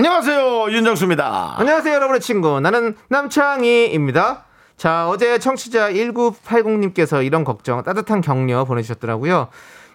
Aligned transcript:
안녕하세요 0.00 0.72
윤정수입니다. 0.72 1.54
안녕하세요, 1.56 1.94
여러분의 1.94 2.20
친구. 2.20 2.60
나는 2.60 2.96
남창희입니다. 3.08 4.44
자, 4.76 5.08
어제 5.08 5.38
청취자 5.38 5.90
1980님께서 5.92 7.24
이런 7.24 7.44
걱정, 7.44 7.82
따뜻한 7.82 8.20
격려 8.20 8.66
보내주셨더라고요. 8.66 9.48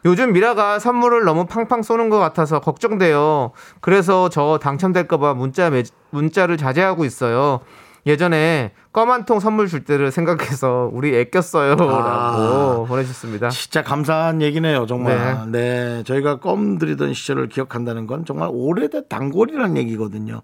요즘 0.06 0.34
미라가 0.34 0.80
선물을 0.80 1.24
너무 1.24 1.46
팡팡 1.46 1.84
쏘는 1.84 2.10
것 2.10 2.18
같아서 2.18 2.60
걱정돼요. 2.62 3.52
그래서 3.80 4.30
저 4.30 4.58
당첨될까봐 4.60 5.36
문자, 5.36 5.70
매- 5.70 5.84
문자를 6.10 6.58
자제하고 6.58 7.06
있어요. 7.06 7.60
예전에 8.06 8.72
껌 8.94 9.10
한 9.12 9.26
통 9.26 9.40
선물 9.40 9.68
줄 9.68 9.84
때를 9.86 10.12
생각해서 10.12 10.90
우리 10.92 11.16
애꼈어요. 11.16 11.76
라고 11.76 12.86
보내주셨습니다. 12.86 13.50
진짜 13.50 13.84
감사한 13.84 14.42
얘기네요, 14.42 14.86
정말. 14.88 15.50
네. 15.52 16.04
저희가 16.04 16.40
껌 16.40 16.78
들이던 16.78 17.14
시절을 17.14 17.50
기억한다는 17.50 18.08
건 18.08 18.26
정말 18.26 18.50
오래된 18.52 19.04
단골이라는 19.10 19.78
얘기거든요. 19.78 20.42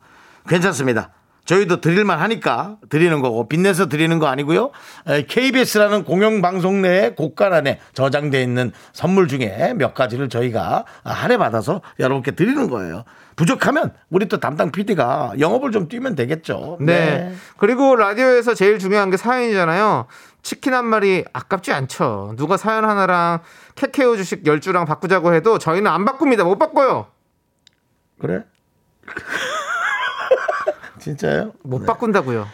괜찮습니다. 0.47 1.09
저희도 1.47 1.81
드릴만 1.81 2.19
하니까 2.19 2.77
드리는 2.89 3.21
거고 3.21 3.47
빚내서 3.47 3.87
드리는 3.87 4.19
거 4.19 4.27
아니고요. 4.27 4.71
KBS라는 5.27 6.03
공영방송 6.03 6.81
내에 6.81 7.15
안에 7.39 7.79
저장돼 7.93 8.43
있는 8.43 8.71
선물 8.93 9.27
중에 9.27 9.73
몇 9.75 9.93
가지를 9.93 10.29
저희가 10.29 10.83
할애 11.03 11.37
받아서 11.37 11.81
여러분께 11.99 12.31
드리는 12.31 12.69
거예요. 12.69 13.05
부족하면 13.37 13.93
우리 14.09 14.27
또 14.27 14.39
담당 14.39 14.71
PD가 14.71 15.33
영업을 15.39 15.71
좀 15.71 15.87
뛰면 15.87 16.15
되겠죠. 16.15 16.77
네. 16.81 17.33
그리고 17.57 17.95
라디오에서 17.95 18.53
제일 18.53 18.77
중요한 18.77 19.09
게 19.09 19.15
사연이잖아요. 19.15 20.07
치킨 20.41 20.73
한 20.73 20.85
마리 20.85 21.23
아깝지 21.33 21.71
않죠. 21.71 22.33
누가 22.35 22.57
사연 22.57 22.83
하나랑 22.83 23.39
카카오 23.75 24.17
주식 24.17 24.43
10주랑 24.43 24.85
바꾸자고 24.85 25.33
해도 25.33 25.59
저희는 25.59 25.89
안 25.89 26.03
바꿉니다. 26.03 26.43
못 26.43 26.57
바꿔요. 26.57 27.07
그래? 28.19 28.43
진짜요? 31.11 31.53
못 31.63 31.85
바꾼다고요. 31.85 32.47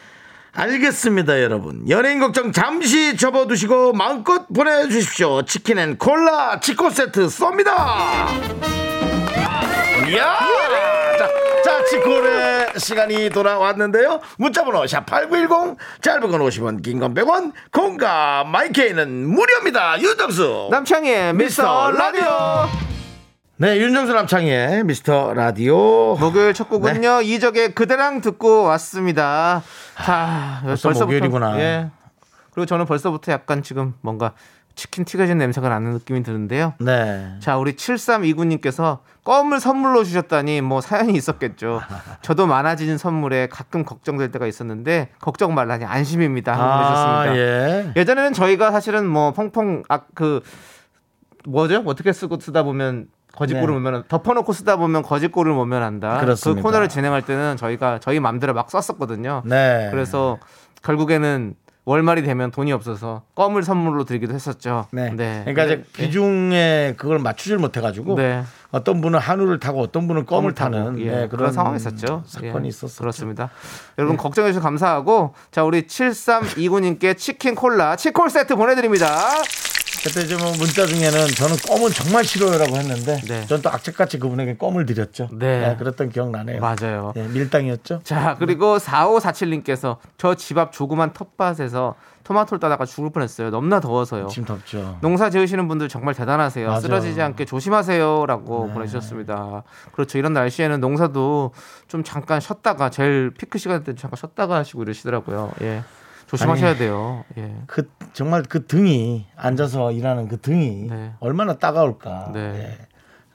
알겠습니다, 0.56 1.42
여러분. 1.42 1.90
연예인 1.90 2.20
걱정 2.20 2.52
잠시 2.52 3.18
접어두시고 3.18 3.94
마음껏 3.94 4.48
보내주십시오. 4.54 5.42
치킨 5.44 5.80
and 5.80 5.98
콜라 5.98 6.60
치콜 6.60 6.92
세트 6.92 7.26
쏩니다. 7.26 8.28
이야! 10.08 10.38
자, 11.18 11.28
자, 11.66 11.84
치콜의 11.86 12.74
시간이 12.78 13.30
돌아왔는데요. 13.32 14.20
문자번호 14.38 14.84
샵8910, 14.84 15.78
짧은 16.02 16.30
건 16.30 16.42
50원, 16.42 16.84
긴 16.84 17.00
건 17.00 17.16
100원, 17.16 17.54
콩과 17.72 18.44
마이케이는 18.44 19.28
무료입니다. 19.28 20.00
윤정수. 20.00 20.68
남창희의 20.70 21.34
미스터 21.34 21.90
라디오. 21.92 22.83
네, 23.64 23.78
윤정수 23.78 24.12
남창희의 24.12 24.84
미스터 24.84 25.34
라디오. 25.34 26.18
목요일 26.18 26.54
첫 26.54 26.68
곡은요. 26.68 27.22
이적의 27.22 27.74
그대랑 27.74 28.20
듣고 28.20 28.64
왔습니다. 28.64 29.64
자, 30.04 30.62
벌써 30.66 31.06
목요일이구나. 31.06 31.58
예. 31.62 31.90
그리고 32.52 32.66
저는 32.66 32.86
벌써부터 32.86 33.32
약간 33.32 33.64
지금 33.64 33.94
뭔가 34.02 34.34
치킨 34.76 35.06
튀겨진 35.06 35.38
냄새가 35.38 35.70
나는 35.70 35.94
느낌이 35.94 36.24
드는데요. 36.24 36.74
네. 36.82 37.38
자, 37.40 37.56
우리 37.58 37.78
7329님께서 37.78 39.00
껌을 39.24 39.62
선물로 39.62 40.04
주셨다니 40.04 40.60
뭐 40.60 40.82
사연이 40.82 41.14
있었겠죠. 41.14 41.80
저도 42.22 42.48
많아지는 42.48 42.98
선물에 42.98 43.48
가끔 43.48 43.86
걱정될 43.86 44.34
때가 44.34 44.46
있었는데 44.46 45.08
걱정 45.22 45.54
말라니 45.54 45.86
안심입니다. 45.86 46.52
하고 46.52 46.84
보내셨습니다. 46.84 47.38
예. 47.38 47.94
예전에는 47.96 48.34
저희가 48.34 48.72
사실은 48.72 49.08
뭐 49.08 49.32
펑펑 49.32 49.84
아그 49.88 50.42
뭐죠? 51.46 51.82
어떻게 51.86 52.12
쓰고 52.12 52.42
쓰다 52.42 52.64
보면 52.64 53.08
거짓골을 53.36 53.74
네. 53.74 53.80
모면 53.80 54.04
덮어놓고 54.08 54.54
쓰다 54.54 54.78
보면 54.78 55.02
거짓골을 55.02 55.54
모면한다. 55.54 56.20
그렇습니다. 56.20 56.62
그 56.62 56.64
코너를 56.64 56.90
진행할 56.90 57.24
때는 57.24 57.58
저희가 57.58 58.00
저희 58.00 58.20
맘대로 58.20 58.54
막 58.54 58.70
썼었거든요. 58.70 59.44
네. 59.46 59.88
그래서 59.92 60.38
결국에는 60.84 61.56
월말이 61.86 62.22
되면 62.22 62.50
돈이 62.50 62.72
없어서 62.72 63.24
껌을 63.36 63.64
선물로 63.64 64.06
드리기도 64.06 64.34
했었죠. 64.34 64.88
네. 64.92 65.10
그러니까 65.10 65.66
이제 65.66 65.76
네. 65.78 65.84
비중에 65.92 66.94
그걸 66.96 67.20
맞추질 67.20 67.58
못해가지고 67.58 68.16
네. 68.16 68.44
어떤 68.72 69.02
분은 69.02 69.20
한우를 69.20 69.60
타고 69.60 69.82
어떤 69.82 70.08
분은 70.08 70.26
껌을 70.26 70.54
껌을 70.54 70.56
타는 70.56 71.00
예, 71.00 71.06
네, 71.06 71.12
그런, 71.12 71.30
그런 71.30 71.52
상황이 71.52 71.76
있었죠. 71.76 72.24
사건이 72.26 72.66
예, 72.66 72.70
있었어요. 72.70 73.00
그렇습니다. 73.00 73.50
여러분 73.98 74.16
걱정해 74.16 74.52
주셔서 74.52 74.64
감사하고 74.64 75.34
자 75.52 75.66
우리 75.66 75.82
7329님께 75.84 77.18
치킨 77.18 77.54
콜라 77.54 77.98
치콜 77.98 78.30
세트 78.30 78.56
보내드립니다. 78.56 79.08
그때 80.04 80.22
이제 80.22 80.36
뭐 80.36 80.52
문자 80.58 80.86
중에는 80.86 81.28
저는 81.28 81.56
껌은 81.66 81.90
정말 81.92 82.26
싫어요라고 82.26 82.76
했는데 82.76 83.22
네. 83.22 83.46
전 83.48 83.62
또 83.64 83.70
악착같이 83.70 84.20
그분에게 84.20 84.58
껌을 84.58 84.86
드렸죠. 84.86 85.30
네. 85.32 85.76
그랬던 85.80 86.10
기억 86.10 86.30
나네요. 86.32 86.60
맞아요. 86.60 87.14
네, 87.16 87.26
밀당이었죠. 87.30 88.02
자 88.04 88.36
그리고 88.38 88.78
4547님께서 88.78 89.98
저 90.18 90.36
집 90.36 90.58
앞 90.58 90.74
조그만 90.74 91.14
텃밭에서 91.14 91.96
토마토를 92.26 92.60
따다가 92.60 92.86
죽을 92.86 93.10
뻔했어요. 93.12 93.50
너무나 93.50 93.80
더워서요. 93.80 94.28
지금 94.28 94.46
덥죠. 94.46 94.98
농사 95.02 95.30
지으시는 95.30 95.68
분들 95.68 95.88
정말 95.90 96.14
대단하세요. 96.14 96.68
맞아. 96.68 96.82
쓰러지지 96.82 97.22
않게 97.22 97.46
조심하세요라고 97.46 98.72
보내주셨습니다. 98.74 99.64
그렇죠. 99.94 100.18
이런 100.18 100.34
날씨에는 100.34 100.80
농사도 100.80 101.52
좀 101.88 102.04
잠깐 102.04 102.40
쉬었다가 102.40 102.90
제일 102.90 103.32
피크 103.38 103.58
시간 103.58 103.84
때 103.84 103.96
잠깐 103.96 104.18
쉬었다가 104.18 104.56
하시고 104.58 104.84
이러시더라고요. 104.84 105.52
예. 105.62 105.84
조심하셔야 106.34 106.72
아니, 106.72 106.80
돼요. 106.80 107.24
예. 107.38 107.54
그 107.68 107.90
정말 108.14 108.44
그 108.44 108.66
등이 108.66 109.28
앉아서 109.36 109.92
일하는 109.92 110.28
그 110.28 110.42
등이 110.42 110.88
네. 110.90 111.12
얼마나 111.20 111.54
따가울까. 111.54 112.32
네. 112.34 112.40
예. 112.40 112.78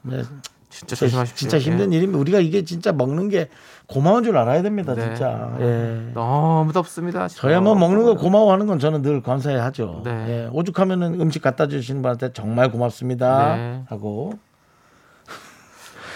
네. 0.01 0.23
진짜 0.69 0.95
조심하십시오. 0.95 1.35
진짜 1.35 1.57
힘든 1.57 1.93
예. 1.93 1.97
일이면 1.97 2.19
우리가 2.19 2.39
이게 2.39 2.63
진짜 2.63 2.91
먹는 2.91 3.29
게 3.29 3.47
고마운 3.87 4.23
줄 4.23 4.37
알아야 4.37 4.61
됩니다. 4.61 4.93
네. 4.93 5.05
진짜. 5.05 5.57
예. 5.61 6.11
너무 6.13 6.73
덥습니다. 6.73 7.27
저야 7.29 7.61
뭐 7.61 7.73
먹는 7.73 8.03
거 8.03 8.15
고마워하는 8.15 8.67
건 8.67 8.79
저는 8.79 9.01
늘 9.01 9.21
감사해 9.23 9.55
하죠. 9.57 10.01
네. 10.03 10.11
예, 10.27 10.49
오죽하면은 10.51 11.21
음식 11.21 11.41
갖다 11.41 11.67
주시는 11.67 12.01
분한테 12.01 12.33
정말 12.33 12.69
고맙습니다 12.71 13.55
네. 13.55 13.83
하고 13.87 14.33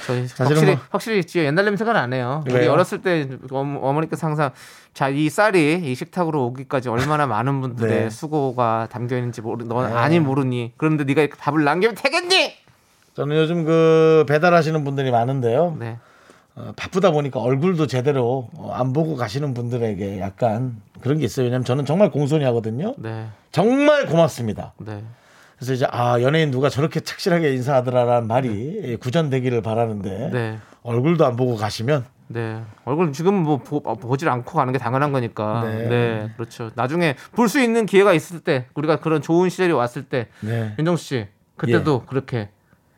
저희 0.05 0.27
확실히 0.37 0.75
뭐- 0.75 0.83
확실히 0.89 1.23
옛날 1.45 1.65
냄새가 1.65 1.93
나네요. 1.93 2.43
우리? 2.49 2.67
어렸을 2.67 3.01
때 3.01 3.27
어머- 3.51 3.79
어머니께서 3.79 4.27
항상 4.27 4.51
자 4.93 5.09
이 5.09 5.29
쌀이 5.29 5.81
이 5.83 5.95
식탁으로 5.95 6.45
오기까지 6.47 6.89
얼마나 6.89 7.25
많은 7.25 7.61
분들의 7.61 8.03
네. 8.03 8.09
수고가 8.09 8.87
담겨 8.91 9.15
있는지 9.17 9.41
모르 9.41 9.63
너 9.65 9.87
네. 9.87 9.93
아니 9.93 10.19
모르니 10.19 10.73
그런데 10.77 11.03
네가 11.03 11.21
이렇게 11.21 11.37
밥을 11.37 11.63
남기면 11.63 11.95
되겠니? 11.95 12.53
저는 13.15 13.35
요즘 13.37 13.63
그 13.65 14.25
배달하시는 14.27 14.83
분들이 14.83 15.11
많은데요. 15.11 15.75
네. 15.79 15.97
어, 16.55 16.71
바쁘다 16.75 17.09
보니까 17.11 17.39
얼굴도 17.39 17.87
제대로 17.87 18.49
어, 18.55 18.71
안 18.75 18.93
보고 18.93 19.15
가시는 19.15 19.53
분들에게 19.55 20.19
약간 20.19 20.79
그런 21.01 21.17
게 21.17 21.25
있어요. 21.25 21.45
왜냐면 21.45 21.65
저는 21.65 21.85
정말 21.85 22.11
공손히 22.11 22.43
하거든요. 22.45 22.93
네. 22.97 23.27
정말 23.51 24.05
고맙습니다. 24.05 24.73
네. 24.77 25.03
그래서 25.63 25.73
이제 25.73 25.87
아 25.89 26.21
연예인 26.21 26.51
누가 26.51 26.67
저렇게 26.67 26.99
착실하게 26.99 27.53
인사하더라라는 27.53 28.27
말이 28.27 28.97
구전되기를 28.99 29.61
바라는데 29.61 30.29
네. 30.33 30.59
얼굴도 30.81 31.25
안 31.25 31.37
보고 31.37 31.55
가시면 31.55 32.05
네. 32.27 32.61
얼굴 32.83 33.13
지금 33.13 33.33
뭐 33.35 33.57
보, 33.57 33.81
보질 33.81 34.27
않고 34.27 34.57
가는 34.57 34.73
게 34.73 34.79
당연한 34.79 35.13
거니까. 35.13 35.61
네. 35.63 35.87
네. 35.87 36.29
그렇죠. 36.35 36.69
나중에 36.75 37.15
볼 37.31 37.47
수 37.47 37.61
있는 37.61 37.85
기회가 37.85 38.11
있을 38.13 38.41
때 38.41 38.65
우리가 38.75 38.97
그런 38.97 39.21
좋은 39.21 39.47
시절이 39.49 39.71
왔을 39.71 40.03
때 40.03 40.27
네. 40.41 40.73
윤정수 40.79 41.03
씨 41.03 41.27
그때도 41.55 42.03
그렇게 42.07 42.49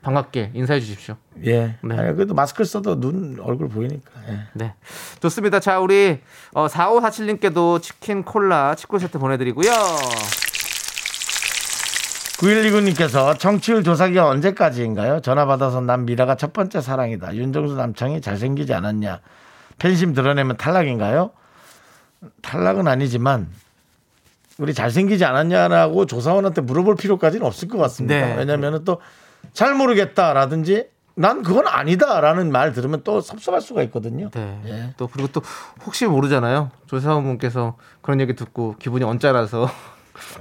반갑게 0.01 0.51
인사해 0.55 0.79
주십시오. 0.79 1.15
예. 1.45 1.75
네. 1.83 1.97
아니, 1.97 2.15
그래도 2.15 2.33
마스크를 2.33 2.65
써도 2.65 2.99
눈 2.99 3.37
얼굴 3.41 3.69
보이니까. 3.69 4.11
예. 4.29 4.39
네. 4.53 4.73
좋습니다. 5.19 5.59
자, 5.59 5.79
우리 5.79 6.19
어, 6.53 6.67
4547님께도 6.67 7.81
치킨 7.81 8.23
콜라 8.23 8.73
치콜 8.75 8.99
세트 8.99 9.19
보내드리고요. 9.19 9.71
9129님께서 12.37 13.37
청취율 13.39 13.83
조사기가 13.83 14.27
언제까지인가요? 14.27 15.21
전화 15.21 15.45
받아서 15.45 15.81
난 15.81 16.05
미라가 16.05 16.35
첫 16.35 16.53
번째 16.53 16.81
사랑이다. 16.81 17.35
윤정수 17.35 17.75
남창이 17.75 18.21
잘생기지 18.21 18.73
않았냐? 18.73 19.21
팬심 19.77 20.13
드러내면 20.13 20.57
탈락인가요? 20.57 21.31
탈락은 22.41 22.87
아니지만 22.87 23.47
우리 24.57 24.73
잘생기지 24.73 25.25
않았냐라고 25.25 26.05
조사원한테 26.05 26.61
물어볼 26.61 26.95
필요까지는 26.95 27.45
없을 27.45 27.67
것 27.67 27.77
같습니다. 27.77 28.15
네. 28.15 28.35
왜냐하면 28.37 28.83
또 28.83 28.99
잘 29.53 29.73
모르겠다라든지 29.75 30.89
난 31.15 31.41
그건 31.43 31.67
아니다라는 31.67 32.51
말 32.51 32.73
들으면 32.73 33.01
또 33.03 33.21
섭섭할 33.21 33.61
수가 33.61 33.83
있거든요. 33.83 34.29
네. 34.31 34.61
예. 34.65 34.93
또 34.97 35.07
그리고 35.07 35.29
또 35.31 35.41
혹시 35.85 36.05
모르잖아요. 36.05 36.71
조사원분께서 36.87 37.77
그런 38.01 38.19
얘기 38.19 38.35
듣고 38.35 38.75
기분이 38.79 39.05
언짢아서 39.05 39.69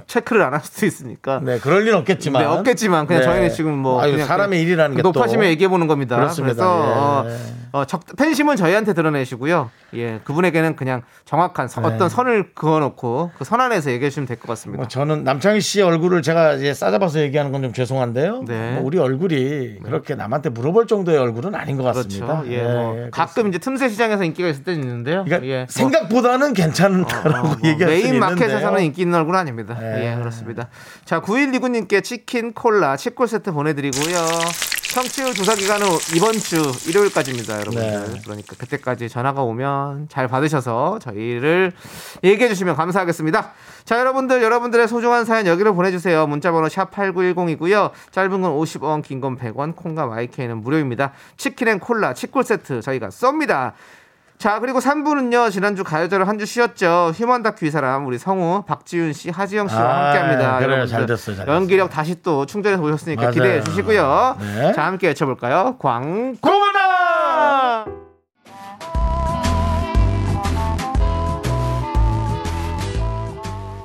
체크를 0.07 0.41
안 0.41 0.53
할 0.53 0.61
수도 0.63 0.85
있으니까. 0.85 1.41
네, 1.43 1.59
그럴 1.59 1.83
리는 1.83 1.97
없겠지만. 1.99 2.41
네, 2.41 2.47
없겠지만 2.47 3.07
그냥 3.07 3.21
네. 3.21 3.25
저희는 3.27 3.49
지금 3.51 3.77
뭐 3.77 4.01
아유, 4.01 4.11
그냥 4.13 4.27
사람의 4.27 4.61
일이라는 4.61 4.95
게 4.95 5.01
또. 5.01 5.09
높아심에 5.11 5.49
얘기해 5.49 5.67
보는 5.67 5.87
겁니다. 5.87 6.15
그렇습니다. 6.15 6.53
그래서 6.55 7.25
예. 7.27 7.33
어, 7.73 7.79
어, 7.79 7.85
적, 7.85 8.01
팬심은 8.17 8.55
저희한테 8.55 8.93
드러내시고요. 8.93 9.69
예, 9.95 10.19
그분에게는 10.23 10.75
그냥 10.75 11.01
정확한 11.25 11.67
서- 11.67 11.81
네. 11.81 11.87
어떤 11.87 12.09
선을 12.09 12.53
그어놓고 12.53 13.31
그 13.37 13.43
선 13.45 13.59
안에서 13.61 13.91
얘기해 13.91 14.09
주시면 14.09 14.27
될 14.27 14.37
것 14.37 14.47
같습니다. 14.49 14.77
뭐 14.81 14.87
저는 14.87 15.23
남창희 15.23 15.59
씨 15.61 15.81
얼굴을 15.81 16.21
제가 16.21 16.53
이제 16.53 16.73
싸잡아서 16.73 17.19
얘기하는 17.21 17.51
건 17.51 17.61
좀 17.65 17.73
죄송한데요. 17.73 18.43
네. 18.47 18.73
뭐 18.75 18.83
우리 18.85 18.99
얼굴이 18.99 19.79
그렇게 19.83 20.13
남한테 20.15 20.49
물어볼 20.49 20.87
정도의 20.87 21.17
얼굴은 21.17 21.55
아닌 21.55 21.77
것 21.77 21.83
같습니다. 21.83 22.41
그렇죠. 22.41 22.51
예, 22.51 22.61
뭐 22.63 22.97
예, 22.97 23.09
가끔 23.11 23.47
이제 23.47 23.57
틈새 23.57 23.89
시장에서 23.89 24.23
인기가 24.23 24.47
있을 24.49 24.63
때는 24.63 24.83
있는데요. 24.83 25.23
그러니까 25.25 25.47
예, 25.47 25.57
뭐 25.59 25.65
생각보다는 25.69 26.53
괜찮다라고 26.53 27.47
어, 27.47 27.49
뭐 27.49 27.57
얘기할 27.63 27.77
수 27.79 27.85
메인 28.03 28.05
있는데요. 28.15 28.19
마켓에서는 28.19 28.83
인기 28.83 29.01
있는 29.01 29.17
얼굴은 29.19 29.39
아닙니다. 29.39 29.64
네. 29.73 30.11
예, 30.11 30.15
그렇습니다. 30.15 30.69
자, 31.03 31.19
9129님께 31.21 32.03
치킨, 32.03 32.53
콜라, 32.53 32.95
치콜 32.95 33.27
세트 33.27 33.51
보내드리고요. 33.51 34.15
청취율 34.93 35.33
조사 35.33 35.55
기간은 35.55 35.85
이번 36.15 36.31
주 36.33 36.61
일요일까지입니다, 36.87 37.55
여러분들. 37.59 38.13
네. 38.13 38.21
그러니까 38.23 38.55
그때까지 38.57 39.09
전화가 39.09 39.41
오면 39.43 40.07
잘 40.09 40.29
받으셔서 40.29 40.99
저희를 40.99 41.73
얘기해 42.23 42.47
주시면 42.47 42.77
감사하겠습니다. 42.77 43.51
자, 43.83 43.99
여러분들, 43.99 44.41
여러분들의 44.41 44.87
소중한 44.87 45.25
사연 45.25 45.47
여기로 45.47 45.75
보내주세요. 45.75 46.27
문자번호 46.27 46.69
샵 46.69 46.91
8910이고요. 46.91 47.91
짧은 48.11 48.41
건 48.41 48.51
50원, 48.53 49.03
긴 49.03 49.19
건 49.19 49.37
100원, 49.37 49.75
콩과 49.75 50.05
my 50.05 50.20
K는 50.20 50.57
무료입니다. 50.61 51.11
치킨 51.35 51.67
and 51.67 51.79
콜라, 51.79 52.13
치콜 52.13 52.43
세트 52.45 52.81
저희가 52.81 53.09
쏩니다. 53.09 53.73
자 54.37 54.59
그리고 54.59 54.79
3부는요 54.79 55.49
지난주 55.51 55.83
가요제를 55.83 56.27
한 56.27 56.35
주 56.37 56.45
쉬었죠 56.45 57.13
휴먼 57.15 57.41
다큐 57.43 57.65
이 57.65 57.71
사람 57.71 58.05
우리 58.05 58.17
성우 58.17 58.63
박지윤 58.65 59.13
씨 59.13 59.29
하지영 59.29 59.69
씨와 59.69 59.81
아, 59.81 60.05
함께 60.07 60.19
합니다 60.19 60.57
그래요. 60.57 60.63
여러분들 60.71 60.87
잘 60.87 61.05
됐어요, 61.05 61.35
잘 61.37 61.45
됐어요. 61.45 61.55
연기력 61.55 61.89
다시 61.89 62.21
또 62.21 62.45
충전해서 62.45 62.83
오셨으니까 62.83 63.21
맞아요. 63.21 63.33
기대해 63.33 63.63
주시고요 63.63 64.35
네. 64.39 64.73
자 64.73 64.85
함께 64.85 65.07
외쳐볼까요 65.07 65.77
광고나 65.79 67.85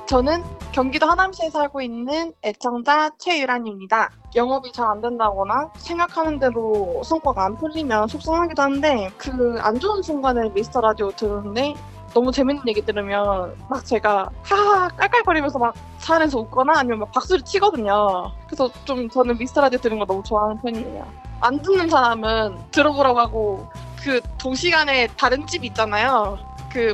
저는 0.07 0.43
경기도 0.71 1.05
하남시에 1.05 1.49
살고 1.49 1.81
있는 1.81 2.33
애청자 2.43 3.09
최유란입니다. 3.17 4.09
영업이 4.35 4.71
잘 4.71 4.87
안 4.87 5.01
된다거나 5.01 5.69
생각하는 5.77 6.39
대로 6.39 7.01
성과가 7.03 7.45
안 7.45 7.57
풀리면 7.57 8.07
속상하기도 8.07 8.61
한데 8.61 9.09
그 9.17 9.59
안 9.61 9.77
좋은 9.79 10.01
순간에 10.01 10.49
미스터 10.49 10.79
라디오 10.81 11.11
들었는데 11.11 11.73
너무 12.13 12.31
재밌는 12.31 12.63
얘기 12.67 12.81
들으면 12.81 13.55
막 13.69 13.85
제가 13.85 14.29
하하 14.43 14.87
깔깔거리면서 14.89 15.59
막 15.59 15.73
차 16.01 16.15
안에서 16.15 16.39
웃거나 16.39 16.73
아니면 16.79 16.97
막 16.99 17.11
박수를 17.11 17.43
치거든요. 17.43 18.31
그래서 18.47 18.67
좀 18.85 19.07
저는 19.07 19.37
미스터 19.37 19.61
라디오 19.61 19.77
들은 19.77 19.99
거 19.99 20.05
너무 20.05 20.23
좋아하는 20.23 20.57
편이에요. 20.59 21.05
안 21.41 21.61
듣는 21.61 21.89
사람은 21.89 22.57
들어보라고 22.71 23.19
하고 23.19 23.67
그 24.03 24.19
동시간에 24.39 25.07
다른 25.15 25.45
집 25.45 25.63
있잖아요. 25.63 26.39
그 26.73 26.91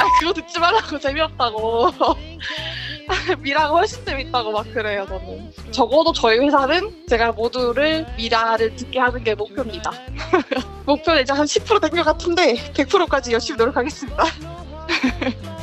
아 0.00 0.08
그거 0.18 0.32
듣지 0.32 0.58
말라고 0.58 0.98
재미없다고. 0.98 1.90
미라가 3.40 3.68
훨씬 3.68 4.04
재밌다고 4.04 4.52
막 4.52 4.64
그래요 4.72 5.04
저는. 5.06 5.52
적어도 5.70 6.12
저희 6.12 6.38
회사는 6.38 7.06
제가 7.06 7.32
모두를 7.32 8.06
미라를 8.16 8.74
듣게 8.76 8.98
하는 8.98 9.22
게 9.22 9.34
목표입니다. 9.34 9.90
목표는 10.86 11.22
이제 11.22 11.32
한 11.32 11.44
10%된 11.44 11.90
것 11.90 12.02
같은데 12.04 12.54
100%까지 12.72 13.32
열심히 13.32 13.58
노력하겠습니다 13.58 14.24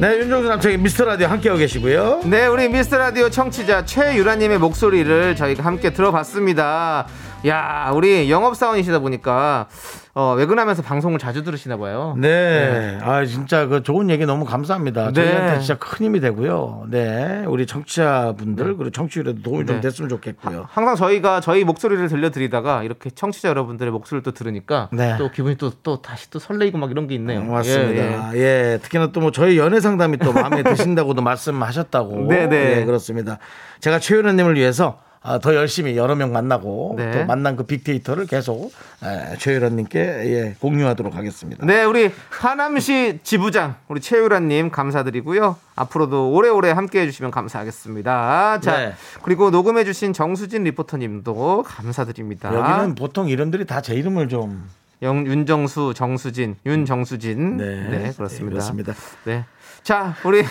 네, 0.00 0.16
윤정수 0.18 0.48
남창희 0.48 0.76
미스터 0.76 1.04
라디오 1.06 1.26
함께하고 1.26 1.58
계시고요. 1.58 2.20
네 2.26 2.46
우리 2.46 2.68
미스터 2.68 2.98
라디오 2.98 3.28
청취자 3.28 3.84
최유라님의 3.84 4.58
목소리를 4.58 5.34
저희가 5.34 5.64
함께 5.64 5.90
들어봤습니다 5.90 7.08
야 7.46 7.92
우리 7.94 8.28
영업사원이시다 8.30 8.98
보니까 8.98 9.68
어, 10.12 10.34
외근하면서 10.36 10.82
방송을 10.82 11.20
자주 11.20 11.44
들으시나 11.44 11.76
봐요 11.76 12.16
네. 12.18 12.98
아, 13.00 13.24
진짜 13.24 13.66
그 13.66 13.84
좋은 13.84 14.10
얘기 14.10 14.26
너무 14.26 14.44
감사합니다. 14.44 15.12
네. 15.12 15.12
저희한테 15.12 15.58
진짜 15.60 15.78
큰 15.78 16.06
힘이 16.06 16.18
되고요. 16.18 16.86
네. 16.90 17.44
우리 17.46 17.64
청취자분들, 17.66 18.64
그리고 18.76 18.90
청취율에도 18.90 19.42
도움이 19.42 19.66
좀 19.66 19.76
네. 19.76 19.80
됐으면 19.82 20.08
좋겠고요. 20.08 20.66
항상 20.68 20.96
저희가 20.96 21.40
저희 21.40 21.62
목소리를 21.62 22.08
들려드리다가 22.08 22.82
이렇게 22.82 23.10
청취자 23.10 23.48
여러분들의 23.50 23.92
목소리를 23.92 24.24
또 24.24 24.32
들으니까 24.32 24.88
네. 24.90 25.14
또 25.18 25.30
기분이 25.30 25.56
또, 25.56 25.70
또 25.84 26.02
다시 26.02 26.28
또 26.30 26.40
설레이고 26.40 26.76
막 26.78 26.90
이런 26.90 27.06
게 27.06 27.14
있네요. 27.14 27.44
맞습니다. 27.44 28.32
예, 28.34 28.38
예, 28.38 28.72
예. 28.74 28.78
특히나 28.82 29.12
또 29.12 29.18
뭐 29.20 29.30
저희 29.30 29.58
연애 29.58 29.78
상담이 29.80 30.16
또 30.18 30.32
마음에 30.32 30.62
드신다고도 30.64 31.22
말씀하셨다고. 31.22 32.26
네, 32.28 32.48
네. 32.48 32.80
예, 32.80 32.84
그렇습니다. 32.84 33.38
제가 33.80 34.00
최윤아님을 34.00 34.56
위해서 34.56 34.98
아, 35.00 35.07
더 35.42 35.54
열심히 35.54 35.96
여러 35.96 36.14
명 36.14 36.32
만나고 36.32 36.94
네. 36.96 37.10
또 37.10 37.24
만난 37.26 37.56
그 37.56 37.64
빅데이터를 37.64 38.26
계속 38.26 38.72
에, 39.02 39.36
최윤아님께 39.38 39.98
예, 40.00 40.56
공유하도록 40.60 41.14
하겠습니다. 41.14 41.66
네, 41.66 41.84
우리 41.84 42.10
하남시 42.30 43.18
지부장 43.22 43.74
우리 43.88 44.00
최유라님 44.00 44.70
감사드리고요. 44.70 45.56
앞으로도 45.76 46.30
오래오래 46.32 46.70
함께 46.70 47.00
해 47.00 47.06
주시면 47.06 47.30
감사하겠습니다. 47.30 48.60
자, 48.60 48.78
네. 48.78 48.92
그리고 49.22 49.50
녹음해주신 49.50 50.12
정수진 50.12 50.64
리포터님도 50.64 51.64
감사드립니다. 51.66 52.54
여기는 52.54 52.94
보통 52.94 53.28
이름들이 53.28 53.64
다 53.66 53.80
제 53.80 53.94
이름을 53.94 54.28
좀 54.28 54.68
영, 55.02 55.26
윤정수, 55.26 55.94
정수진, 55.94 56.56
윤정수진. 56.66 57.56
네, 57.56 57.64
네, 57.88 58.12
그렇습니다. 58.16 58.50
그렇습니다. 58.50 58.94
네. 59.24 59.44
자, 59.82 60.14
우리 60.24 60.42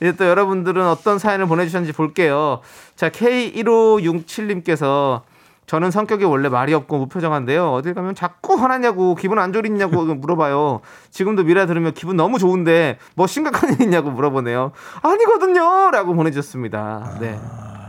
이제 0.00 0.12
또 0.12 0.26
여러분들은 0.26 0.86
어떤 0.86 1.18
사연을 1.18 1.46
보내주셨는지 1.46 1.92
볼게요. 1.92 2.60
자, 2.96 3.10
K1567님께서 3.10 5.22
저는 5.66 5.90
성격이 5.90 6.24
원래 6.24 6.50
말이 6.50 6.74
없고 6.74 6.98
무표정한데요. 6.98 7.72
어딜 7.72 7.94
가면 7.94 8.14
자꾸 8.14 8.54
화나냐고 8.54 9.14
기분 9.14 9.38
안 9.38 9.52
좋으냐고 9.52 10.04
물어봐요. 10.14 10.80
지금도 11.10 11.44
미라 11.44 11.64
들으면 11.66 11.94
기분 11.94 12.16
너무 12.16 12.38
좋은데 12.38 12.98
뭐 13.14 13.26
심각한 13.26 13.72
일 13.72 13.80
있냐고 13.80 14.10
물어보네요. 14.10 14.72
아니거든요. 15.02 15.90
라고 15.90 16.14
보내주셨습니다. 16.14 17.16
네. 17.20 17.40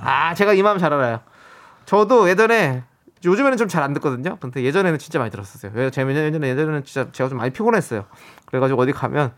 아, 0.02 0.34
제가 0.36 0.54
이 0.54 0.64
마음 0.64 0.78
잘 0.78 0.94
알아요. 0.94 1.20
저도 1.86 2.30
예전에 2.30 2.84
요즘에는 3.26 3.58
좀 3.58 3.68
잘 3.68 3.84
안 3.84 3.94
듣거든요. 3.96 4.38
근데 4.40 4.64
예전에는 4.64 4.98
진짜 5.00 5.20
많이 5.20 5.30
들었었어요. 5.32 5.72
왜 5.76 5.90
제가 5.90 6.10
예전에 6.10 6.48
예전에는 6.48 6.86
진짜 6.86 7.12
제가 7.12 7.28
좀 7.28 7.40
많이 7.40 7.52
피곤했어요. 7.52 8.06
그래가지고 8.46 8.82
어디 8.82 8.94
가면 8.94 9.34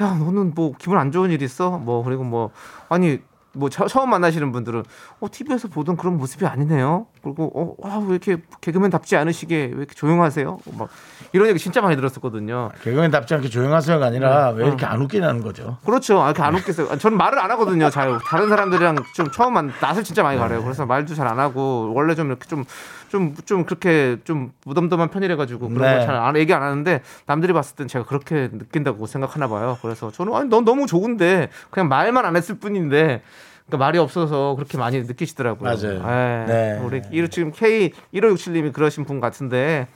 야 0.00 0.14
너는 0.14 0.52
뭐 0.54 0.72
기분 0.78 0.98
안 0.98 1.12
좋은 1.12 1.30
일 1.30 1.42
있어? 1.42 1.70
뭐 1.78 2.02
그리고 2.02 2.24
뭐 2.24 2.50
아니 2.88 3.20
뭐 3.54 3.68
처, 3.68 3.84
음 4.02 4.08
만나시는 4.08 4.50
분들은 4.50 4.82
어 5.20 5.26
TV에서 5.30 5.68
보던 5.68 5.98
그런 5.98 6.16
모습이 6.16 6.46
아니네요. 6.46 7.06
그리고 7.22 7.76
어왜 7.82 8.06
이렇게 8.08 8.38
개그맨답지 8.62 9.14
않으시게 9.16 9.56
왜 9.56 9.68
이렇게 9.76 9.94
조용하세요? 9.94 10.58
막 10.78 10.88
이런 11.34 11.48
얘기 11.48 11.58
진짜 11.58 11.82
많이 11.82 11.94
들었었거든요. 11.96 12.70
개그맨답지 12.82 13.34
않게 13.34 13.50
조용하세요가 13.50 14.06
아니라 14.06 14.52
네. 14.52 14.62
왜 14.62 14.68
이렇게 14.68 14.86
안 14.86 15.02
웃기냐는 15.02 15.42
거죠. 15.42 15.76
그렇죠. 15.84 16.22
아, 16.22 16.28
이렇게 16.28 16.42
안 16.42 16.54
웃겠어요. 16.54 16.88
아, 16.90 16.96
저는 16.96 17.18
말을 17.18 17.38
안 17.38 17.50
하거든요. 17.50 17.90
잘 17.90 18.18
다른 18.24 18.48
사람들이랑 18.48 18.96
좀 19.14 19.30
처음 19.30 19.52
만 19.52 19.70
낯을 19.82 20.02
진짜 20.02 20.22
많이 20.22 20.38
가려요. 20.38 20.62
그래서 20.62 20.86
말도 20.86 21.14
잘 21.14 21.26
안 21.26 21.38
하고 21.38 21.92
원래 21.94 22.14
좀 22.14 22.28
이렇게 22.28 22.48
좀 22.48 22.64
좀 23.12 23.34
좀 23.44 23.64
그렇게 23.66 24.16
좀 24.24 24.52
무덤덤한 24.64 25.10
편이라 25.10 25.36
가지고 25.36 25.68
그런 25.68 25.82
네. 25.82 25.98
걸잘 26.06 26.36
얘기 26.36 26.52
안 26.54 26.62
하는데 26.62 27.02
남들이 27.26 27.52
봤을 27.52 27.76
땐 27.76 27.86
제가 27.86 28.06
그렇게 28.06 28.48
느낀다고 28.50 29.06
생각하나 29.06 29.48
봐요. 29.48 29.76
그래서 29.82 30.10
저는 30.10 30.34
아니 30.34 30.48
넌 30.48 30.64
너무 30.64 30.86
좋은데 30.86 31.50
그냥 31.70 31.88
말만 31.88 32.24
안 32.24 32.34
했을 32.36 32.54
뿐인데 32.56 33.20
그러니까 33.66 33.76
말이 33.86 33.98
없어서 33.98 34.54
그렇게 34.56 34.78
많이 34.78 35.00
느끼시더라고요. 35.02 35.70
맞아요. 35.70 36.44
예. 36.48 36.52
네. 36.52 36.80
우리 36.82 37.02
이- 37.12 37.28
지금 37.28 37.52
K 37.52 37.92
1567님이 38.14 38.72
그러신 38.72 39.04
분 39.04 39.20
같은데 39.20 39.86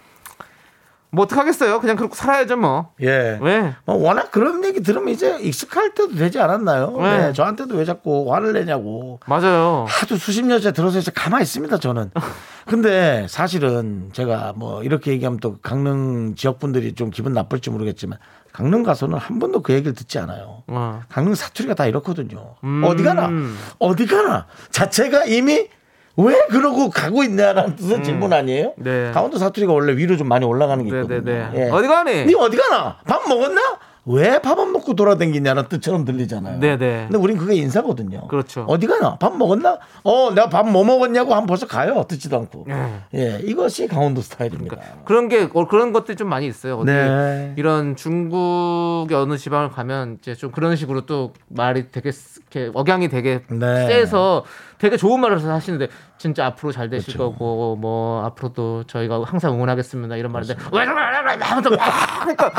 뭐 1.16 1.24
어떡하겠어요. 1.24 1.80
그냥 1.80 1.96
그렇게 1.96 2.14
살아야죠 2.14 2.58
뭐. 2.58 2.90
예. 3.00 3.38
왜? 3.40 3.74
뭐 3.86 3.96
워낙 3.96 4.30
그런 4.30 4.62
얘기 4.66 4.82
들으면 4.82 5.08
이제 5.08 5.38
익숙할 5.40 5.94
때도 5.94 6.14
되지 6.14 6.38
않았나요? 6.38 6.94
네. 6.98 7.18
네. 7.18 7.32
저한테도 7.32 7.74
왜 7.74 7.86
자꾸 7.86 8.34
화를 8.34 8.52
내냐고. 8.52 9.18
맞아요. 9.26 9.86
하도 9.88 10.16
수십 10.16 10.44
년째 10.44 10.72
들어서 10.72 10.98
이제 10.98 11.10
가만히 11.14 11.44
있습니다, 11.44 11.78
저는. 11.78 12.10
근데 12.68 13.26
사실은 13.30 14.10
제가 14.12 14.52
뭐 14.56 14.82
이렇게 14.82 15.10
얘기하면 15.12 15.40
또 15.40 15.56
강릉 15.62 16.34
지역 16.34 16.58
분들이 16.58 16.92
좀 16.94 17.08
기분 17.08 17.32
나쁠지 17.32 17.70
모르겠지만 17.70 18.18
강릉 18.52 18.82
가서는 18.82 19.16
한 19.16 19.38
번도 19.38 19.62
그 19.62 19.72
얘기를 19.72 19.94
듣지 19.94 20.18
않아요. 20.18 20.64
어. 20.66 21.00
강릉 21.08 21.34
사투리가 21.34 21.74
다 21.74 21.86
이렇거든요. 21.86 22.56
음. 22.62 22.84
어디 22.84 23.02
가나? 23.02 23.30
어디 23.78 24.04
가나? 24.06 24.46
자체가 24.70 25.24
이미 25.24 25.68
왜 26.16 26.34
그러고 26.50 26.88
가고 26.90 27.22
있냐라는 27.22 27.76
뜻의 27.76 28.02
질문 28.02 28.32
아니에요? 28.32 28.72
네. 28.76 29.10
강원도 29.12 29.36
사투리가 29.38 29.72
원래 29.72 29.94
위로 29.96 30.16
좀 30.16 30.28
많이 30.28 30.44
올라가는 30.46 30.82
게 30.82 30.88
있거든요. 30.90 31.20
네네네. 31.20 31.66
예. 31.66 31.70
어디 31.70 31.88
가니? 31.88 32.24
니 32.26 32.34
어디 32.34 32.56
가나? 32.56 32.96
밥 33.04 33.28
먹었나? 33.28 33.60
왜 34.08 34.38
밥 34.38 34.56
안 34.60 34.70
먹고 34.70 34.94
돌아다니냐는 34.94 35.64
뜻처럼 35.68 36.04
들리잖아요. 36.04 36.60
네네. 36.60 37.06
근데 37.08 37.18
우린 37.18 37.36
그게 37.36 37.56
인사거든요. 37.56 38.28
그렇죠. 38.28 38.64
어디 38.68 38.86
가나? 38.86 39.16
밥 39.16 39.36
먹었나? 39.36 39.78
어, 40.04 40.30
내가 40.32 40.48
밥 40.48 40.62
뭐 40.64 40.84
먹었냐고 40.84 41.34
하면 41.34 41.46
벌써 41.48 41.66
가요. 41.66 42.04
듣지도 42.08 42.36
않고. 42.36 42.66
네. 42.68 43.00
예, 43.16 43.40
이것이 43.42 43.88
강원도 43.88 44.20
스타일입니다. 44.20 44.76
그런 45.04 45.28
게 45.28 45.48
어, 45.52 45.66
그런 45.66 45.92
것들이 45.92 46.16
좀 46.16 46.28
많이 46.28 46.46
있어요. 46.46 46.84
네. 46.84 47.52
이런 47.56 47.96
중국의 47.96 49.16
어느 49.16 49.36
지방을 49.36 49.70
가면 49.70 50.18
이제 50.22 50.36
좀 50.36 50.52
그런 50.52 50.76
식으로 50.76 51.00
또 51.06 51.32
말이 51.48 51.90
되게 51.90 52.12
쓰- 52.12 52.40
이렇게 52.56 52.70
억양이 52.74 53.08
되게 53.08 53.42
네. 53.48 53.86
세서 53.86 54.44
되게 54.78 54.96
좋은 54.96 55.20
말을 55.20 55.44
하시는데 55.44 55.88
진짜 56.18 56.46
앞으로 56.46 56.72
잘 56.72 56.88
되실 56.88 57.14
그렇죠. 57.14 57.32
거고 57.32 57.76
뭐 57.76 58.24
앞으로도 58.24 58.84
저희가 58.84 59.22
항상 59.24 59.54
응원하겠습니다 59.54 60.16
이런 60.16 60.32
말인데 60.32 60.54
왜 60.72 60.84
저래 60.84 61.00
하면서 61.40 61.70
막 61.70 61.78
그러니까 62.20 62.52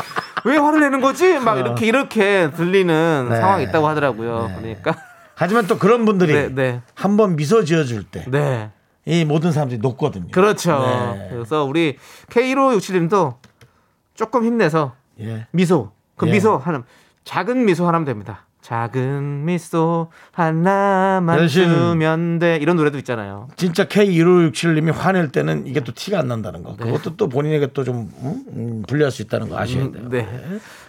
왜 0.44 0.56
화를 0.56 0.80
내는 0.80 1.00
거지 1.00 1.38
막 1.38 1.58
이렇게 1.58 1.86
이렇게 1.86 2.50
들리는 2.50 3.26
네. 3.28 3.36
상황이 3.36 3.64
있다고 3.64 3.88
하더라고요. 3.88 4.48
네. 4.62 4.78
그러니까 4.80 4.94
하지만 5.34 5.66
또 5.66 5.78
그런 5.78 6.04
분들이 6.04 6.32
네, 6.32 6.48
네. 6.48 6.82
한번 6.94 7.36
미소 7.36 7.64
지어줄 7.64 8.04
때이네 8.04 8.70
모든 9.26 9.52
사람들이 9.52 9.80
높거든요. 9.80 10.30
그렇죠. 10.30 10.78
네. 10.80 11.28
그래서 11.30 11.64
우리 11.64 11.96
K1567님도 12.30 13.36
조금 14.14 14.44
힘내서 14.44 14.94
예. 15.20 15.46
미소. 15.50 15.92
그 16.16 16.26
예. 16.28 16.32
미소 16.32 16.56
하나 16.56 16.82
작은 17.24 17.64
미소 17.64 17.86
하나면 17.86 18.04
됩니다. 18.04 18.47
작은 18.68 19.46
미소 19.46 20.10
하나만 20.30 21.48
주면 21.48 22.38
돼 22.38 22.58
이런 22.60 22.76
노래도 22.76 22.98
있잖아요. 22.98 23.48
진짜 23.56 23.84
K1567님이 23.84 24.92
화낼 24.92 25.32
때는 25.32 25.66
이게 25.66 25.80
또 25.80 25.94
티가 25.94 26.18
안 26.18 26.28
난다는 26.28 26.62
거. 26.62 26.76
그것도 26.76 27.16
또 27.16 27.30
본인에게 27.30 27.68
또좀 27.68 28.12
음? 28.20 28.44
음, 28.52 28.82
불리할 28.86 29.10
수 29.10 29.22
있다는 29.22 29.48
거 29.48 29.58
아셔야 29.58 29.90
돼요. 29.90 30.10
네. 30.10 30.28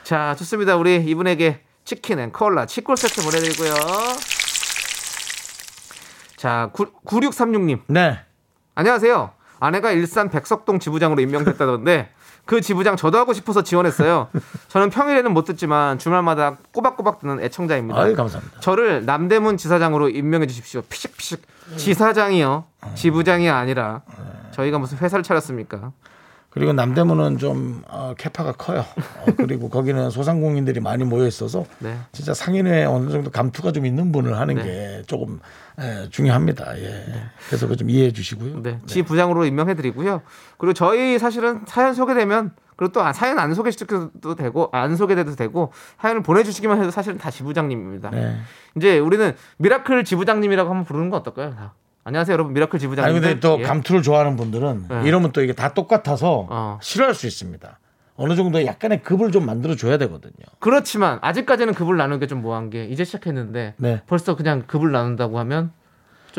자 0.03 0.35
좋습니다. 0.37 0.75
우리 0.75 0.97
이분에게 1.05 1.61
치킨 1.85 2.19
and 2.19 2.33
콜라 2.33 2.65
치콜 2.65 2.97
세트 2.97 3.23
보내드리고요. 3.23 3.73
자 6.35 6.71
9636님 6.73 7.79
네. 7.87 8.19
안녕하세요. 8.75 9.31
아내가 9.61 9.91
일산 9.91 10.29
백석동 10.29 10.79
지부장으로 10.79 11.21
임명됐다던데 11.21 12.09
그 12.49 12.61
지부장 12.61 12.95
저도 12.95 13.19
하고 13.19 13.33
싶어서 13.33 13.61
지원했어요. 13.61 14.27
저는 14.69 14.89
평일에는 14.89 15.31
못 15.35 15.43
듣지만 15.43 15.99
주말마다 15.99 16.57
꼬박꼬박 16.73 17.19
듣는 17.19 17.39
애청자입니다. 17.43 18.01
아유, 18.01 18.15
감사합니다. 18.15 18.59
저를 18.59 19.05
남대문 19.05 19.55
지사장으로 19.55 20.09
임명해 20.09 20.47
주십시오. 20.47 20.81
피식피식. 20.89 21.43
지사장이요. 21.77 22.63
지부장이 22.95 23.51
아니라 23.51 24.01
저희가 24.49 24.79
무슨 24.79 24.97
회사를 24.97 25.21
차렸습니까? 25.21 25.91
그리고 26.49 26.73
남대문은 26.73 27.37
좀 27.37 27.83
어, 27.87 28.13
capa가 28.17 28.53
커요. 28.53 28.79
어, 28.79 29.25
그리고 29.37 29.69
거기는 29.69 30.09
소상공인들이 30.09 30.79
많이 30.79 31.03
모여 31.03 31.27
있어서 31.27 31.65
네. 31.77 31.95
진짜 32.11 32.33
상인회 32.33 32.85
어느 32.85 33.09
정도 33.11 33.29
감투가 33.29 33.71
좀 33.71 33.85
있는 33.85 34.11
분을 34.11 34.37
하는 34.37 34.55
네. 34.55 34.63
게 34.63 35.03
조금 35.05 35.39
에, 35.79 36.09
중요합니다. 36.09 36.77
예. 36.79 37.05
그래서 37.47 37.67
그 37.67 37.75
좀 37.75 37.89
이해해 37.89 38.11
주시고요. 38.11 38.63
네. 38.63 38.79
지 38.87 39.03
부장으로 39.03 39.45
임명해 39.45 39.75
드리고요. 39.75 40.21
그리고 40.57 40.73
저희 40.73 41.17
사실은 41.19 41.61
사연 41.67 41.93
소개되면 41.93 42.51
그리고 42.75 42.93
또 42.93 43.01
아, 43.03 43.13
사연 43.13 43.37
안 43.39 43.53
소개시켜도 43.53 44.35
되고 44.35 44.69
안 44.71 44.95
소개돼도 44.95 45.35
되고 45.35 45.71
사연을 46.01 46.23
보내주시기만 46.23 46.79
해도 46.81 46.91
사실은 46.91 47.17
다 47.17 47.29
지부장님입니다. 47.29 48.09
네. 48.09 48.37
이제 48.75 48.97
우리는 48.99 49.35
miracle 49.57 50.03
지부장님이라고 50.03 50.69
한번 50.69 50.85
부르는 50.85 51.09
건 51.09 51.19
어떨까요? 51.19 51.55
다. 51.55 51.73
안녕하세요, 52.09 52.33
여러분. 52.33 52.53
miracle 52.53 52.79
지부장님. 52.79 53.07
아니 53.07 53.21
근데 53.21 53.39
또 53.39 53.59
감투를 53.61 54.01
좋아하는 54.01 54.35
분들은 54.35 54.85
네. 54.89 55.01
이러면 55.05 55.31
또 55.31 55.43
이게 55.43 55.53
다 55.53 55.75
똑같아서 55.75 56.47
어. 56.49 56.79
싫어할 56.81 57.13
수 57.13 57.27
있습니다. 57.27 57.79
어느 58.15 58.35
정도 58.35 58.65
약간의 58.65 59.03
급을 59.03 59.31
좀 59.31 59.45
만들어 59.45 59.75
줘야 59.75 59.99
되거든요. 59.99 60.33
그렇지만 60.59 61.19
아직까지는 61.21 61.75
급을 61.75 61.97
나누는 61.97 62.19
게 62.19 62.25
좀 62.25 62.41
뭐한 62.41 62.71
게 62.71 62.85
이제 62.85 63.03
시작했는데 63.05 63.75
네. 63.77 64.01
벌써 64.07 64.35
그냥 64.35 64.63
급을 64.65 64.91
나눈다고 64.91 65.37
하면 65.37 65.71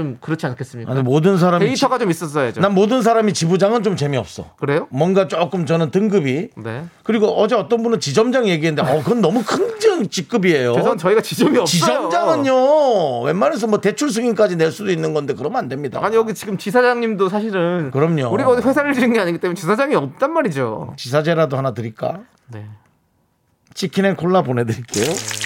좀 0.00 0.16
그렇지 0.21 0.47
않겠습니까? 0.47 0.90
아니 0.90 1.02
모든 1.02 1.37
사람이 1.37 1.66
데이터가 1.66 1.99
좀 1.99 2.11
있었어야죠. 2.11 2.54
지, 2.54 2.61
난 2.61 2.73
모든 2.73 3.02
사람이 3.02 3.35
지부장은 3.35 3.83
좀 3.83 3.97
재미없어. 3.97 4.54
그래요? 4.59 4.88
뭔가 4.90 5.28
조금 5.28 5.66
저는 5.66 5.90
등급이 5.90 6.49
네. 6.57 6.85
그리고 7.02 7.26
어제 7.38 7.54
어떤 7.54 7.83
분은 7.83 8.00
지점장 8.00 8.49
얘기했는데 8.49 8.90
어 8.90 9.02
그건 9.02 9.21
너무 9.21 9.42
큰 9.45 10.09
직급이에요. 10.09 10.73
죄송 10.75 10.97
저희가 10.97 11.21
지점이 11.21 11.59
없어요. 11.59 11.66
지점장은요 11.66 13.21
웬만해서 13.23 13.66
뭐 13.66 13.80
대출 13.80 14.11
승인까지 14.11 14.57
낼 14.57 14.73
수도 14.73 14.90
있는 14.90 15.12
건데 15.12 15.35
그러면 15.35 15.59
안 15.59 15.69
됩니다. 15.69 16.00
아니 16.02 16.16
여기 16.16 16.33
지금 16.33 16.57
지사장님도 16.57 17.28
사실은 17.28 17.90
그럼요. 17.90 18.33
우리가 18.33 18.50
어디 18.50 18.66
회사를 18.66 18.95
지은 18.95 19.12
게 19.12 19.21
아니기 19.21 19.38
때문에 19.38 19.54
지사장이 19.54 19.95
없단 19.95 20.33
말이죠. 20.33 20.95
지사제라도 20.97 21.59
하나 21.59 21.75
드릴까? 21.75 22.21
네. 22.49 22.64
치킨 23.75 24.04
and 24.04 24.16
콜라 24.16 24.42
보내드릴게요. 24.42 25.04
네. 25.04 25.39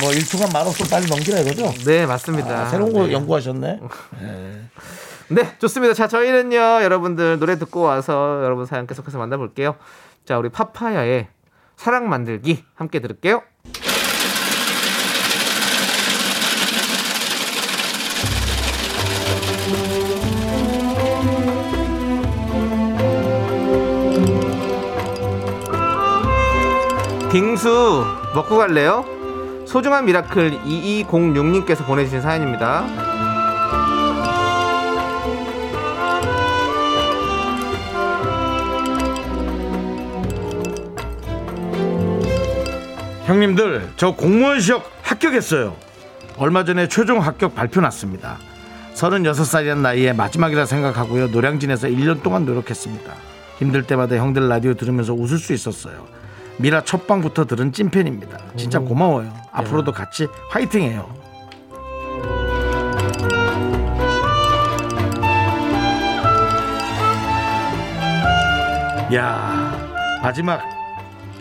뭐 0.00 0.12
일초간 0.12 0.50
말없어 0.52 0.84
빨리 0.90 1.06
넘기라 1.06 1.40
이거죠? 1.40 1.72
네, 1.84 2.06
맞습니다. 2.06 2.62
아, 2.62 2.66
새로운 2.66 2.92
거 2.92 3.06
네. 3.06 3.12
연구하셨네. 3.12 3.80
네, 5.28 5.56
좋습니다. 5.58 5.94
자, 5.94 6.06
저희는요, 6.06 6.58
여러분들 6.82 7.38
노래 7.38 7.58
듣고 7.58 7.80
와서 7.82 8.40
여러분 8.44 8.66
사연 8.66 8.86
계속해서 8.86 9.18
만나볼게요. 9.18 9.76
자, 10.24 10.38
우리 10.38 10.50
파파야의 10.50 11.28
사랑 11.76 12.08
만들기 12.08 12.64
함께 12.74 13.00
들을게요. 13.00 13.42
빙수 27.32 28.04
먹고 28.34 28.56
갈래요? 28.56 29.15
소중한 29.66 30.04
miracle 30.04 30.62
2206님께서 30.62 31.84
보내주신 31.84 32.22
사연입니다. 32.22 32.86
형님들 43.26 43.88
저 43.96 44.12
공무원 44.12 44.60
시험 44.60 44.82
합격했어요. 45.02 45.74
얼마 46.38 46.64
전에 46.64 46.86
최종 46.86 47.20
합격 47.20 47.56
발표 47.56 47.80
났습니다. 47.80 48.38
36살이란 48.94 49.78
나이에 49.78 50.12
마지막이라 50.12 50.64
생각하고요. 50.64 51.28
노량진에서 51.28 51.88
1년 51.88 52.22
동안 52.22 52.44
노력했습니다. 52.46 53.12
힘들 53.58 53.82
때마다 53.82 54.16
형들 54.16 54.48
라디오 54.48 54.74
들으면서 54.74 55.12
웃을 55.12 55.38
수 55.38 55.52
있었어요. 55.52 56.06
미라 56.58 56.82
첫 56.84 57.06
방부터 57.06 57.44
들은 57.46 57.72
찐팬입니다. 57.72 58.38
진짜 58.56 58.78
고마워요. 58.78 59.32
앞으로도 59.52 59.92
같이 59.92 60.26
화이팅해요. 60.50 61.14
야 69.14 70.18
마지막 70.22 70.62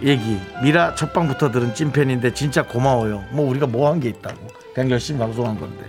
얘기 0.03 0.39
미라 0.61 0.93
첫 0.95 1.13
방부터 1.13 1.51
들은 1.51 1.73
찐팬인데 1.73 2.33
진짜 2.33 2.63
고마워요. 2.63 3.23
뭐 3.31 3.47
우리가 3.49 3.65
뭐 3.67 3.87
한 3.89 3.99
게 3.99 4.09
있다고 4.09 4.37
그냥 4.73 4.91
열심히 4.91 5.19
방송한 5.19 5.59
건데 5.59 5.83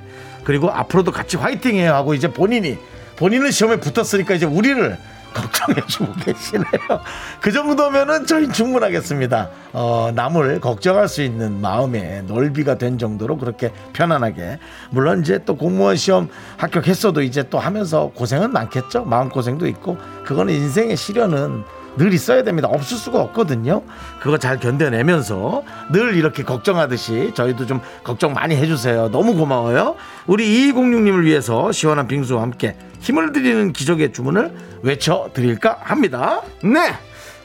그리고 0.45 0.71
앞으로도 0.71 1.11
같이 1.12 1.37
화이팅해요 1.37 1.92
하고 1.92 2.14
이제 2.14 2.33
본인이 2.33 2.78
본인은 3.16 3.50
시험에 3.50 3.78
붙었으니까 3.80 4.35
이제 4.35 4.47
우리를 4.47 4.97
걱정해주고 5.37 6.12
계시네요. 6.25 7.00
그 7.40 7.52
정도면은 7.52 8.26
저희 8.26 8.50
충분하겠습니다. 8.50 9.50
어, 9.73 10.11
남을 10.14 10.61
걱정할 10.61 11.09
수 11.09 11.23
있는 11.23 11.61
마음의 11.61 12.25
넓이가 12.25 12.78
된 12.78 12.99
정도로 12.99 13.37
그렇게 13.37 13.73
편안하게. 13.93 14.59
물론 14.90 15.21
이제 15.21 15.38
또 15.45 15.57
공무원 15.57 15.97
시험 15.97 16.28
합격했어도 16.57 17.23
이제 17.23 17.43
또 17.50 17.59
하면서 17.59 18.11
고생은 18.14 18.52
많겠죠. 18.52 19.05
마음 19.05 19.28
고생도 19.28 19.66
있고 19.69 19.99
그거는 20.25 20.55
인생의 20.55 20.97
시련은 20.97 21.64
늘 21.97 22.12
있어야 22.12 22.43
됩니다. 22.43 22.69
없을 22.69 22.97
수가 22.97 23.21
없거든요. 23.21 23.83
그거 24.21 24.38
잘 24.38 24.59
견뎌내면서 24.59 25.62
늘 25.91 26.15
이렇게 26.15 26.43
걱정하듯이 26.43 27.33
저희도 27.35 27.67
좀 27.67 27.81
걱정 28.05 28.33
많이 28.33 28.57
해주세요. 28.57 29.11
너무 29.11 29.35
고마워요. 29.35 29.97
우리 30.26 30.73
2206님을 30.73 31.25
위해서 31.25 31.73
시원한 31.73 32.07
빙수와 32.07 32.43
함께 32.43 32.76
힘을 33.00 33.33
드리는 33.33 33.73
기적의 33.73 34.12
주문을 34.12 34.53
외쳐드릴까 34.83 35.79
합니다. 35.81 36.43
네, 36.62 36.93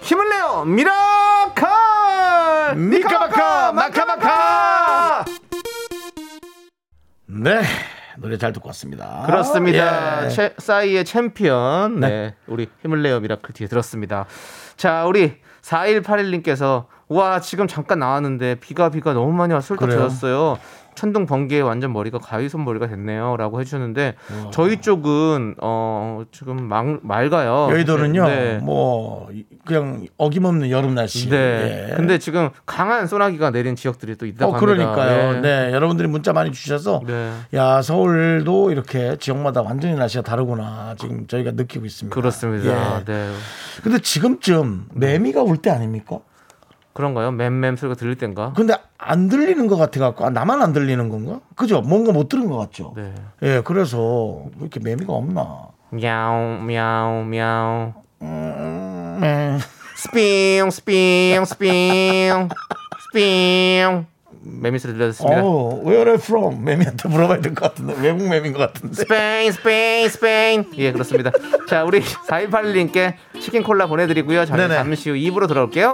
힘을 0.01 0.29
내요, 0.29 0.63
miracle, 0.65 1.67
미카마카 2.75 3.71
마카마카 3.73 5.25
네 7.27 7.61
노래 8.21 8.37
잘 8.37 8.53
듣고 8.53 8.67
왔습니다. 8.69 9.23
그렇습니다. 9.25 10.25
예. 10.25 10.29
최, 10.29 10.53
싸이의 10.57 11.05
챔피언. 11.05 11.99
네. 11.99 12.07
네. 12.07 12.35
우리 12.47 12.69
힘을 12.83 13.01
내요 13.01 13.19
miracle 13.19 13.53
뒤에 13.53 13.67
들었습니다. 13.67 14.25
자, 14.77 15.05
우리 15.05 15.37
4181님께서 15.63 16.85
와, 17.07 17.41
지금 17.41 17.67
잠깐 17.67 17.99
나왔는데 17.99 18.55
비가 18.55 18.89
비가 18.89 19.13
너무 19.13 19.33
많이 19.33 19.53
와서 19.53 19.67
술 19.67 19.77
그래요? 19.77 19.97
터졌어요. 19.97 20.57
천둥 20.95 21.25
번개에 21.25 21.61
완전 21.61 21.93
머리가 21.93 22.19
가위손 22.19 22.63
머리가 22.65 22.87
됐네요라고 22.87 23.59
해주셨는데 23.61 24.15
저희 24.51 24.77
쪽은 24.81 25.55
어 25.61 26.23
지금 26.31 26.63
막, 26.67 26.99
맑아요. 27.01 27.69
여의도는요, 27.71 28.27
네. 28.27 28.59
뭐 28.61 29.29
그냥 29.65 30.05
어김없는 30.17 30.69
여름 30.69 30.95
날씨. 30.95 31.29
네. 31.29 31.89
예. 31.91 31.95
근데 31.95 32.17
지금 32.17 32.49
강한 32.65 33.07
소나기가 33.07 33.51
내린 33.51 33.75
지역들이 33.75 34.15
또 34.17 34.25
있다고 34.25 34.51
어, 34.51 34.55
합니다. 34.57 34.73
그러니까요. 34.75 35.35
예. 35.37 35.39
네, 35.41 35.71
여러분들이 35.73 36.07
문자 36.07 36.33
많이 36.33 36.51
주셔서 36.51 37.01
네. 37.07 37.31
야 37.53 37.81
서울도 37.81 38.71
이렇게 38.71 39.15
지역마다 39.17 39.61
완전히 39.61 39.95
날씨가 39.95 40.23
다르구나 40.23 40.95
지금 40.99 41.25
저희가 41.27 41.51
느끼고 41.51 41.85
있습니다. 41.85 42.13
그렇습니다. 42.13 42.99
예. 42.99 43.03
네. 43.05 43.31
근데 43.83 43.99
지금쯤 43.99 44.87
매미가 44.93 45.41
올 45.41 45.57
때 45.61 45.69
아닙니까? 45.69 46.19
그런가요? 46.93 47.31
맴맴 47.31 47.75
소리가 47.77 47.95
들릴 47.95 48.15
땐가? 48.17 48.53
근데 48.55 48.73
안 48.97 49.29
들리는 49.29 49.67
것 49.67 49.77
같아 49.77 49.99
갖고 49.99 50.25
아, 50.25 50.29
나만 50.29 50.61
안 50.61 50.73
들리는 50.73 51.09
건가? 51.09 51.39
그죠? 51.55 51.81
뭔가 51.81 52.11
못 52.11 52.27
들은 52.29 52.47
것 52.47 52.57
같죠. 52.57 52.93
네. 52.95 53.13
예, 53.43 53.61
그래서 53.63 54.43
왜 54.57 54.61
이렇게 54.61 54.79
매미가 54.79 55.11
없나? 55.13 55.67
미야오 55.91 56.59
미야오 56.61 57.23
미야오 57.23 57.93
네. 58.19 59.57
스핑 59.95 60.69
스핑 60.71 61.45
스핑 61.45 62.49
스핑 63.09 64.05
매미 64.43 64.79
소리 64.79 64.93
들렸습니다. 64.93 65.41
어, 65.43 65.75
where 65.85 65.99
are 66.09 66.11
you 66.13 66.19
from? 66.19 66.63
매미한테 66.63 67.07
물어봐야 67.09 67.41
될 67.41 67.53
것 67.53 67.69
같은데 67.75 67.93
외국 68.01 68.27
매미인 68.27 68.53
것 68.53 68.59
같은데. 68.73 68.95
스페인 68.95 69.51
스페인 69.51 70.09
스페인 70.09 70.65
예 70.77 70.91
그렇습니다. 70.91 71.29
자 71.69 71.83
우리 71.83 71.99
4181님께 72.01 73.13
치킨 73.39 73.61
콜라 73.61 73.85
보내드리고요. 73.85 74.45
저희 74.45 74.57
네네. 74.57 74.73
잠시 74.75 75.09
후 75.11 75.15
2부로 75.15 75.47
돌아올게요. 75.47 75.93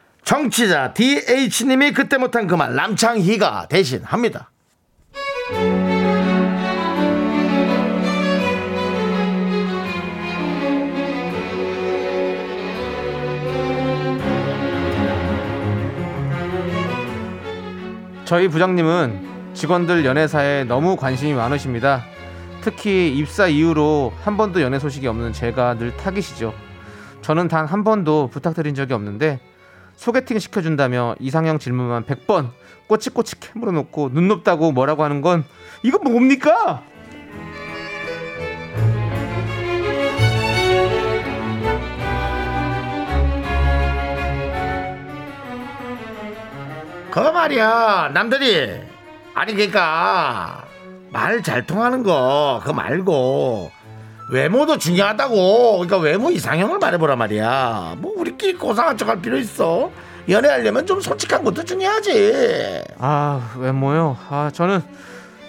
정치자 0.23 0.93
DH님이 0.93 1.91
그때 1.93 2.17
못한 2.17 2.47
그 2.47 2.55
말 2.55 2.75
남창희가 2.75 3.67
대신 3.69 4.01
합니다. 4.03 4.51
저희 18.25 18.47
부장님은 18.47 19.53
직원들 19.53 20.05
연애사에 20.05 20.63
너무 20.63 20.95
관심이 20.95 21.33
많으십니다. 21.33 22.03
특히 22.61 23.13
입사 23.17 23.47
이후로 23.47 24.13
한 24.23 24.37
번도 24.37 24.61
연애 24.61 24.79
소식이 24.79 25.07
없는 25.07 25.33
제가 25.33 25.75
늘 25.75 25.95
타깃이죠. 25.97 26.53
저는 27.21 27.47
단 27.47 27.65
한 27.65 27.83
번도 27.83 28.29
부탁드린 28.31 28.73
적이 28.75 28.93
없는데 28.93 29.39
소개팅 30.01 30.39
시켜준다며 30.39 31.15
이상형 31.19 31.59
질문만 31.59 32.05
100번 32.05 32.49
꼬치꼬치 32.87 33.39
캐물어 33.39 33.71
놓고 33.71 34.09
눈 34.11 34.27
높다고 34.29 34.71
뭐라고 34.71 35.03
하는 35.03 35.21
건 35.21 35.43
이건 35.83 36.01
뭡니까? 36.11 36.81
그 47.11 47.19
말이야 47.19 48.11
남들이 48.13 48.81
아니 49.35 49.53
그러니까 49.53 50.65
말 51.11 51.41
잘 51.43 51.65
통하는 51.65 52.03
거 52.03 52.59
그거 52.61 52.73
말고 52.73 53.71
외모도 54.31 54.77
중요하다고 54.77 55.73
그러니까 55.79 55.97
외모 55.97 56.31
이상형을 56.31 56.79
말해보라 56.79 57.15
말이야 57.17 57.95
뭐 57.99 58.13
우리끼리 58.15 58.53
고상한 58.53 58.97
척할 58.97 59.21
필요 59.21 59.37
있어 59.37 59.91
연애하려면 60.29 60.85
좀 60.85 61.01
솔직한 61.01 61.43
것도 61.43 61.63
중요하지 61.65 62.81
아 62.97 63.53
외모요? 63.57 64.17
아 64.29 64.49
저는 64.53 64.81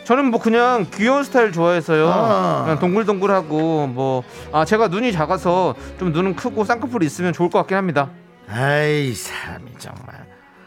저는 0.04 0.32
뭐 0.32 0.40
그냥 0.40 0.84
귀여운 0.92 1.22
스타일 1.22 1.52
좋아해서요. 1.52 2.08
아. 2.10 2.62
그냥 2.64 2.80
동글동글하고 2.80 3.86
뭐 3.86 4.24
아 4.50 4.64
제가 4.64 4.88
눈이 4.88 5.12
작아서 5.12 5.76
좀 6.00 6.10
눈은 6.12 6.34
크고 6.34 6.64
쌍꺼풀이 6.64 7.06
있으면 7.06 7.32
좋을 7.32 7.50
것 7.50 7.58
같긴 7.60 7.76
합니다. 7.76 8.10
아이 8.48 9.14
사람이 9.14 9.70
정말 9.78 10.26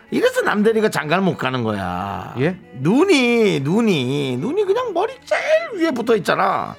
이래서 0.10 0.40
남들이가 0.42 0.88
장가를 0.90 1.22
못 1.24 1.38
가는 1.38 1.64
거야 1.64 2.34
예? 2.40 2.58
눈이 2.80 3.60
눈이 3.60 4.38
눈이 4.38 4.64
그냥 4.64 4.94
머리 4.94 5.14
제일 5.26 5.82
위에 5.84 5.92
붙어 5.92 6.16
있잖아 6.16 6.76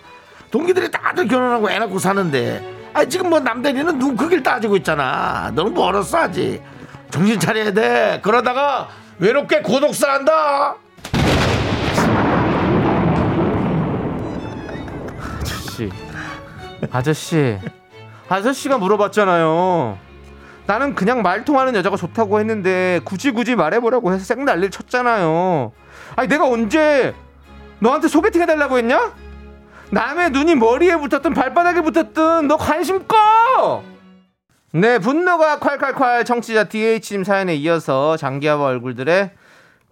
동기들이 0.50 0.90
다들 0.90 1.28
결혼하고 1.28 1.70
애 1.70 1.78
낳고 1.78 1.98
사는데. 1.98 2.74
아 2.94 3.04
지금 3.04 3.30
뭐 3.30 3.40
남들이는 3.40 3.98
눈 3.98 4.16
크기를 4.16 4.42
따지고 4.42 4.76
있잖아. 4.76 5.50
너는 5.54 5.74
멀었어 5.74 6.18
아직? 6.18 6.62
정신 7.10 7.38
차려야 7.38 7.72
돼. 7.72 8.20
그러다가 8.22 8.88
외롭게 9.18 9.60
고독사 9.62 10.12
한다. 10.12 10.76
아저씨. 15.40 15.90
아저씨. 16.90 17.58
아저씨가 18.28 18.78
물어봤잖아요. 18.78 19.98
나는 20.66 20.94
그냥 20.94 21.22
말 21.22 21.44
통하는 21.44 21.74
여자가 21.76 21.96
좋다고 21.96 22.40
했는데 22.40 23.00
굳이 23.04 23.30
굳이 23.30 23.54
말해보라고 23.54 24.12
해서 24.12 24.24
생 24.24 24.44
난리를 24.44 24.70
쳤잖아요. 24.70 25.72
아니 26.16 26.28
내가 26.28 26.48
언제 26.48 27.14
너한테 27.78 28.08
소개팅 28.08 28.42
해달라고 28.42 28.78
했냐? 28.78 29.12
남의 29.96 30.28
눈이 30.28 30.56
머리에 30.56 30.94
붙었든 30.96 31.32
발바닥에 31.32 31.80
붙었든 31.80 32.48
너 32.48 32.58
관심 32.58 33.08
꺼! 33.08 33.82
네 34.72 34.98
분노가 34.98 35.58
콸콸콸 35.58 36.26
청취자 36.26 36.64
DH님 36.64 37.24
사연에 37.24 37.54
이어서 37.54 38.18
장기하와 38.18 38.66
얼굴들의 38.66 39.30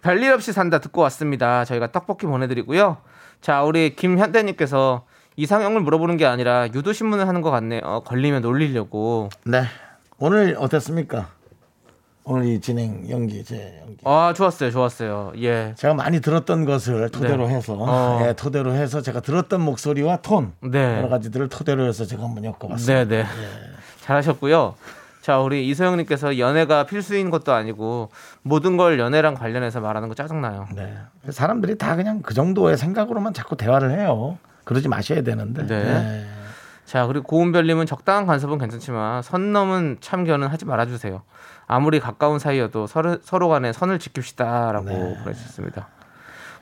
별일 0.03 0.31
없이 0.31 0.53
산다 0.53 0.77
듣고 0.77 1.01
왔습니다. 1.01 1.65
저희가 1.65 1.91
떡볶이 1.91 2.27
보내드리고요. 2.27 2.97
자 3.41 3.63
우리 3.63 3.95
김현대님께서 3.95 5.07
이상형을 5.37 5.81
물어보는 5.81 6.17
게 6.17 6.27
아니라 6.27 6.67
유도 6.75 6.93
신문을 6.93 7.27
하는 7.27 7.41
것 7.41 7.49
같네요. 7.49 7.81
어, 7.83 8.03
걸리면 8.03 8.43
놀리려고. 8.43 9.29
네 9.43 9.63
오늘 10.19 10.55
어땠습니까 10.59 11.29
오늘 12.27 12.47
이 12.47 12.59
진행 12.59 13.07
연기 13.09 13.43
제 13.43 13.79
연기 13.81 13.97
아 14.03 14.33
좋았어요, 14.35 14.71
좋았어요. 14.71 15.33
예, 15.37 15.73
제가 15.77 15.93
많이 15.93 16.19
들었던 16.19 16.65
것을 16.65 17.09
토대로 17.09 17.47
네. 17.47 17.55
해서 17.55 17.77
어. 17.79 18.19
예, 18.23 18.33
토대로 18.33 18.73
해서 18.73 19.01
제가 19.01 19.19
들었던 19.19 19.61
목소리와 19.61 20.17
톤 20.17 20.53
네. 20.61 20.97
여러 20.97 21.07
가지들을 21.07 21.49
토대로 21.49 21.85
해서 21.85 22.03
제가 22.03 22.23
한번 22.23 22.43
엮어봤습니다 22.43 23.03
네, 23.05 23.23
네. 23.23 23.25
잘하셨고요. 24.01 24.73
자 25.21 25.39
우리 25.39 25.67
이소영님께서 25.69 26.39
연애가 26.39 26.85
필수인 26.87 27.29
것도 27.29 27.53
아니고 27.53 28.09
모든 28.41 28.75
걸 28.75 28.99
연애랑 28.99 29.35
관련해서 29.35 29.79
말하는 29.79 30.09
거 30.09 30.15
짜증나요. 30.15 30.67
네. 30.75 30.95
사람들이 31.29 31.77
다 31.77 31.95
그냥 31.95 32.21
그 32.23 32.33
정도의 32.33 32.77
생각으로만 32.77 33.33
자꾸 33.33 33.55
대화를 33.55 33.99
해요. 33.99 34.37
그러지 34.63 34.87
마셔야 34.87 35.21
되는데. 35.21 35.65
네. 35.67 35.83
네. 35.83 36.25
자 36.85 37.05
그리고 37.05 37.25
고은별님은 37.25 37.85
적당한 37.85 38.25
간섭은 38.25 38.57
괜찮지만 38.57 39.21
선 39.21 39.53
넘은 39.53 39.97
참견은 40.01 40.47
하지 40.47 40.65
말아주세요. 40.65 41.21
아무리 41.67 41.99
가까운 41.99 42.39
사이여도 42.39 42.87
서로, 42.87 43.17
서로 43.21 43.49
간에 43.49 43.73
선을 43.73 43.97
지킵시다라고 43.99 44.85
네. 44.85 45.17
보내주셨습니다. 45.23 45.87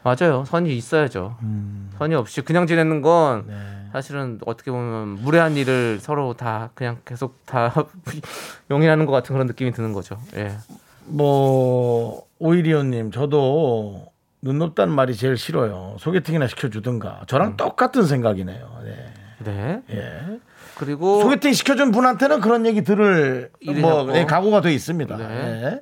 맞아요. 0.03 0.43
선이 0.45 0.75
있어야죠. 0.75 1.37
음. 1.43 1.89
선이 1.97 2.13
없이 2.15 2.41
그냥 2.41 2.67
지내는 2.67 3.01
건 3.01 3.45
네. 3.47 3.55
사실은 3.93 4.39
어떻게 4.45 4.69
보면 4.69 5.21
무례한 5.21 5.55
일을 5.55 5.99
서로 6.01 6.33
다 6.33 6.71
그냥 6.73 6.99
계속 7.05 7.45
다 7.45 7.73
용인하는 8.69 9.05
것 9.05 9.11
같은 9.13 9.33
그런 9.33 9.47
느낌이 9.47 9.71
드는 9.71 9.93
거죠. 9.93 10.19
예. 10.35 10.57
뭐 11.05 12.25
오이리오님 12.39 13.11
저도 13.11 14.07
눈 14.41 14.59
높다는 14.59 14.93
말이 14.93 15.15
제일 15.15 15.37
싫어요. 15.37 15.95
소개팅이나 15.99 16.47
시켜주든가. 16.47 17.21
저랑 17.27 17.51
음. 17.51 17.57
똑같은 17.57 18.03
생각이네요. 18.03 18.81
네. 18.83 19.13
네. 19.45 19.81
예. 19.91 20.39
그리고 20.77 21.21
소개팅 21.21 21.53
시켜준 21.53 21.91
분한테는 21.91 22.41
그런 22.41 22.65
얘기 22.65 22.83
들을 22.83 23.51
뭐. 23.79 24.03
네, 24.05 24.25
각오가 24.25 24.61
돼 24.61 24.73
있습니다. 24.73 25.17
네. 25.17 25.27
네. 25.27 25.81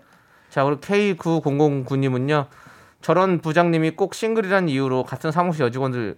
자, 0.50 0.66
우리 0.66 0.76
K9009님은요. 0.78 2.48
저런 3.02 3.40
부장님이 3.40 3.92
꼭 3.92 4.14
싱글이라는 4.14 4.70
이유로 4.70 5.04
같은 5.04 5.32
사무실 5.32 5.66
여직원들 5.66 6.18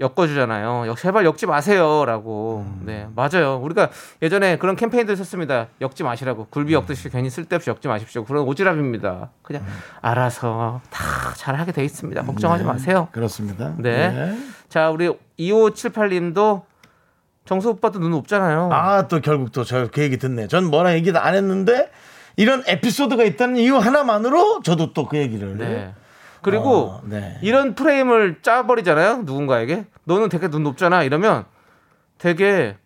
엮어주잖아요. 0.00 0.88
역- 0.88 0.96
제발 0.98 1.24
엮지 1.24 1.46
마세요라고. 1.46 2.64
음. 2.66 2.82
네, 2.84 3.06
맞아요. 3.14 3.60
우리가 3.62 3.90
예전에 4.22 4.58
그런 4.58 4.74
캠페인도 4.74 5.12
했었습니다. 5.12 5.68
엮지 5.80 6.02
마시라고. 6.02 6.46
굴비 6.50 6.74
음. 6.74 6.80
엮듯이 6.80 7.10
괜히 7.10 7.30
쓸데없이 7.30 7.70
엮지 7.70 7.86
마십시오. 7.86 8.24
그런 8.24 8.44
오지랖입니다. 8.46 9.28
그냥 9.42 9.62
음. 9.62 9.68
알아서 10.00 10.80
다 10.90 11.32
잘하게 11.36 11.70
돼 11.70 11.84
있습니다. 11.84 12.22
걱정하지 12.24 12.64
마세요. 12.64 13.06
그렇습니다. 13.12 13.74
네. 13.78 14.36
자, 14.68 14.90
우리 14.90 15.08
2578님도 15.38 16.62
정수 17.44 17.70
오빠도 17.70 17.98
눈 17.98 18.10
높잖아요. 18.12 18.70
아, 18.72 19.06
또 19.08 19.20
결국 19.20 19.52
또 19.52 19.64
저 19.64 19.88
그 19.92 20.00
얘기 20.02 20.16
듣네. 20.18 20.48
전 20.48 20.64
뭐라 20.70 20.94
얘기도 20.94 21.18
안 21.20 21.34
했는데 21.34 21.90
이런 22.36 22.62
에피소드가 22.66 23.22
있다는 23.24 23.56
이유 23.56 23.76
하나만으로 23.76 24.62
저도 24.62 24.92
또 24.92 25.06
그 25.06 25.18
얘기를. 25.18 25.56
네. 25.58 25.92
그리고 26.42 26.90
어, 26.90 27.02
네. 27.04 27.38
이런 27.42 27.74
프레임을 27.74 28.38
짜버리잖아요. 28.42 29.22
누군가에게. 29.24 29.86
너는 30.04 30.28
되게 30.28 30.48
눈 30.48 30.62
높잖아. 30.62 31.02
이러면 31.02 31.44
되게 32.18 32.76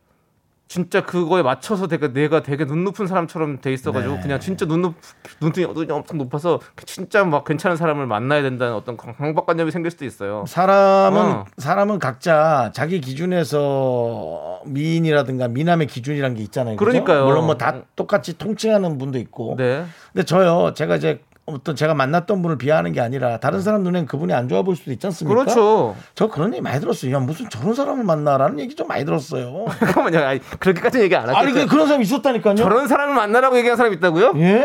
진짜 0.69 1.03
그거에 1.03 1.43
맞춰서 1.43 1.87
되게 1.87 2.13
내가 2.13 2.43
되게 2.43 2.67
눈 2.67 2.85
높은 2.85 3.07
사람처럼 3.07 3.61
돼 3.63 3.73
있어가지고 3.73 4.17
네. 4.17 4.21
그냥 4.21 4.39
진짜 4.39 4.67
눈 4.67 4.83
높, 4.83 4.95
눈이 5.41 5.91
엄청 5.91 6.19
높아서 6.19 6.61
진짜 6.85 7.25
막 7.25 7.45
괜찮은 7.45 7.79
사람을 7.79 8.07
만나야 8.07 8.43
된다는 8.43 8.75
어떤 8.75 8.99
강박관념이 8.99 9.71
생길 9.71 9.91
수도 9.91 10.05
있어요. 10.05 10.45
사람은 10.47 11.21
어. 11.21 11.45
사람은 11.57 11.99
각자 11.99 12.71
자기 12.75 13.01
기준에서 13.01 14.61
미인이라든가 14.67 15.49
미남의 15.49 15.87
기준이란 15.87 16.35
게 16.35 16.43
있잖아요. 16.43 16.77
그죠? 16.77 16.85
그러니까요. 16.91 17.25
물론 17.25 17.47
뭐 17.47 17.59
다 17.59 17.83
똑같이 17.97 18.39
통칭하는 18.39 18.99
분도 18.99 19.19
있고. 19.19 19.57
네. 19.57 19.85
근데 20.13 20.25
저요, 20.25 20.75
제가 20.75 20.97
이제 20.97 21.21
어떤 21.49 21.75
제가 21.75 21.95
만났던 21.95 22.43
분을 22.43 22.59
비하하는 22.59 22.93
게 22.93 23.01
아니라 23.01 23.39
다른 23.39 23.63
사람 23.63 23.83
눈엔 23.83 24.07
그분이 24.07 24.33
안 24.35 24.49
좋아 24.49 24.63
보일 24.63 24.77
수도 24.77 24.93
있지 24.93 25.07
않습니까? 25.07 25.43
그렇죠. 25.45 25.97
저 26.15 26.29
그런 26.29 26.53
얘기 26.53 26.61
많이 26.61 26.79
들었어요. 26.79 27.15
야, 27.15 27.19
무슨 27.19 27.49
저런 27.49 27.75
사람을 27.75 28.05
만나라는 28.05 28.59
얘기 28.61 28.75
좀 28.75 28.87
많이 28.87 29.05
들었어요. 29.05 29.65
잠깐만요. 29.81 30.19
아니, 30.19 30.41
그렇게까지 30.41 31.01
얘기 31.01 31.17
안 31.17 31.29
아니, 31.29 31.37
하겠죠. 31.37 31.61
그 31.61 31.67
그런 31.67 31.87
사람 31.87 32.03
있었다니까요. 32.03 32.57
저런 32.57 32.87
사람을 32.87 33.15
만나라고 33.15 33.57
얘기한 33.57 33.77
사람 33.77 33.93
있다고요? 33.95 34.35
예. 34.37 34.65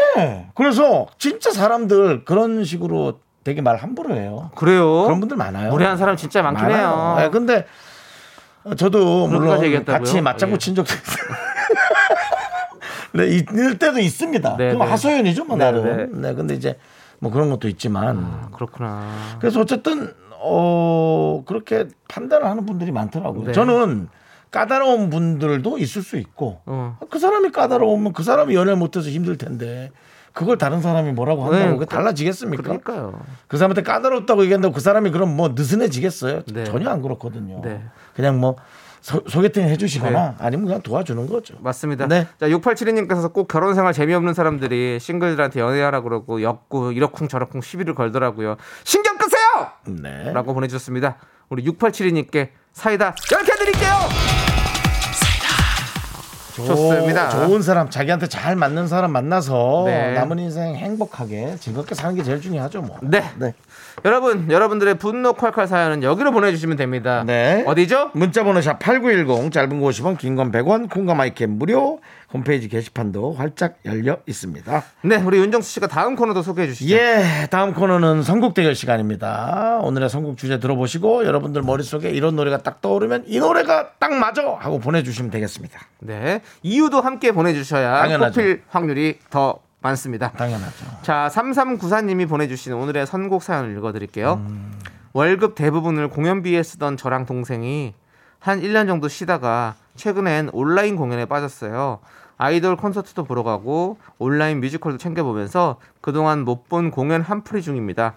그래서 0.56 1.08
진짜 1.18 1.52
사람들 1.52 2.26
그런 2.26 2.66
식으로 2.66 3.20
되게 3.46 3.62
말 3.62 3.78
함부로 3.78 4.16
해요. 4.16 4.52
그래요. 4.56 5.04
그런 5.04 5.20
분들 5.20 5.38
많아요. 5.38 5.72
무례한 5.72 5.98
사람 5.98 6.18
진짜 6.18 6.42
많긴 6.42 6.64
많아요. 6.68 6.86
해요. 6.88 7.18
예, 7.22 7.30
근데 7.30 7.66
저도 8.78 9.28
물론? 9.28 9.86
같이 9.86 10.22
맞장구 10.22 10.56
예. 10.56 10.58
친 10.58 10.76
적도 10.76 10.94
있어요. 10.94 11.38
네, 13.14 13.28
있을 13.28 13.78
때도 13.78 14.00
있습니다. 14.00 14.58
네, 14.58 14.74
그럼 14.74 14.80
네. 14.80 14.92
하소연이죠, 14.92 15.46
뭐 15.46 15.56
네, 15.58 15.66
나름. 15.66 16.22
네. 16.22 16.34
근데 16.34 16.56
이제 16.56 16.78
뭐 17.20 17.32
그런 17.32 17.50
것도 17.50 17.68
있지만 17.70 18.18
아, 18.18 18.50
그렇구나. 18.52 19.08
그래서 19.40 19.62
어쨌든 19.62 20.14
어 20.42 21.44
그렇게 21.46 21.88
판단을 22.10 22.46
하는 22.46 22.66
분들이 22.66 22.92
많더라고요. 22.92 23.46
네. 23.46 23.52
저는 23.54 24.10
까다로운 24.52 25.10
분들도 25.10 25.78
있을 25.78 26.04
수 26.04 26.18
있고 26.18 26.60
어. 26.66 26.98
그 27.10 27.18
사람이 27.18 27.52
까다로우면 27.52 28.14
그 28.14 28.24
사람이 28.24 28.54
연애 28.56 28.76
못해서 28.76 29.10
힘들 29.10 29.38
텐데 29.38 29.90
그걸 30.34 30.58
다른 30.58 30.82
사람이 30.82 31.14
뭐라고 31.14 31.44
한다고 31.44 31.64
네, 31.64 31.74
그게 31.74 31.86
달라지겠습니까? 31.86 32.64
그러니까요. 32.64 33.20
그 33.48 33.58
사람한테 33.58 33.84
까다롭다고 33.84 34.44
얘기한다고 34.44 34.74
그 34.74 34.82
사람이 34.82 35.12
그럼 35.12 35.36
뭐 35.36 35.50
느슨해지겠어요? 35.50 36.42
네. 36.54 36.64
전혀 36.66 36.90
안 36.90 37.02
그렇거든요. 37.02 37.62
네. 37.64 37.82
그냥 38.16 38.40
뭐 38.40 38.58
소, 39.04 39.22
소개팅 39.28 39.68
해주시거나 39.68 40.36
아니면 40.40 40.66
그냥 40.66 40.82
도와주는 40.82 41.28
거죠. 41.28 41.56
맞습니다. 41.60 42.08
네. 42.08 42.26
자, 42.40 42.48
6872님께서 42.48 43.34
꼭 43.34 43.50
결혼 43.50 43.76
생활 43.76 43.92
재미없는 43.92 44.34
사람들이 44.34 44.98
싱글들한테 45.02 45.60
연애하라 45.60 46.02
그러고 46.02 46.42
엮고 46.42 46.94
이러쿵 46.94 47.28
저러쿵 47.28 47.60
시비를 47.60 47.96
걸더라고요. 47.96 48.56
신경 48.86 49.18
끄세요! 49.18 49.42
네. 49.88 50.32
라고 50.32 50.54
보내주셨습니다. 50.54 51.18
우리 51.50 51.66
6872님께 51.66 52.52
사이다 52.72 53.14
10개 53.16 53.58
드릴게요! 53.58 53.92
좋습니다. 56.56 57.30
좋은 57.30 57.62
사람, 57.62 57.90
자기한테 57.90 58.28
잘 58.28 58.56
맞는 58.56 58.88
사람 58.88 59.12
만나서 59.12 59.84
네. 59.86 60.14
남은 60.14 60.40
인생 60.40 60.76
행복하게 60.76 61.58
즐겁게 61.60 61.96
사는 61.96 62.16
게 62.16 62.24
제일 62.24 62.40
중요하죠, 62.40 62.84
뭐. 62.84 63.00
네. 63.02 63.24
네. 63.38 63.54
여러분, 64.06 64.50
여러분들의 64.52 64.96
분노 64.96 65.34
콸콸 65.34 65.68
사연은 65.68 66.04
여기로 66.04 66.32
보내주시면 66.32 66.78
됩니다. 66.78 67.24
네. 67.26 67.64
어디죠? 67.68 68.12
문자번호 68.14 68.60
샵 68.62 68.80
8910 68.80 69.52
짧은 69.52 69.80
거 69.80 69.88
50원 69.88 70.18
긴 70.18 70.36
건 70.36 70.52
100원 70.52 70.90
콩과 70.90 71.14
마이크 71.14 71.44
무료 71.44 72.00
홈페이지 72.34 72.68
게시판도 72.68 73.34
활짝 73.34 73.78
열려 73.86 74.18
있습니다. 74.26 74.84
네, 75.04 75.18
우리 75.18 75.38
윤정수 75.38 75.70
씨가 75.74 75.86
다음 75.88 76.16
코너도 76.16 76.42
소개해 76.42 76.68
주시죠. 76.68 76.96
예, 76.96 77.48
다음 77.52 77.74
코너는 77.74 78.24
선곡 78.24 78.56
대결 78.56 78.74
시간입니다. 78.74 79.80
오늘의 79.84 80.10
선곡 80.10 80.38
주제 80.38 80.60
들어보시고 80.60 81.26
여러분들 81.26 81.62
머릿속에 81.62 82.10
이런 82.10 82.36
노래가 82.36 82.58
딱 82.58 82.82
떠오르면 82.82 83.26
이 83.28 83.40
노래가 83.40 83.92
딱 84.00 84.14
맞아 84.14 84.42
하고 84.60 84.80
보내주시면 84.80 85.30
되겠습니다. 85.30 85.80
네. 86.00 86.42
이유도 86.64 87.02
함께 87.02 87.32
보내주셔야 87.32 88.02
당연하죠. 88.02 88.42
뽑힐 88.42 88.64
확률이 88.70 89.20
더 89.30 89.60
많습니다. 89.84 90.32
당연하죠. 90.32 90.86
자, 91.04 91.30
3394님이 91.32 92.28
보내주신 92.28 92.74
오늘의 92.74 93.06
선곡 93.06 93.44
사연을 93.44 93.76
읽어드릴게요. 93.78 94.42
음. 94.48 94.80
월급 95.14 95.54
대부분을 95.56 96.10
공연비에 96.10 96.64
쓰던 96.64 96.98
저랑 96.98 97.26
동생이 97.26 97.94
한 98.40 98.62
1년 98.62 98.88
정도 98.88 99.08
쉬다가 99.08 99.76
최근엔 99.96 100.50
온라인 100.54 100.96
공연에 100.96 101.26
빠졌어요. 101.26 102.00
아이돌 102.38 102.76
콘서트도 102.78 103.24
보러 103.26 103.44
가고 103.44 103.98
온라인 104.18 104.60
뮤지컬도 104.60 104.98
챙겨보면서 104.98 105.78
그동안 106.02 106.44
못 106.44 106.68
본 106.68 106.90
공연 106.90 107.22
한풀이 107.22 107.62
중입니다. 107.62 108.16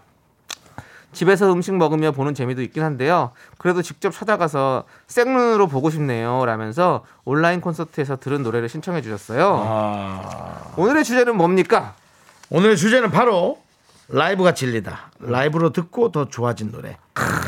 집에서 1.16 1.50
음식 1.50 1.74
먹으며 1.74 2.12
보는 2.12 2.35
재미도 2.35 2.61
있긴 2.61 2.83
한데요. 2.83 3.31
그래도 3.57 3.81
직접 3.81 4.11
찾아가서 4.11 4.85
생눈으로 5.07 5.66
보고 5.66 5.88
싶네요. 5.88 6.44
라면서 6.44 7.05
온라인 7.24 7.62
콘서트에서 7.62 8.16
들은 8.16 8.42
노래를 8.42 8.68
신청해 8.68 9.00
주셨어요. 9.00 9.64
아. 9.66 10.74
오늘의 10.76 11.05
주제는 11.05 11.35
뭡니까? 11.35 11.94
오늘의 12.50 12.76
주제는 12.76 13.11
바로 13.11 13.59
라이브가 14.09 14.55
진리다. 14.55 15.11
라이브로 15.19 15.71
듣고 15.71 16.12
더 16.12 16.27
좋아진 16.29 16.71
노래. 16.71 16.90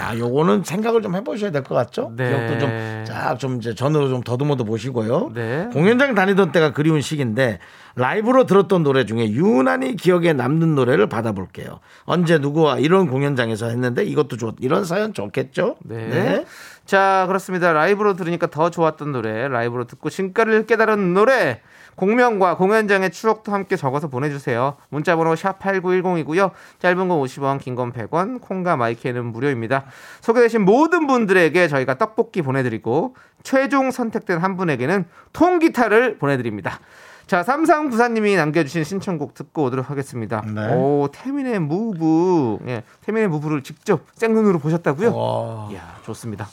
야, 0.00 0.18
요거는 0.18 0.64
생각을 0.64 1.02
좀 1.02 1.14
해보셔야 1.14 1.50
될 1.52 1.62
것 1.62 1.74
같죠? 1.74 2.12
네. 2.16 2.28
기억도 2.30 2.58
좀, 2.58 3.04
쫙 3.06 3.36
좀 3.38 3.58
이제 3.58 3.74
전으로 3.74 4.08
좀 4.08 4.22
더듬어도 4.22 4.64
보시고요. 4.64 5.30
네. 5.34 5.68
공연장 5.72 6.14
다니던 6.14 6.50
때가 6.50 6.72
그리운 6.72 7.00
시기인데 7.00 7.60
라이브로 7.94 8.46
들었던 8.46 8.82
노래 8.82 9.04
중에 9.06 9.30
유난히 9.30 9.94
기억에 9.96 10.32
남는 10.32 10.74
노래를 10.74 11.08
받아볼게요. 11.08 11.80
언제 12.04 12.38
누구와 12.38 12.78
이런 12.78 13.08
공연장에서 13.08 13.66
했는데 13.66 14.02
이것도 14.04 14.36
좋, 14.36 14.56
이런 14.60 14.84
사연 14.84 15.12
좋겠죠? 15.14 15.76
네. 15.84 16.44
자, 16.86 17.24
그렇습니다. 17.28 17.72
라이브로 17.72 18.14
들으니까 18.14 18.46
더 18.48 18.70
좋았던 18.70 19.12
노래, 19.12 19.46
라이브로 19.46 19.84
듣고 19.84 20.10
진가를 20.10 20.66
깨달은 20.66 21.12
노래, 21.14 21.60
공명과 21.98 22.56
공연장의 22.56 23.10
추억도 23.10 23.52
함께 23.52 23.74
적어서 23.74 24.06
보내주세요. 24.06 24.76
문자번호 24.88 25.34
샵 25.34 25.58
8910이고요. 25.58 26.52
짧은 26.78 27.08
건 27.08 27.20
50원, 27.20 27.58
긴 27.58 27.74
건 27.74 27.92
100원, 27.92 28.40
콩과 28.40 28.76
마이크는 28.76 29.26
무료입니다. 29.26 29.84
소개되신 30.20 30.62
모든 30.64 31.08
분들에게 31.08 31.66
저희가 31.66 31.98
떡볶이 31.98 32.40
보내드리고, 32.42 33.16
최종 33.42 33.90
선택된 33.90 34.38
한 34.38 34.56
분에게는 34.56 35.06
통기타를 35.32 36.18
보내드립니다. 36.18 36.78
자, 37.26 37.42
3394님이 37.42 38.36
남겨주신 38.36 38.84
신청곡 38.84 39.34
듣고 39.34 39.64
오도록 39.64 39.90
하겠습니다. 39.90 40.40
네. 40.46 40.72
오, 40.74 41.08
태민의 41.12 41.58
무브. 41.58 42.58
예, 42.68 42.84
태민의 43.02 43.28
무브를 43.28 43.62
직접 43.62 44.02
생눈으로 44.14 44.60
보셨다고요? 44.60 45.14
와. 45.16 45.68
이야, 45.72 45.98
좋습니다. 46.04 46.48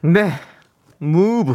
네. 0.00 0.32
Move. 0.98 1.54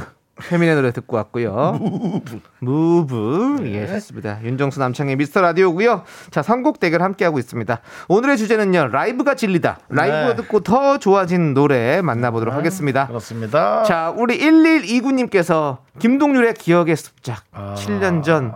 태민의 0.50 0.76
노래 0.76 0.92
듣고 0.92 1.18
왔고요. 1.18 1.78
Move. 1.80 2.40
Move. 2.60 3.58
예, 3.66 3.88
좋습니다. 3.88 4.40
윤정수 4.44 4.80
남창희의 4.80 5.16
미스터 5.16 5.42
라디오고요. 5.42 6.04
자, 6.32 6.42
선곡 6.42 6.80
대결 6.80 7.02
함께하고 7.02 7.40
있습니다. 7.40 7.80
오늘의 8.08 8.38
주제는요. 8.38 8.88
라이브가 8.88 9.36
진리다. 9.36 9.80
라이브로 9.90 10.30
네. 10.30 10.36
듣고 10.36 10.60
더 10.62 10.98
좋아진 10.98 11.54
노래 11.54 12.02
만나보도록 12.02 12.54
하겠습니다. 12.54 13.08
그렇습니다. 13.08 13.84
자, 13.84 14.14
우리 14.16 14.40
1129님께서 14.40 15.80
김동률의 16.00 16.54
기억의 16.54 16.96
습작. 16.96 17.44
아. 17.52 17.76
7년 17.78 18.24
전 18.24 18.54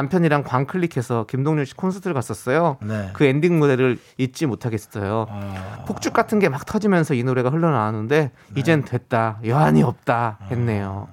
남편이랑 0.00 0.42
광클릭해서 0.44 1.24
김동률 1.26 1.64
씨 1.64 1.74
콘서트를 1.74 2.12
갔었어요. 2.12 2.76
네. 2.82 3.08
그 3.14 3.24
엔딩 3.24 3.58
무대를 3.58 3.98
잊지 4.18 4.44
못하겠어요. 4.46 5.26
아. 5.30 5.84
폭죽 5.86 6.12
같은 6.12 6.38
게 6.38 6.50
막 6.50 6.66
터지면서 6.66 7.14
이 7.14 7.24
노래가 7.24 7.48
흘러나오는데 7.48 8.20
네. 8.20 8.60
이젠 8.60 8.84
됐다. 8.84 9.38
여한이 9.44 9.82
없다. 9.82 10.36
아. 10.40 10.44
했네요. 10.50 11.08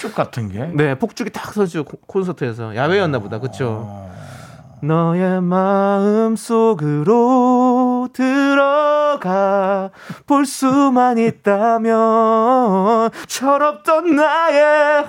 쭉 0.00 0.14
같은 0.14 0.50
게. 0.52 0.66
네, 0.74 0.94
폭죽이 0.98 1.30
딱 1.30 1.52
터지고 1.54 1.84
콘- 1.84 2.00
콘서트에서 2.06 2.76
야외였나 2.76 3.18
보다. 3.20 3.38
그쵸 3.38 3.86
아. 3.88 4.10
너의 4.82 5.40
마음 5.42 6.36
속으로 6.36 8.08
들어가 8.12 9.90
볼 10.26 10.44
수만 10.46 11.16
있다면 11.18 11.90
철없던 13.26 14.14
나의 14.16 15.04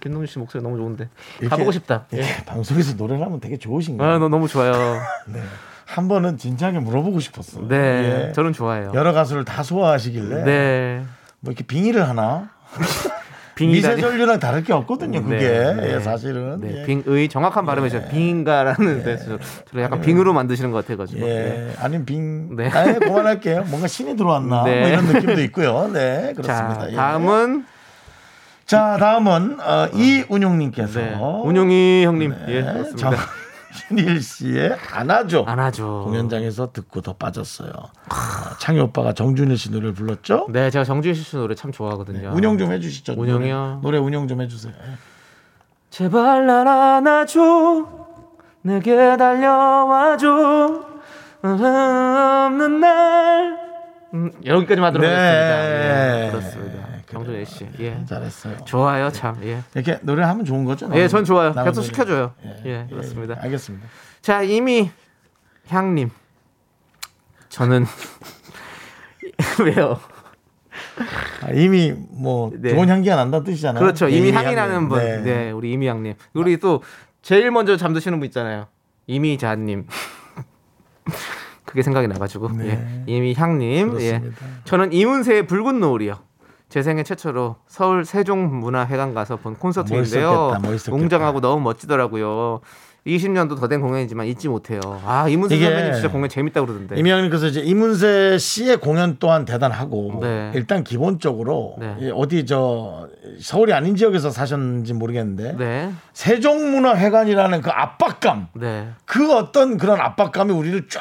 김동준 0.00 0.26
씨 0.26 0.38
목소리 0.38 0.62
너무 0.62 0.76
좋은데 0.76 1.08
이렇게- 1.40 1.48
가보고 1.48 1.72
싶다. 1.72 2.04
예. 2.14 2.22
방송에서 2.46 2.94
노래를 2.96 3.24
하면 3.24 3.40
되게 3.40 3.56
좋으신 3.56 3.96
거예요. 3.98 4.12
아, 4.14 4.18
너 4.18 4.28
너무 4.28 4.48
좋아요. 4.48 4.72
한 5.86 6.08
번은 6.08 6.36
진지하게 6.38 6.80
물어보고 6.80 7.20
싶었어. 7.20 7.66
네, 7.68 8.28
예. 8.28 8.32
저는 8.32 8.52
좋아해요. 8.52 8.90
여러 8.94 9.12
가수를 9.12 9.44
다 9.44 9.62
소화하시길래 9.62 10.42
네, 10.44 11.04
뭐 11.40 11.52
이렇게 11.52 11.64
빙의를 11.64 12.08
하나? 12.08 12.50
빙의라니. 13.54 13.94
미세 13.96 14.06
전류랑 14.08 14.38
다를 14.38 14.62
게 14.64 14.74
없거든요. 14.74 15.22
그게 15.22 15.38
네, 15.38 15.72
네. 15.74 15.94
예, 15.94 16.00
사실은. 16.00 16.60
네, 16.60 16.82
예. 16.82 16.84
빙의 16.84 17.28
정확한 17.30 17.64
발음이죠. 17.64 18.08
빙가라는 18.10 19.02
데서 19.02 19.38
저를 19.70 19.82
약간 19.84 20.02
빙으로 20.02 20.34
만드시는 20.34 20.72
것 20.72 20.84
같아가지고. 20.84 21.24
네. 21.24 21.70
예, 21.70 21.74
아니면 21.78 22.04
빙. 22.04 22.54
네. 22.54 22.68
네. 22.68 22.78
아, 22.78 22.98
그만할게요. 22.98 23.64
뭔가 23.68 23.86
신이 23.86 24.14
들어왔나? 24.16 24.64
네. 24.64 24.80
뭐 24.80 24.88
이런 24.90 25.06
느낌도 25.06 25.40
있고요. 25.44 25.88
네, 25.90 26.34
그렇습니다. 26.36 26.80
자, 26.80 26.90
예. 26.90 26.94
다음은 26.96 27.64
자, 28.66 28.96
다음은 28.98 29.58
어, 29.60 29.88
이운용님께서 29.94 31.00
네, 31.00 31.14
운용이 31.44 32.04
형님. 32.04 32.34
예, 32.48 32.62
네, 32.62 32.72
그렇습니다. 32.72 33.10
정신일 33.76 34.22
씨의 34.22 34.76
안아줘 34.92 35.44
안 35.46 35.58
하죠. 35.60 36.02
공연장에서 36.04 36.72
듣고 36.72 37.00
더 37.02 37.12
빠졌어요. 37.12 37.70
어, 37.70 38.54
창희 38.58 38.80
오빠가 38.80 39.12
정준일 39.12 39.56
씨 39.58 39.70
노래를 39.70 39.92
불렀죠. 39.92 40.46
네, 40.50 40.70
제가 40.70 40.84
정준 40.84 41.14
씨 41.14 41.36
노래 41.36 41.54
참 41.54 41.70
좋아하거든요. 41.72 42.32
운영 42.34 42.58
좀 42.58 42.72
해주시죠. 42.72 43.14
운영이요? 43.16 43.80
노래, 43.82 43.98
노래 43.98 43.98
운영 43.98 44.26
좀 44.28 44.40
해주세요. 44.40 44.72
예. 44.72 44.92
제발 45.90 46.46
날 46.46 46.66
안아줘 46.66 47.86
내게 48.62 49.16
달려와줘 49.16 50.82
없는 51.42 52.80
날 52.80 53.58
음, 54.14 54.32
여기까지만 54.44 54.88
하도록 54.88 55.08
네. 55.08 56.26
예, 56.26 56.30
그렇습니다. 56.30 56.65
정준혜 57.18 57.44
씨, 57.44 57.66
예, 57.80 58.04
잘했어요. 58.06 58.56
좋아요, 58.64 59.10
참, 59.10 59.36
예. 59.42 59.60
이렇게 59.74 59.98
노래하면 60.02 60.44
좋은 60.44 60.64
거죠? 60.64 60.88
예, 60.94 61.08
전 61.08 61.24
좋아요. 61.24 61.52
계속. 61.52 61.82
시켜줘요. 61.82 62.34
예, 62.64 62.86
그렇습니다. 62.88 63.36
알겠습니다. 63.40 63.86
자, 64.22 64.42
이미 64.42 64.90
향님, 65.68 66.10
저는 67.48 67.84
왜요? 69.64 69.98
아, 71.42 71.50
이미 71.52 71.92
뭐 71.92 72.50
네. 72.54 72.70
좋은 72.70 72.88
향기가 72.88 73.16
난다는 73.16 73.44
뜻이잖아요. 73.44 73.80
그렇죠. 73.80 74.08
이미 74.08 74.30
향이 74.30 74.46
향기. 74.46 74.54
나는 74.56 74.88
분, 74.88 74.98
네. 74.98 75.18
네, 75.22 75.50
우리 75.50 75.72
이미 75.72 75.86
향님. 75.88 76.14
우리 76.34 76.58
또 76.58 76.82
제일 77.22 77.50
먼저 77.50 77.76
잠드시는 77.76 78.18
분 78.18 78.26
있잖아요. 78.26 78.66
이미 79.06 79.38
자님. 79.38 79.86
그게 81.64 81.82
생각이 81.82 82.06
나가지고 82.08 82.50
예. 82.64 83.04
이미 83.06 83.34
향님. 83.34 84.00
예. 84.00 84.12
네. 84.12 84.20
그렇습니다. 84.20 84.46
저는 84.64 84.92
이문세의 84.92 85.46
붉은 85.46 85.80
노을이요. 85.80 86.18
제 86.76 86.82
생애 86.82 87.02
최초로 87.04 87.56
서울 87.66 88.04
세종문화회관 88.04 89.14
가서 89.14 89.36
본 89.36 89.54
콘서트인데요. 89.54 90.28
멋있었겠다, 90.30 90.58
멋있었겠다. 90.68 90.94
웅장하고 91.02 91.40
너무 91.40 91.62
멋지더라고요. 91.62 92.60
20년도 93.06 93.58
더 93.58 93.66
된 93.66 93.80
공연이지만 93.80 94.26
잊지 94.26 94.48
못해요. 94.48 94.80
아 95.06 95.26
이문세 95.26 95.58
선배님 95.58 95.94
진짜 95.94 96.10
공연 96.10 96.28
재밌다 96.28 96.60
그러던데. 96.60 96.96
이명님께서 96.96 97.46
이제 97.46 97.60
이문세 97.62 98.36
씨의 98.36 98.76
공연 98.76 99.16
또한 99.18 99.46
대단하고 99.46 100.18
네. 100.20 100.52
일단 100.54 100.84
기본적으로 100.84 101.76
네. 101.78 101.96
이 101.98 102.10
어디 102.14 102.44
저 102.44 103.08
서울이 103.40 103.72
아닌 103.72 103.96
지역에서 103.96 104.28
사셨는지 104.28 104.92
모르겠는데 104.92 105.56
네, 105.56 105.92
세종문화회관이라는 106.12 107.62
그 107.62 107.70
압박감 107.70 108.48
네. 108.52 108.90
그 109.06 109.32
어떤 109.34 109.78
그런 109.78 109.98
압박감이 109.98 110.52
우리를 110.52 110.88
쫙 110.90 111.00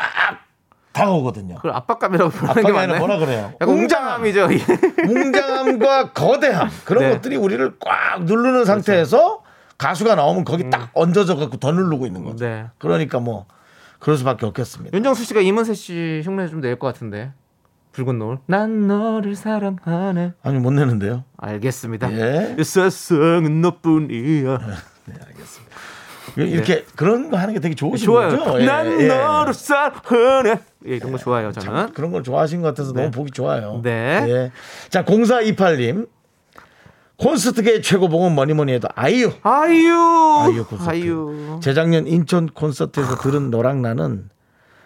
다가오거든요. 0.95 1.55
그 1.61 1.69
압박감이라고 1.69 2.31
부르는 2.31 2.53
게 2.53 2.59
압박이 2.61 2.77
아니라 2.77 2.99
맞나요? 2.99 2.99
뭐라 2.99 3.17
그래요? 3.19 3.53
약간 3.61 3.69
웅장함이죠. 3.75 4.47
예. 4.53 4.57
웅장함과 5.11 6.11
거대함 6.13 6.69
그런 6.85 7.03
네. 7.03 7.09
것들이 7.11 7.35
우리를 7.35 7.75
꽉 7.79 8.23
누르는 8.23 8.65
상태에서 8.65 9.43
가수가 9.77 10.15
나오면 10.15 10.45
거기 10.45 10.69
딱 10.69 10.89
얹어져 10.93 11.35
갖고 11.35 11.57
더 11.57 11.71
누르고 11.73 12.05
있는 12.07 12.23
거죠. 12.23 12.45
음. 12.45 12.49
네. 12.49 12.65
그러니까 12.77 13.19
뭐 13.19 13.45
그럴 13.99 14.17
수밖에 14.17 14.45
없겠습니다. 14.45 14.95
윤정수 14.95 15.25
씨가 15.25 15.41
이문세 15.41 15.73
씨 15.73 16.21
흉내 16.23 16.47
좀 16.47 16.61
낼 16.61 16.77
것 16.79 16.87
같은데. 16.87 17.33
붉은 17.91 18.19
노을. 18.19 18.37
난 18.45 18.87
너를 18.87 19.35
사랑하네. 19.37 20.33
아니 20.43 20.59
못 20.59 20.71
내는데요. 20.71 21.23
알겠습니다. 21.37 22.11
예. 22.13 22.55
이 22.59 22.63
세상은 22.63 23.61
너뿐이야. 23.61 24.59
이렇게 26.37 26.85
그런 26.95 27.29
거 27.29 27.37
하는 27.37 27.53
게 27.53 27.59
되게 27.59 27.75
좋으신 27.75 28.03
네. 28.03 28.05
좋아요. 28.05 28.37
거죠. 28.37 28.61
예, 28.61 28.65
난 28.65 29.01
예. 29.01 29.07
너를 29.07 29.53
사랑하네. 29.53 30.59
예, 30.87 30.95
이런 30.95 31.11
거 31.11 31.17
좋아요, 31.17 31.51
저는. 31.51 31.93
그런 31.93 32.11
걸 32.11 32.23
좋아하신 32.23 32.61
것 32.61 32.69
같아서 32.69 32.93
너무 32.93 33.11
보기 33.11 33.31
좋아요. 33.31 33.79
네. 33.83 34.25
예. 34.27 34.51
자, 34.89 35.03
0428님. 35.05 36.07
콘서트계 37.17 37.79
최고봉은 37.81 38.33
뭐니 38.35 38.53
뭐니 38.53 38.73
해도 38.73 38.89
아이유. 38.93 39.31
아이유. 39.41 39.93
아이유 40.41 40.65
콘서트. 40.65 40.89
아이유. 40.89 41.59
재작년 41.63 42.07
인천 42.07 42.47
콘서트에서 42.47 43.15
들은 43.15 43.51
너랑 43.51 43.81
나는 43.81 44.29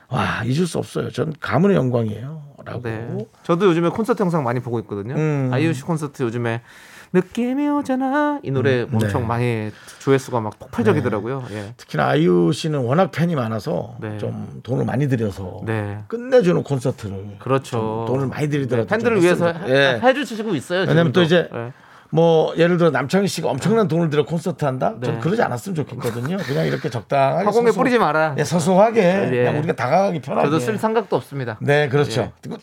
와, 0.09 0.43
잊을 0.43 0.67
수 0.67 0.77
없어요. 0.77 1.09
전 1.11 1.33
가문의 1.39 1.75
영광이에요. 1.75 2.43
라고. 2.65 2.81
네. 2.83 3.07
저도 3.43 3.65
요즘에 3.67 3.89
콘서트 3.89 4.21
영상 4.21 4.43
많이 4.43 4.59
보고 4.59 4.79
있거든요. 4.81 5.15
음. 5.15 5.49
아이유 5.51 5.73
씨 5.73 5.81
콘서트 5.81 6.21
요즘에 6.23 6.61
느낌이 7.11 7.67
오잖아. 7.69 8.39
이 8.43 8.51
노래 8.51 8.83
엄청 8.83 9.21
네. 9.21 9.27
많이 9.27 9.71
조회수가 9.99 10.39
막 10.41 10.59
폭발적이더라고요. 10.59 11.43
예. 11.51 11.73
특히나 11.77 12.07
아이유 12.07 12.51
씨는 12.53 12.79
워낙 12.79 13.11
팬이 13.11 13.35
많아서 13.35 13.95
네. 13.99 14.17
좀 14.19 14.59
돈을 14.63 14.85
많이 14.85 15.07
들여서 15.07 15.61
네. 15.65 15.99
끝내주는 16.07 16.61
콘서트를 16.63 17.37
그렇죠. 17.39 18.05
좀 18.05 18.05
돈을 18.07 18.27
많이 18.27 18.47
들이더라도 18.49 18.87
네, 18.87 18.89
팬들을 18.95 19.17
좀 19.17 19.23
위해서 19.23 19.53
좋- 19.53 19.69
예. 19.69 19.99
해, 20.03 20.13
주시고 20.13 20.53
있어요. 20.55 20.81
왜냐면 20.81 21.11
또. 21.11 21.21
이제 21.23 21.49
예. 21.53 21.71
뭐 22.11 22.53
예를 22.57 22.77
들어 22.77 22.89
남창희 22.89 23.27
씨가 23.27 23.49
엄청난 23.49 23.87
돈을 23.87 24.09
들여 24.09 24.25
콘서트 24.25 24.65
한다? 24.65 24.95
네. 24.99 25.05
전 25.07 25.19
그러지 25.19 25.41
않았으면 25.43 25.75
좋겠거든요. 25.75 26.37
그냥 26.37 26.65
이렇게 26.65 26.89
적당하게 26.89 27.45
화공에 27.45 27.67
소소- 27.71 27.77
뿌리지 27.77 27.99
마라. 27.99 28.33
네, 28.35 28.43
소소하게 28.43 29.01
예. 29.31 29.35
그냥 29.43 29.57
우리가 29.59 29.73
다가가기 29.73 30.19
편하게. 30.21 30.47
저도 30.47 30.59
쓸 30.59 30.77
생각도 30.79 31.15
없습니다. 31.15 31.57
네, 31.61 31.87
그렇죠. 31.87 32.31
그- 32.43 32.57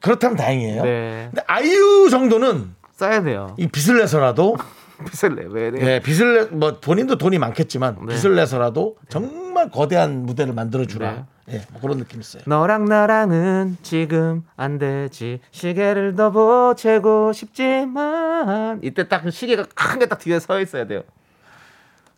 그렇다면 0.00 0.36
다행이에요. 0.36 0.82
네. 0.82 1.28
근데 1.30 1.42
아이유 1.46 2.08
정도는 2.10 2.74
써야 3.00 3.22
돼요. 3.22 3.54
이 3.58 3.66
빚을 3.66 3.98
내서라도 3.98 4.56
빚을 5.10 5.34
내. 5.36 5.44
왜 5.48 5.70
내? 5.70 5.94
예, 5.94 6.00
빚을 6.00 6.34
내, 6.50 6.56
뭐 6.56 6.78
본인도 6.78 7.16
돈이 7.16 7.38
많겠지만 7.38 7.96
네. 8.06 8.14
빚을 8.14 8.34
내서라도 8.36 8.96
정말 9.08 9.70
거대한 9.70 10.26
무대를 10.26 10.52
만들어 10.52 10.84
주라. 10.84 11.26
네. 11.46 11.54
예, 11.56 11.62
뭐 11.72 11.80
그런 11.80 11.96
느낌 11.98 12.20
있어요. 12.20 12.42
너랑 12.46 12.84
나랑은 12.84 13.78
지금 13.82 14.44
안 14.56 14.78
되지 14.78 15.40
시계를 15.50 16.14
더 16.14 16.30
보채고 16.30 17.32
싶지만 17.32 18.80
이때 18.82 19.08
딱그 19.08 19.30
시계가 19.30 19.64
큰 19.74 19.98
게 19.98 20.06
딱 20.06 20.18
뒤에 20.18 20.38
서 20.38 20.60
있어야 20.60 20.86
돼요. 20.86 21.02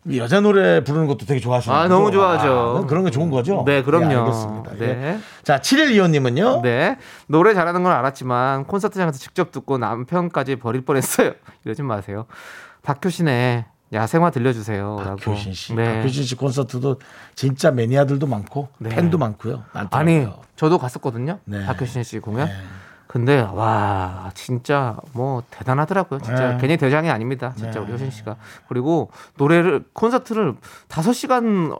이 0.05 0.17
여자 0.17 0.41
노래 0.41 0.83
부르는 0.83 1.07
것도 1.07 1.25
되게 1.25 1.39
좋아하시는 1.39 1.75
아? 1.75 1.87
너무 1.87 2.11
좋아하죠. 2.11 2.83
아, 2.83 2.87
그런 2.87 3.05
게 3.05 3.11
좋은 3.11 3.29
거죠? 3.29 3.63
네, 3.65 3.83
그럼요. 3.83 4.11
예, 4.11 4.15
알겠습니다. 4.17 4.71
예. 4.75 4.77
네. 4.79 5.19
자, 5.43 5.59
712호님은요. 5.59 6.61
네. 6.61 6.97
노래 7.27 7.53
잘하는 7.53 7.83
건 7.83 7.93
알았지만 7.93 8.65
콘서트장에서 8.65 9.17
직접 9.17 9.51
듣고 9.51 9.77
남편까지 9.77 10.57
버릴 10.57 10.81
뻔했어요. 10.81 11.31
이러지 11.63 11.83
마세요. 11.83 12.25
박효신의 12.81 13.65
야생화 13.93 14.31
들려주세요. 14.31 15.17
박효신 15.23 15.53
씨. 15.53 15.73
네. 15.75 15.97
박효신 15.97 16.23
씨 16.23 16.35
콘서트도 16.35 16.99
진짜 17.35 17.71
매니아들도 17.71 18.27
많고 18.27 18.69
네. 18.79 18.89
팬도 18.89 19.17
많고요. 19.17 19.63
많더라고요. 19.71 19.99
아니, 19.99 20.27
저도 20.55 20.79
갔었거든요. 20.79 21.39
네. 21.45 21.65
박효신 21.65 22.03
씨 22.03 22.19
공연. 22.19 22.49
근데 23.07 23.41
와 23.41 24.31
진짜 24.33 24.97
뭐 25.13 25.43
대단하더라고요. 25.51 26.19
진짜 26.21 26.53
네. 26.53 26.57
괜히 26.59 26.77
대장이 26.77 27.09
아닙니다. 27.09 27.53
진짜 27.55 27.79
네. 27.79 27.85
우리 27.85 27.93
효신 27.93 28.11
씨가 28.11 28.37
그리고 28.67 29.11
노래를 29.37 29.83
콘서트를 29.93 30.55
5 30.89 31.13
시간 31.13 31.75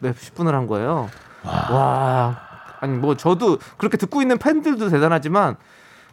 몇십 0.00 0.34
분을 0.34 0.54
한 0.54 0.66
거예요. 0.66 1.08
와. 1.44 2.38
아니 2.80 2.96
뭐 2.96 3.16
저도 3.16 3.58
그렇게 3.78 3.96
듣고 3.96 4.22
있는 4.22 4.38
팬들도 4.38 4.90
대단하지만 4.90 5.56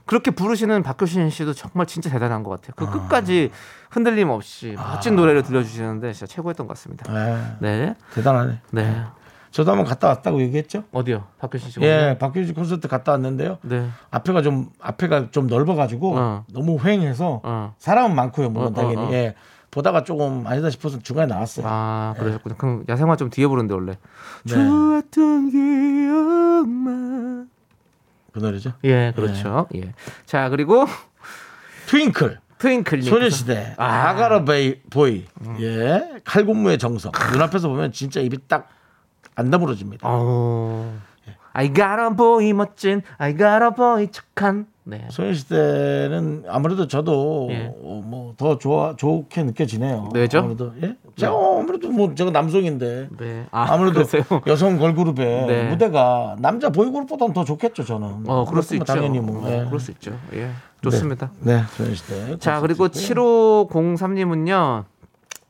그렇게 0.06 0.32
부르시는 0.32 0.84
박효신 0.84 1.30
씨도 1.30 1.54
정말 1.54 1.86
진짜 1.86 2.10
대단한 2.10 2.43
것 2.43 2.49
같아요. 2.49 2.73
그 2.76 2.89
끝까지 2.91 3.52
흔들림 3.89 4.30
없이 4.30 4.76
멋진 4.76 5.15
노래를 5.15 5.43
들려주시는데 5.43 6.13
진짜 6.13 6.26
최고였던 6.26 6.67
것 6.67 6.73
같습니다. 6.76 7.12
네, 7.12 7.58
네, 7.60 7.95
대단하네. 8.13 8.60
네 8.71 9.04
저도 9.54 9.70
한번 9.70 9.86
갔다 9.86 10.08
왔다고 10.08 10.42
얘기했죠? 10.42 10.84
어디요, 10.92 11.26
박효신 11.38 11.70
씨? 11.70 11.80
예, 11.82 12.18
박효신 12.20 12.48
씨 12.48 12.54
콘서트 12.54 12.88
갔다 12.88 13.12
왔는데요. 13.12 13.60
네. 13.62 13.88
앞에가 14.10 14.42
좀 14.42 14.72
앞에가 14.82 15.30
좀 15.30 15.46
넓어가지고 15.46 16.18
어. 16.18 16.46
너무 16.52 16.78
휑해서 16.80 17.39
어. 17.44 17.76
사람은 17.78 18.16
많고요, 18.16 18.50
물론 18.50 18.70
어, 18.70 18.74
당연히. 18.74 18.98
어, 18.98 19.06
어. 19.10 19.13
예, 19.13 19.36
보다가 19.70 20.04
조금 20.04 20.48
아니다 20.48 20.72
싶어서 20.72 20.98
중간에 20.98 21.28
나왔어요. 21.28 21.68
아, 21.70 22.16
그러셨군요. 22.18 22.56
그럼 22.58 22.84
야생화 22.89 23.16
좀 23.16 23.30
뒤에 23.30 23.46
부르는데 23.46 23.76
원래. 23.76 23.92
네. 24.44 24.54
좋았던 24.56 25.52
기억만. 25.52 27.50
그 28.34 28.39
노래죠. 28.39 28.74
예, 28.86 29.13
그렇죠. 29.16 29.68
예. 29.76 29.94
자, 30.26 30.50
그리고 30.50 30.88
트윙클, 31.86 32.39
트윙클님. 32.58 33.08
소녀시대, 33.08 33.76
아. 33.78 34.10
아가라 34.10 34.46
베이 34.46 34.82
보이, 34.89 35.26
예, 35.60 36.02
칼군무의 36.24 36.80
정석. 36.80 37.13
눈앞에서 37.34 37.68
보면 37.68 37.92
진짜 37.92 38.20
입이 38.20 38.48
딱 38.48 38.68
안 39.36 39.50
다물어집니다. 39.50 40.08
어. 40.10 41.00
I 41.54 41.72
got 41.72 42.00
a 42.02 42.15
boy 42.15 42.52
멋진 42.54 43.02
I 43.17 43.38
got 43.38 43.63
a 43.63 43.69
boy 43.76 44.08
착한 44.12 44.65
네. 44.86 45.08
소녀시 45.10 45.48
대는 45.48 46.43
아무래도 46.48 46.88
저도 46.88 47.48
예. 47.52 47.74
뭐더 47.82 48.58
좋아 48.58 48.96
좋게 48.96 49.43
느껴지네요. 49.43 50.10
왜죠? 50.13 50.39
아무래도 50.39 50.74
예? 50.82 50.98
제가 51.15 51.32
아무래도 51.32 51.89
뭐 51.89 52.13
제가 52.13 52.32
남성인데 52.32 53.10
네. 53.17 53.46
아, 53.52 53.78
그러세요? 53.78 54.24
여성 54.48 54.78
걸그룹의 54.78 55.46
네. 55.48 55.69
무대가 55.69 56.36
남자 56.39 56.69
보이그룹보다는 56.69 57.34
더 57.34 57.46
좋겠죠 57.46 57.86
저는. 57.86 58.24
어, 58.28 58.46
그럴 58.46 58.63
수 58.63 58.76
있죠. 58.76 58.86
당연히 58.86 59.19
뭐. 59.19 59.46
어, 59.46 59.52
예. 59.52 59.65
그럴 59.65 59.80
수 59.80 59.91
있죠. 59.91 60.17
예. 60.34 60.50
좋습니다. 60.82 61.32
네, 61.39 61.58
네 61.58 61.63
소녀시 61.78 62.08
대. 62.08 62.38
자, 62.39 62.60
그리고 62.60 62.89
콘서트. 62.89 63.13
7503님은요. 63.13 64.84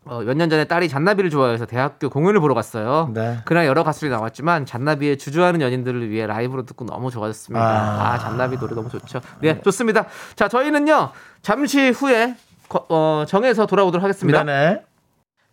어, 0.05 0.19
몇 0.21 0.35
년 0.35 0.49
전에 0.49 0.65
딸이 0.65 0.89
잔나비를 0.89 1.29
좋아해서 1.29 1.65
대학교 1.65 2.09
공연을 2.09 2.39
보러 2.41 2.53
갔어요. 2.53 3.09
네. 3.13 3.39
그날 3.45 3.65
여러 3.65 3.83
가수들이 3.83 4.11
나왔지만 4.11 4.65
잔나비의 4.65 5.17
주저하는 5.17 5.61
연인들을 5.61 6.09
위해 6.09 6.27
라이브로 6.27 6.65
듣고 6.65 6.85
너무 6.85 7.09
좋아졌습니다. 7.09 7.65
아. 7.65 8.13
아, 8.13 8.19
잔나비 8.19 8.57
노래 8.57 8.75
너무 8.75 8.89
좋죠. 8.89 9.21
네, 9.39 9.61
좋습니다. 9.61 10.05
자, 10.35 10.49
저희는요. 10.49 11.11
잠시 11.41 11.89
후에 11.91 12.35
거- 12.67 12.85
어, 12.89 13.23
정해서 13.27 13.65
돌아오도록 13.65 14.03
하겠습니다. 14.03 14.43
네네. 14.43 14.81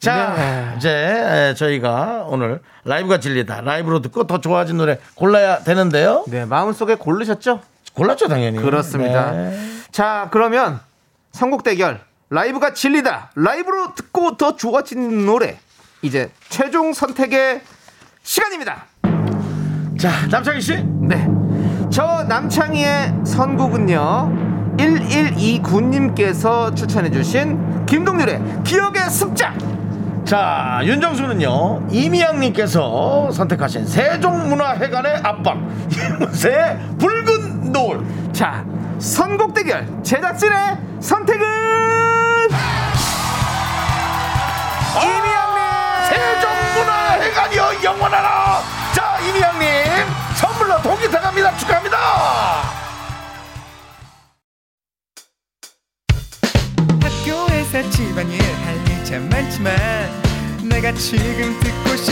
자, 0.00 0.34
네. 0.34 0.74
이제 0.78 0.90
에, 0.90 1.54
저희가 1.54 2.24
오늘 2.26 2.60
라이브가 2.84 3.20
진리다. 3.20 3.60
라이브로 3.60 4.00
듣고 4.00 4.26
더 4.26 4.40
좋아진 4.40 4.78
노래 4.78 4.98
골라야 5.14 5.58
되는데요. 5.60 6.24
네, 6.26 6.44
마음속에 6.46 6.94
고르셨죠? 6.96 7.60
골랐죠, 7.94 8.26
당연히. 8.28 8.58
그렇습니다. 8.58 9.30
네. 9.32 9.60
자, 9.92 10.28
그러면 10.32 10.80
선곡 11.32 11.62
대결 11.62 12.00
라이브가 12.30 12.74
진리다. 12.74 13.32
라이브로 13.34 13.94
듣고 13.94 14.36
더 14.36 14.54
좋아진 14.54 15.26
노래. 15.26 15.58
이제 16.00 16.30
최종 16.48 16.92
선택의 16.92 17.60
시간입니다. 18.22 18.86
자, 19.98 20.26
남창희 20.30 20.60
씨. 20.60 20.76
네. 21.00 21.28
저 21.90 22.22
남창희의 22.28 23.14
선곡은요. 23.24 24.76
1129님께서 24.78 26.74
추천해 26.76 27.10
주신 27.10 27.84
김동률의 27.86 28.40
기억의 28.64 29.10
습작. 29.10 29.58
자, 30.24 30.80
윤정수는요. 30.84 31.88
이미양 31.90 32.38
님께서 32.38 33.32
선택하신 33.32 33.84
세종문화회관의 33.86 35.16
앞방 35.24 35.68
이문세의 35.92 36.78
붉은 36.96 37.72
노을. 37.72 38.00
자, 38.32 38.64
선곡 39.00 39.52
대결 39.52 39.88
제작진의 40.04 40.78
선택은 41.00 42.09
이미양님. 45.02 46.08
세종문화회관이여 46.08 47.84
영원하라. 47.84 48.62
자, 48.94 49.18
이미양님 49.20 49.68
선물로 50.36 50.82
동기 50.82 51.08
들어갑니다. 51.08 51.56
축하합니다. 51.58 51.98
학교에서 57.02 57.90
집안일 57.90 58.40
할일참 58.64 59.28
많지만 59.28 59.74
내가 60.62 60.92
지금 60.92 61.58
듣고 61.60 61.96
싶 61.96 62.09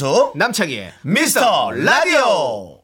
윤정수 0.00 0.32
남창희의 0.34 0.92
미스터 1.02 1.70
라디오. 1.72 2.80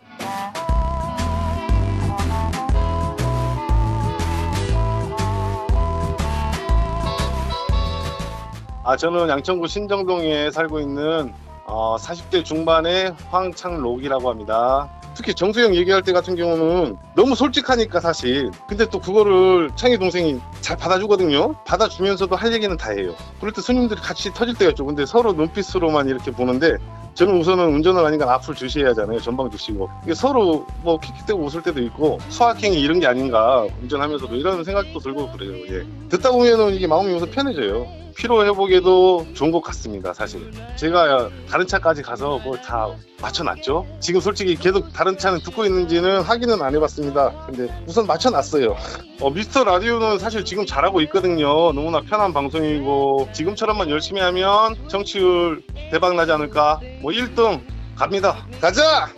아, 8.85 8.97
저는 8.97 9.29
양천구 9.31 9.67
신정동에 9.67 10.51
살고 10.51 10.79
있는 10.81 11.33
어, 11.65 11.97
40대 11.97 12.45
중반의 12.45 13.15
황창록이라고 13.31 14.31
합니다. 14.31 14.96
특히 15.17 15.33
정수영 15.33 15.75
얘기할 15.75 16.03
때 16.03 16.13
같은 16.13 16.37
경우는 16.37 16.97
너무 17.15 17.35
솔직하니까 17.35 18.01
사실. 18.01 18.51
근데 18.69 18.87
또 18.91 19.01
그거를 19.01 19.71
창희 19.75 19.99
동생이 19.99 20.39
잘 20.61 20.77
받아주거든요. 20.77 21.55
받아주면서도 21.65 22.37
할 22.37 22.53
얘기는 22.53 22.77
다 22.77 22.91
해요. 22.91 23.15
그럴 23.41 23.53
때 23.53 23.63
손님들이 23.63 23.99
같이 23.99 24.33
터질 24.35 24.55
때가 24.55 24.73
있죠. 24.73 24.85
근데 24.85 25.07
서로 25.07 25.33
눈빛으로만 25.33 26.09
이렇게 26.09 26.31
보는데 26.31 26.77
저는 27.15 27.41
우선은 27.41 27.65
운전을 27.77 28.05
하니까 28.05 28.35
앞을 28.35 28.55
주시해야 28.55 28.91
하잖아요. 28.91 29.19
전방 29.21 29.51
주시고. 29.51 29.89
이게 30.05 30.15
서로 30.15 30.67
뭐 30.83 31.01
킥킥대고 31.01 31.43
웃을 31.43 31.63
때도 31.63 31.81
있고 31.85 32.19
수학행위 32.29 32.79
이런 32.79 33.01
게 33.01 33.07
아닌가 33.07 33.67
운전하면서도 33.83 34.37
이런 34.37 34.63
생각도 34.65 34.99
들고 34.99 35.33
그래요. 35.33 35.55
예. 35.71 36.09
듣다 36.11 36.31
보면은 36.31 36.75
이게 36.75 36.87
마음이 36.87 37.15
우선 37.15 37.31
편해져요. 37.31 37.87
피로 38.17 38.45
회복에도 38.45 39.27
좋은 39.35 39.53
것 39.53 39.61
같습니다. 39.61 40.13
사실 40.15 40.51
제가 40.77 41.29
다른 41.51 41.67
차까지 41.67 42.03
가서 42.03 42.39
그걸 42.43 42.61
다 42.63 42.89
맞춰놨죠. 43.21 43.87
지금 44.01 44.21
솔직히 44.21 44.57
계속 44.57 44.93
다른 44.93 45.19
차는 45.19 45.41
듣고 45.41 45.65
있는지는 45.67 46.23
확인은 46.23 46.63
안 46.63 46.75
해봤습니다. 46.75 47.47
근데 47.47 47.73
우선 47.87 48.07
맞춰놨어요. 48.07 48.75
어, 49.21 49.31
미스터 49.31 49.65
라디오는 49.65 50.19
사실 50.19 50.45
지금 50.45 50.65
잘하고 50.65 51.01
있거든요. 51.03 51.73
너무나 51.73 52.01
편한 52.01 52.33
방송이고 52.33 53.29
지금처럼만 53.33 53.91
열심히 53.91 54.21
하면 54.23 54.77
정치율 54.89 55.63
대박 55.91 56.15
나지 56.15 56.33
않을까. 56.33 56.81
뭐 57.03 57.13
1등 57.13 57.61
갑니다. 57.95 58.47
가자. 58.61 59.09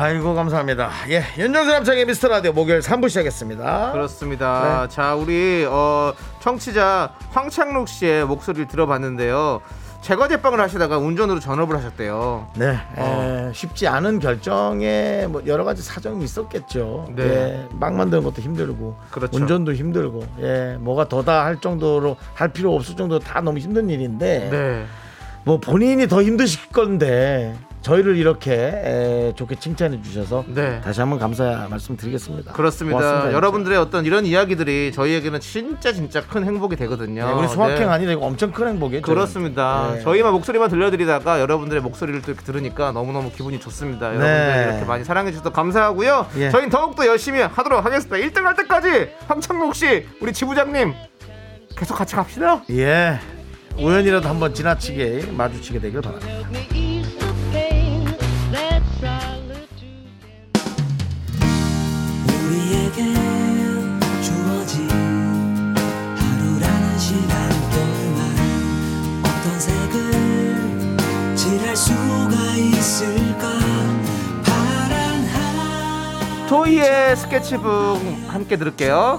아이고 0.00 0.32
감사합니다. 0.32 0.90
예, 1.10 1.24
윤정수 1.36 1.72
남창의 1.72 2.06
미스터 2.06 2.28
라디오 2.28 2.52
목요일 2.52 2.78
3부 2.78 3.08
시작했습니다. 3.08 3.90
그렇습니다. 3.90 4.86
자, 4.86 5.16
우리 5.16 5.66
어, 5.68 6.14
청취자 6.38 7.14
황창록 7.30 7.88
씨의 7.88 8.24
목소리를 8.24 8.68
들어봤는데요. 8.68 9.60
제과 10.00 10.28
제빵을 10.28 10.60
하시다가 10.60 10.98
운전으로 10.98 11.40
전업을 11.40 11.76
하셨대요. 11.76 12.46
네, 12.54 12.78
어. 12.94 13.48
에, 13.50 13.52
쉽지 13.52 13.88
않은 13.88 14.20
결정에 14.20 15.26
뭐 15.28 15.42
여러 15.46 15.64
가지 15.64 15.82
사정이 15.82 16.22
있었겠죠. 16.22 17.08
네. 17.16 17.24
예, 17.24 17.68
막 17.72 17.92
만드는 17.94 18.22
것도 18.22 18.40
힘들고, 18.40 18.96
그렇죠. 19.10 19.36
운전도 19.36 19.74
힘들고, 19.74 20.24
예, 20.42 20.76
뭐가 20.78 21.08
더다 21.08 21.44
할 21.44 21.60
정도로 21.60 22.16
할 22.34 22.52
필요 22.52 22.72
없을 22.76 22.94
정도로 22.94 23.18
다 23.18 23.40
너무 23.40 23.58
힘든 23.58 23.90
일인데, 23.90 24.48
네. 24.48 24.84
뭐 25.42 25.58
본인이 25.58 26.06
더 26.06 26.22
힘드실 26.22 26.68
건데 26.68 27.56
저희를 27.80 28.16
이렇게 28.16 28.52
에, 28.52 29.32
좋게 29.36 29.56
칭찬해 29.56 30.02
주셔서 30.02 30.44
네. 30.48 30.80
다시 30.82 31.00
한번 31.00 31.18
감사 31.18 31.66
말씀드리겠습니다. 31.70 32.52
그렇습니다. 32.52 32.98
고맙습니다, 32.98 33.32
여러분들의 33.32 33.78
어떤 33.78 34.04
이런 34.04 34.26
이야기들이 34.26 34.92
저희에게는 34.92 35.40
진짜 35.40 35.92
진짜 35.92 36.20
큰 36.26 36.44
행복이 36.44 36.76
되거든요. 36.76 37.26
네, 37.26 37.32
우리 37.32 37.48
소확행 37.48 37.78
네. 37.80 37.84
아니라 37.84 38.12
이거 38.12 38.26
엄청 38.26 38.50
큰 38.52 38.68
행복이에요. 38.68 39.02
그렇습니다. 39.02 39.92
네. 39.94 40.00
저희만 40.02 40.32
목소리만 40.32 40.68
들려드리다가 40.70 41.40
여러분들의 41.40 41.82
목소리를 41.82 42.20
또 42.22 42.34
들으니까 42.34 42.92
너무너무 42.92 43.30
기분이 43.30 43.60
좋습니다. 43.60 44.06
여러분들 44.08 44.28
네. 44.28 44.64
이렇게 44.70 44.84
많이 44.84 45.04
사랑해 45.04 45.30
주셔서 45.30 45.50
감사하고요. 45.50 46.26
예. 46.36 46.50
저희는 46.50 46.70
더욱더 46.70 47.06
열심히 47.06 47.40
하도록 47.40 47.84
하겠습니다. 47.84 48.16
1등 48.16 48.42
할 48.42 48.54
때까지 48.56 49.10
황창록 49.28 49.74
씨, 49.74 50.06
우리 50.20 50.32
지부장님 50.32 50.94
계속 51.76 51.94
같이 51.94 52.14
갑시다. 52.16 52.62
예. 52.70 53.18
우연이라도 53.78 54.28
한번 54.28 54.52
지나치게 54.52 55.28
마주치게 55.36 55.78
되길 55.78 56.00
바랍니다. 56.00 56.48
토이의 76.48 77.16
스케치북 77.16 78.00
함께 78.28 78.56
들을게요. 78.56 79.18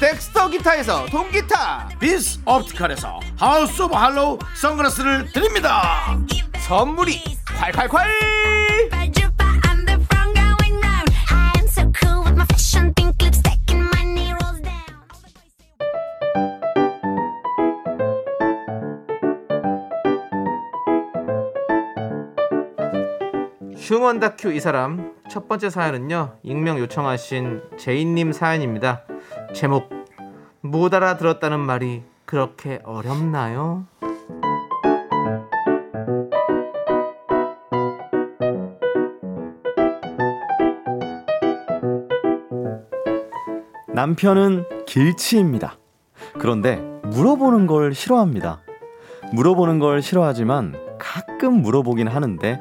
덱스터 0.00 0.48
기타에서 0.48 1.06
통기타 1.06 1.88
빈스 2.00 2.40
옵티컬에서 2.44 3.20
하우스 3.38 3.82
오브 3.82 3.94
할로우 3.94 4.38
선글라스를 4.60 5.32
드립니다 5.32 6.16
선물이 6.58 7.22
콸콸콸. 7.46 9.04
휴먼 23.76 24.18
다큐 24.18 24.50
이 24.52 24.60
사람 24.60 25.12
첫 25.28 25.46
번째 25.48 25.68
사연은요 25.68 26.38
익명 26.42 26.78
요청하신 26.78 27.60
제이님 27.78 28.32
사연입니다 28.32 29.02
제목 29.54 29.88
못 30.60 30.92
알아들었다는 30.92 31.60
말이 31.60 32.02
그렇게 32.26 32.80
어렵나요? 32.84 33.86
남편은 43.94 44.64
길치입니다. 44.86 45.76
그런데 46.40 46.76
물어보는 47.04 47.68
걸 47.68 47.94
싫어합니다. 47.94 48.60
물어보는 49.32 49.78
걸 49.78 50.02
싫어하지만 50.02 50.74
가끔 50.98 51.62
물어보긴 51.62 52.08
하는데 52.08 52.60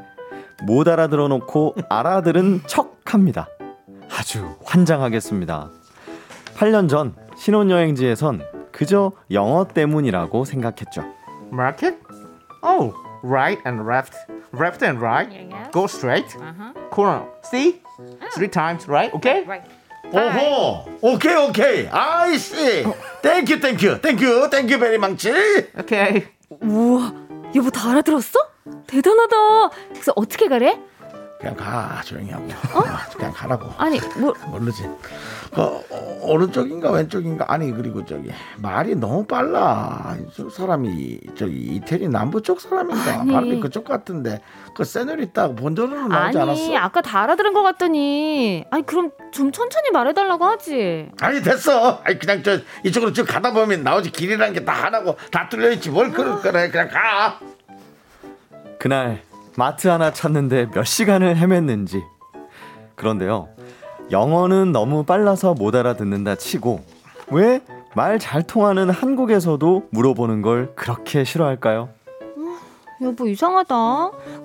못 0.67 0.87
알아들어 0.87 1.27
놓고 1.27 1.75
알아들은 1.89 2.61
척 2.67 3.01
합니다. 3.05 3.47
아주 4.11 4.55
환장하겠습니다. 4.63 5.71
8년 6.55 6.89
전 6.89 7.15
신혼여행지에선 7.37 8.41
그저 8.71 9.11
영어 9.31 9.65
때문이라고 9.67 10.45
생각했죠. 10.45 11.03
Market? 11.51 11.97
Oh, 12.63 12.93
right 13.23 13.61
and 13.65 13.87
left, 13.87 14.13
left 14.53 14.83
and 14.83 15.01
right. 15.01 15.29
Go 15.71 15.85
straight. 15.85 16.27
Corner. 16.91 17.25
See? 17.43 17.81
Three 18.33 18.49
times, 18.49 18.87
right? 18.87 19.13
Okay? 19.15 19.45
오호 20.13 20.85
오케이 21.01 21.33
오케이 21.35 21.87
아이 21.89 22.37
씨 22.37 22.83
땡큐 23.23 23.59
땡큐 23.59 24.01
땡큐 24.01 24.49
땡큐 24.51 24.77
베리 24.77 24.97
망치 24.99 25.31
Okay. 25.79 26.27
우와, 26.61 27.13
여보 27.55 27.71
다 27.71 27.89
알아들었어? 27.89 28.37
대단하다. 28.85 29.35
그래서 29.89 30.13
어떻게 30.15 30.47
가래? 30.47 30.79
그냥 31.43 31.57
가 31.57 32.01
조용히 32.05 32.31
하고. 32.31 32.47
그냥 33.17 33.33
가라고. 33.33 33.69
아니, 33.77 33.99
뭐 34.17 34.33
모르지. 34.47 34.83
그 35.53 35.61
어, 35.61 35.83
오른쪽인가 36.21 36.89
왼쪽인가? 36.91 37.45
아니 37.49 37.69
그리고 37.73 38.05
저기 38.05 38.31
말이 38.59 38.95
너무 38.95 39.25
빨라. 39.25 40.15
저 40.33 40.49
사람이 40.49 41.19
저기 41.35 41.53
이태리 41.53 42.07
남부 42.07 42.41
쪽 42.41 42.61
사람인가? 42.61 43.19
아니. 43.19 43.31
발음이 43.33 43.59
그쪽 43.59 43.83
같은데. 43.83 44.41
그 44.73 44.85
señorita 44.85 45.49
buongiorno 45.49 46.07
나오지 46.07 46.39
아니, 46.39 46.49
않았어? 46.49 46.75
아까 46.77 47.01
다 47.01 47.23
알아들은 47.23 47.51
것 47.53 47.61
같더니. 47.61 48.63
아니, 48.71 48.85
그럼 48.85 49.11
좀 49.31 49.51
천천히 49.51 49.91
말해달라고 49.91 50.45
하지. 50.45 51.09
아니 51.19 51.41
됐어. 51.41 51.99
아니 52.05 52.17
그냥 52.19 52.41
저 52.41 52.57
이쪽으로 52.85 53.11
쭉 53.11 53.25
가다 53.25 53.51
보면 53.51 53.83
나오지. 53.83 54.11
길이라는 54.13 54.53
게 54.53 54.63
다 54.63 54.71
하나고 54.71 55.17
다 55.29 55.49
뚫려있지. 55.49 55.89
뭘 55.89 56.11
그럴 56.13 56.39
그래. 56.39 56.69
그냥 56.69 56.87
가. 56.87 57.37
그날 58.79 59.21
마트 59.57 59.87
하나 59.87 60.11
찾는데 60.11 60.69
몇 60.71 60.83
시간을 60.83 61.35
헤맸는지. 61.35 62.03
그런데요. 62.95 63.49
영어는 64.11 64.71
너무 64.71 65.03
빨라서 65.03 65.53
못 65.53 65.75
알아듣는다 65.75 66.35
치고 66.35 66.81
왜 67.31 67.61
말 67.95 68.17
잘 68.17 68.41
통하는 68.41 68.89
한국에서도 68.89 69.89
물어보는 69.91 70.41
걸 70.41 70.73
그렇게 70.75 71.23
싫어할까요? 71.23 71.89
여보, 73.03 73.27
이상하다. 73.27 73.75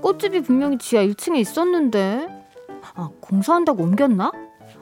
꽃집이 0.03 0.43
분명히 0.43 0.77
지하 0.77 1.03
1층에 1.03 1.37
있었는데. 1.37 2.29
아, 2.95 3.09
공사한다고 3.23 3.83
옮겼나? 3.85 4.33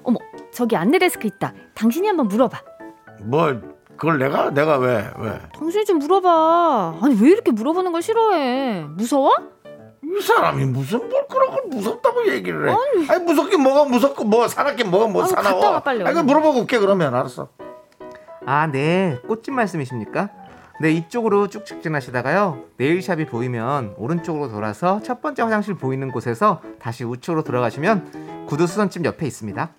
어머, 0.03 0.18
저기 0.53 0.74
안내 0.77 0.99
데스크 0.99 1.29
있다. 1.29 1.53
당신이 1.77 2.09
한번 2.09 2.27
물어봐. 2.27 2.61
뭘 3.22 3.62
그걸 3.97 4.18
내가 4.18 4.51
내가 4.51 4.79
왜 4.79 5.09
왜? 5.18 5.41
당신이 5.57 5.85
좀 5.85 5.99
물어봐. 5.99 6.99
아니, 7.03 7.16
왜 7.22 7.31
이렇게 7.31 7.53
물어보는 7.53 7.93
걸 7.93 8.03
싫어해? 8.03 8.81
무서워? 8.97 9.31
이 10.17 10.21
사람이 10.23 10.64
무슨 10.67 11.09
뭘 11.09 11.27
그런 11.29 11.51
걸 11.51 11.62
무섭다고 11.69 12.29
얘기를 12.29 12.71
해? 12.71 12.77
아니, 13.09 13.25
무섭긴 13.25 13.62
뭐가 13.62 13.85
무섭고 13.85 14.25
뭐 14.25 14.49
살았긴 14.49 14.91
뭐가 14.91 15.09
뭐 15.09 15.23
아유, 15.23 15.29
사나워? 15.29 15.61
갔다 15.61 15.71
와, 15.73 15.81
빨리. 15.81 16.05
아니 16.05 16.14
그 16.14 16.21
물어보고 16.21 16.61
올게 16.61 16.79
그러면 16.79 17.14
알았어. 17.14 17.49
아, 18.47 18.67
네. 18.69 19.19
꽃집 19.27 19.53
말씀이십니까? 19.55 20.31
네, 20.81 20.93
이쪽으로 20.93 21.49
쭉 21.49 21.64
직진하시다가요. 21.64 22.64
네일샵이 22.77 23.27
보이면 23.27 23.95
오른쪽으로 23.97 24.51
돌아서 24.51 25.01
첫 25.03 25.21
번째 25.23 25.43
화장실 25.43 25.75
보이는 25.75 26.11
곳에서 26.12 26.61
다시 26.79 27.03
우측으로 27.05 27.43
돌아가시면 27.45 28.47
구두 28.47 28.67
수선집 28.67 29.05
옆에 29.05 29.27
있습니다. 29.27 29.71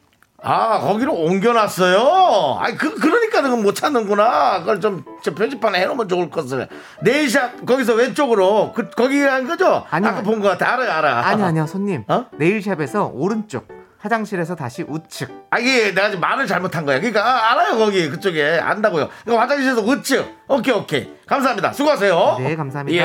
아 0.44 0.80
거기로 0.80 1.14
옮겨놨어요. 1.14 2.58
아니 2.62 2.78
그 2.78 2.94
그러니까 2.96 3.42
그건 3.42 3.64
못 3.64 3.74
찾는구나. 3.74 4.60
그걸 4.60 4.80
좀 4.80 5.04
저 5.24 5.34
표지판에 5.34 5.82
해놓으면 5.82 6.08
좋을 6.08 6.30
것을. 6.30 6.68
네일샵 7.02 7.66
거기서 7.66 7.96
왼쪽으로 7.96 8.72
그 8.74 8.90
거기 8.92 9.20
한 9.22 9.48
거죠? 9.48 9.84
아니요. 9.90 10.10
아까 10.12 10.22
본 10.22 10.40
거 10.42 10.50
같아. 10.50 10.72
알아요 10.74 10.92
알아. 10.92 11.28
아니요, 11.28 11.46
아니요, 11.46 11.66
손님. 11.66 12.04
어? 12.08 12.26
네일샵에서 12.38 13.12
오른쪽, 13.14 13.68
화장실에서 13.98 14.56
다시 14.56 14.84
우측. 14.88 15.48
아 15.50 15.58
이게 15.60 15.94
내가 15.94 16.10
지금 16.10 16.22
말을 16.22 16.46
잘못한 16.48 16.86
거야. 16.86 17.00
그러니까 17.00 17.26
아, 17.26 17.52
알아요 17.52 17.78
거기 17.78 18.10
그쪽에 18.10 18.60
안다고요. 18.62 19.10
그러니까 19.26 19.44
화장실에서 19.44 19.82
우측. 19.82 20.26
오케이 20.48 20.74
오케이. 20.76 21.12
감사합니다. 21.26 21.74
수고하세요. 21.74 22.36
네, 22.40 22.56
감사합니다. 22.56 23.04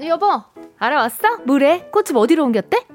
예. 0.00 0.06
여보, 0.06 0.42
알아왔어? 0.78 1.38
뭐래? 1.46 1.88
꽃집 1.90 2.16
어디로 2.16 2.44
옮겼대? 2.44 2.86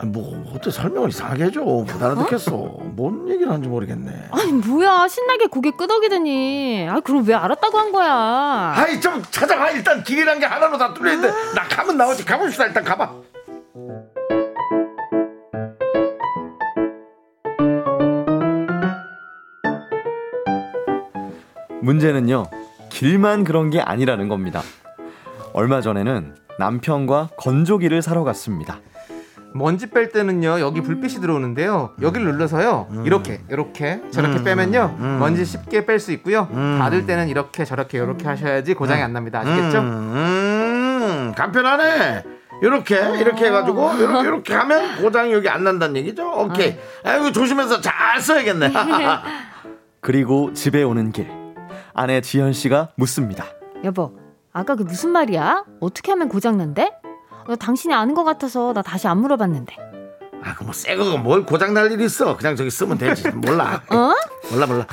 아니, 0.00 0.10
뭐 0.10 0.44
어떻게 0.54 0.70
설명을 0.70 1.08
이상하게 1.08 1.44
해줘. 1.44 1.60
못 1.60 1.90
알아듣겠어. 2.00 2.52
뭔 2.52 3.28
얘기를 3.28 3.48
하는지 3.50 3.68
모르겠네. 3.68 4.28
아니 4.30 4.52
뭐야 4.52 5.08
신나게 5.08 5.46
고개 5.46 5.70
끄덕이더니 5.72 6.86
아 6.88 7.00
그럼 7.00 7.24
왜 7.26 7.34
알았다고 7.34 7.78
한 7.78 7.90
거야 7.92 8.74
아이 8.76 9.00
좀 9.00 9.20
찾아봐 9.30 9.70
일단 9.70 10.02
길이란 10.04 10.38
게 10.38 10.46
하나로 10.46 10.78
다 10.78 10.94
뚫려 10.94 11.12
있는데 11.14 11.34
나 11.54 11.62
가면 11.68 11.96
나오지 11.96 12.24
가봅시다 12.24 12.66
일단 12.66 12.84
가봐. 12.84 13.12
문제는요, 21.80 22.46
길만 22.90 23.44
그런 23.44 23.70
게 23.70 23.80
아니라는 23.80 24.28
겁니다. 24.28 24.62
얼마 25.52 25.80
전에는 25.80 26.34
남편과 26.58 27.30
건조기를 27.36 28.02
사러 28.02 28.24
갔습니다. 28.24 28.80
먼지 29.54 29.88
뺄 29.90 30.10
때는요 30.10 30.60
여기 30.60 30.80
불빛이 30.82 31.20
들어오는데요. 31.20 31.94
여기를 32.00 32.26
눌러서요 32.32 32.88
이렇게 33.04 33.40
이렇게 33.50 34.00
저렇게 34.10 34.42
빼면요 34.44 34.96
먼지 35.18 35.44
쉽게 35.44 35.86
뺄 35.86 35.98
수 36.00 36.12
있고요. 36.12 36.48
닫을 36.52 37.06
때는 37.06 37.28
이렇게 37.28 37.64
저렇게 37.64 37.98
이렇게 37.98 38.26
하셔야지 38.26 38.74
고장이 38.74 39.02
안 39.02 39.12
납니다. 39.12 39.40
아시겠죠? 39.40 39.78
음, 39.80 41.32
간편하네. 41.36 42.24
이렇게 42.60 42.96
이렇게 43.20 43.46
해가지고 43.46 43.94
이렇게 43.94 44.20
이렇게 44.28 44.54
하면 44.54 44.96
고장이 45.02 45.32
여기 45.32 45.48
안 45.48 45.64
난다는 45.64 45.96
얘기죠. 45.96 46.28
오케이. 46.30 46.76
아이고 47.04 47.30
조심해서 47.32 47.80
잘 47.80 48.20
써야겠네. 48.20 48.72
그리고 50.00 50.52
집에 50.52 50.82
오는 50.82 51.10
길, 51.12 51.28
아내 51.92 52.20
지현 52.20 52.52
씨가 52.52 52.90
묻습니다. 52.96 53.44
여보 53.84 54.16
아까 54.52 54.74
그 54.74 54.82
무슨 54.82 55.10
말이야? 55.10 55.64
어떻게 55.80 56.12
하면 56.12 56.28
고장 56.28 56.56
난대? 56.56 56.90
어, 57.04 57.07
당신이 57.56 57.94
아는 57.94 58.14
것 58.14 58.24
같아서 58.24 58.72
나 58.72 58.82
다시 58.82 59.06
안 59.08 59.18
물어봤는데 59.18 59.76
아, 60.42 60.54
그뭐 60.54 60.72
새거 60.72 61.18
뭘 61.18 61.44
고장 61.44 61.74
날 61.74 61.90
일이 61.90 62.04
있어. 62.04 62.36
그냥 62.36 62.54
저기 62.56 62.70
쓰면 62.70 62.98
되지. 62.98 63.28
몰라. 63.34 63.82
어 63.90 64.12
몰라 64.52 64.66
몰라. 64.66 64.86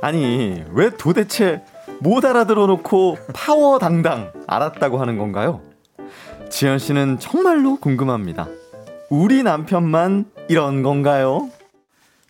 아니, 0.00 0.64
왜 0.72 0.90
도대체 0.90 1.64
못 2.00 2.24
알아들어 2.24 2.66
놓고 2.66 3.18
파워 3.34 3.78
당당 3.78 4.30
알았다고 4.46 4.98
하는 4.98 5.18
건가요? 5.18 5.60
지현 6.48 6.78
씨는 6.78 7.18
정말로 7.18 7.76
궁금합니다. 7.76 8.46
우리 9.10 9.42
남편만 9.42 10.26
이런 10.48 10.82
건가요? 10.84 11.50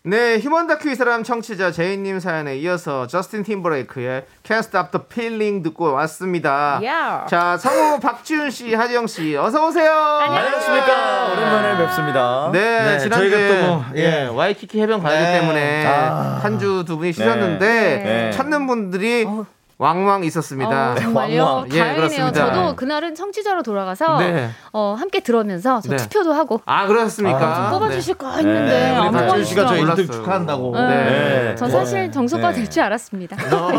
네, 0.07 0.39
휴먼 0.39 0.67
다큐 0.67 0.89
이 0.89 0.95
사람 0.95 1.21
청취자 1.21 1.73
제이님 1.73 2.21
사연에 2.21 2.55
이어서 2.59 3.07
저스틴 3.07 3.43
팀버레이크의 3.43 4.23
Can't 4.41 4.59
Stop 4.59 4.91
the 4.91 5.03
Feeling 5.11 5.61
듣고 5.63 5.91
왔습니다. 5.91 6.79
야. 6.85 7.25
자, 7.27 7.57
성우 7.57 7.99
박지훈 7.99 8.49
씨, 8.49 8.73
하지영 8.73 9.07
씨, 9.07 9.35
어서 9.35 9.67
오세요. 9.67 9.91
안녕하십니까. 9.91 11.33
오랜만에 11.33 11.83
뵙습니다. 11.83 12.49
네, 12.53 12.83
네, 12.83 12.99
지난주에 12.99 13.29
저희가 13.29 13.47
또 13.59 13.67
뭐, 13.67 13.85
예, 13.97 13.99
예. 13.99 14.25
와이키키 14.27 14.79
해변 14.81 15.03
가기 15.03 15.13
네. 15.13 15.41
때문에 15.41 15.85
아. 15.85 16.39
한주 16.41 16.85
두 16.87 16.97
분이 16.97 17.11
쉬셨는데 17.11 17.67
네. 18.05 18.31
찾는 18.31 18.65
분들이 18.65 19.27
왕왕 19.79 20.23
있었습니다. 20.23 20.93
어, 20.93 20.95
정말요? 20.95 21.43
왕왕. 21.43 21.65
예, 21.71 21.77
다행이네요. 21.77 21.95
그렇습니다. 21.95 22.53
저도 22.53 22.75
그날은 22.75 23.13
청취자로 23.13 23.61
돌아가서 23.61 24.17
네. 24.19 24.49
어, 24.73 24.95
함께 24.97 25.19
들으면서 25.19 25.81
저 25.81 25.89
네. 25.91 25.97
투표도 25.97 26.33
하고 26.33 26.61
아, 26.65 26.87
그렇습니까? 26.87 27.37
아, 27.75 27.79
네. 27.89 27.97
했는데 28.39 28.71
네, 28.71 28.95
안 28.95 29.07
우리 29.09 29.11
박지훈 29.13 29.27
박지훈 29.27 29.45
씨가 29.45 29.61
저 29.61 29.67
뽑아주시더라고요. 29.75 30.05
1등 30.07 30.11
축하한다고. 30.11 30.75
네. 30.75 30.87
네. 30.87 31.55
전 31.55 31.69
사실 31.69 32.11
정수가 32.11 32.49
네. 32.49 32.55
될줄 32.55 32.81
알았습니다. 32.83 33.35
어, 33.55 33.69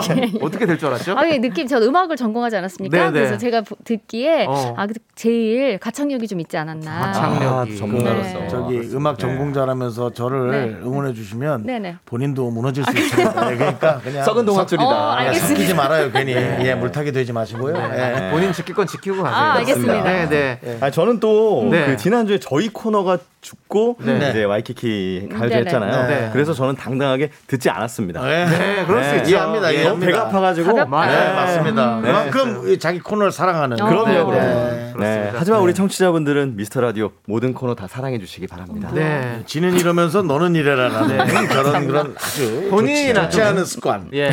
어떻게 0.42 0.66
될 0.66 0.78
줄 0.78 0.88
알았죠? 0.88 1.18
아, 1.18 1.28
예, 1.28 1.38
느낌, 1.38 1.66
저 1.66 1.78
음악을 1.78 2.16
전공하지 2.16 2.56
않았습니까? 2.56 2.96
네, 2.96 3.04
네. 3.06 3.10
그래서 3.12 3.36
제가 3.36 3.62
보- 3.62 3.74
듣기에, 3.84 4.46
어. 4.46 4.74
아, 4.76 4.86
그- 4.86 4.94
제일 5.16 5.78
가창력이 5.78 6.28
좀 6.28 6.38
있지 6.40 6.56
않았나. 6.56 7.00
가창력이. 7.06 7.72
아, 7.74 7.76
전문가로서. 7.76 8.38
네. 8.38 8.48
저기 8.48 8.78
음악 8.94 9.18
전공자라면서 9.18 10.12
저를 10.12 10.50
네. 10.52 10.76
응원해 10.86 11.12
주시면. 11.12 11.66
본인도 12.06 12.50
무너질 12.52 12.84
수 12.84 12.96
있습니다. 12.96 13.48
네, 13.50 13.56
그러니까 13.56 13.98
그냥 13.98 14.24
썩은 14.24 14.44
동아줄이다. 14.46 14.86
어, 14.86 15.16
예, 15.22 15.26
알겠습니다. 15.26 15.87
말아요 15.88 16.12
괜히 16.12 16.32
예, 16.32 16.74
물타기 16.74 17.12
되지 17.12 17.32
마시고요. 17.32 17.74
예. 17.76 18.30
본인 18.30 18.52
지킬 18.52 18.74
건 18.74 18.86
지키고 18.86 19.22
가세요. 19.22 19.36
아, 19.36 19.54
알겠습니다. 19.54 20.02
네, 20.02 20.28
네. 20.28 20.78
아 20.80 20.90
저는 20.90 21.20
또그 21.20 21.74
네. 21.74 21.96
지난주에 21.96 22.38
저희 22.38 22.68
코너가 22.68 23.18
죽고 23.40 23.98
네. 24.00 24.30
이제 24.30 24.44
와이키키 24.44 25.28
가야지 25.30 25.48
네네. 25.50 25.60
했잖아요. 25.60 26.08
네. 26.08 26.30
그래서 26.32 26.52
저는 26.52 26.74
당당하게 26.74 27.30
듣지 27.46 27.70
않았습니다. 27.70 28.20
예. 28.28 28.44
네, 28.46 28.84
그럴 28.86 29.04
수 29.04 29.10
네. 29.10 29.16
있죠. 29.18 29.30
이해합니다. 29.30 29.72
예. 29.72 29.76
이해합니다. 29.78 29.90
너무 29.90 30.00
배가 30.00 30.26
아파가지고. 30.26 30.72
네, 30.72 30.84
맞습니다. 30.84 32.00
네. 32.00 32.08
그만큼 32.08 32.78
자기 32.78 32.98
코너를 32.98 33.30
사랑하는. 33.30 33.80
어. 33.80 33.86
그럼요, 33.86 34.08
네, 34.08 34.24
그럼요. 34.24 34.32
네. 34.34 34.92
네. 34.98 35.30
하지만 35.32 35.60
우리 35.60 35.72
청취자분들은 35.72 36.56
미스터 36.56 36.80
라디오 36.80 37.10
모든 37.26 37.54
코너 37.54 37.76
다 37.76 37.86
사랑해 37.86 38.18
주시기 38.18 38.48
바랍니다. 38.48 38.90
네. 38.92 39.42
지는 39.46 39.78
이러면서 39.78 40.22
너는 40.22 40.56
이래라라는 40.56 41.48
저런 41.48 41.86
그런 41.86 42.16
아주 42.18 42.66
본인이나 42.70 43.28
좋지, 43.28 43.40
않은 43.40 43.64
습관. 43.64 44.08
예. 44.12 44.30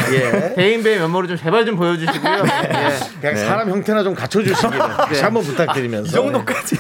대인배의 0.55 0.97
면모를 0.99 1.27
좀 1.27 1.37
제발 1.45 1.63
좀 1.63 1.75
보여주시고요. 1.75 2.37
예. 2.41 3.19
그냥 3.21 3.35
사람 3.35 3.69
형태나 3.69 4.01
좀 4.01 4.15
갖춰주시기를 4.15 4.79
다시 4.79 5.21
한번 5.23 5.43
부탁드리면서. 5.43 6.07
이 6.09 6.11
정도까지 6.11 6.75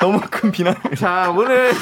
너무 0.00 0.18
큰 0.30 0.50
비난. 0.50 0.74
자, 0.96 1.30
오늘 1.36 1.72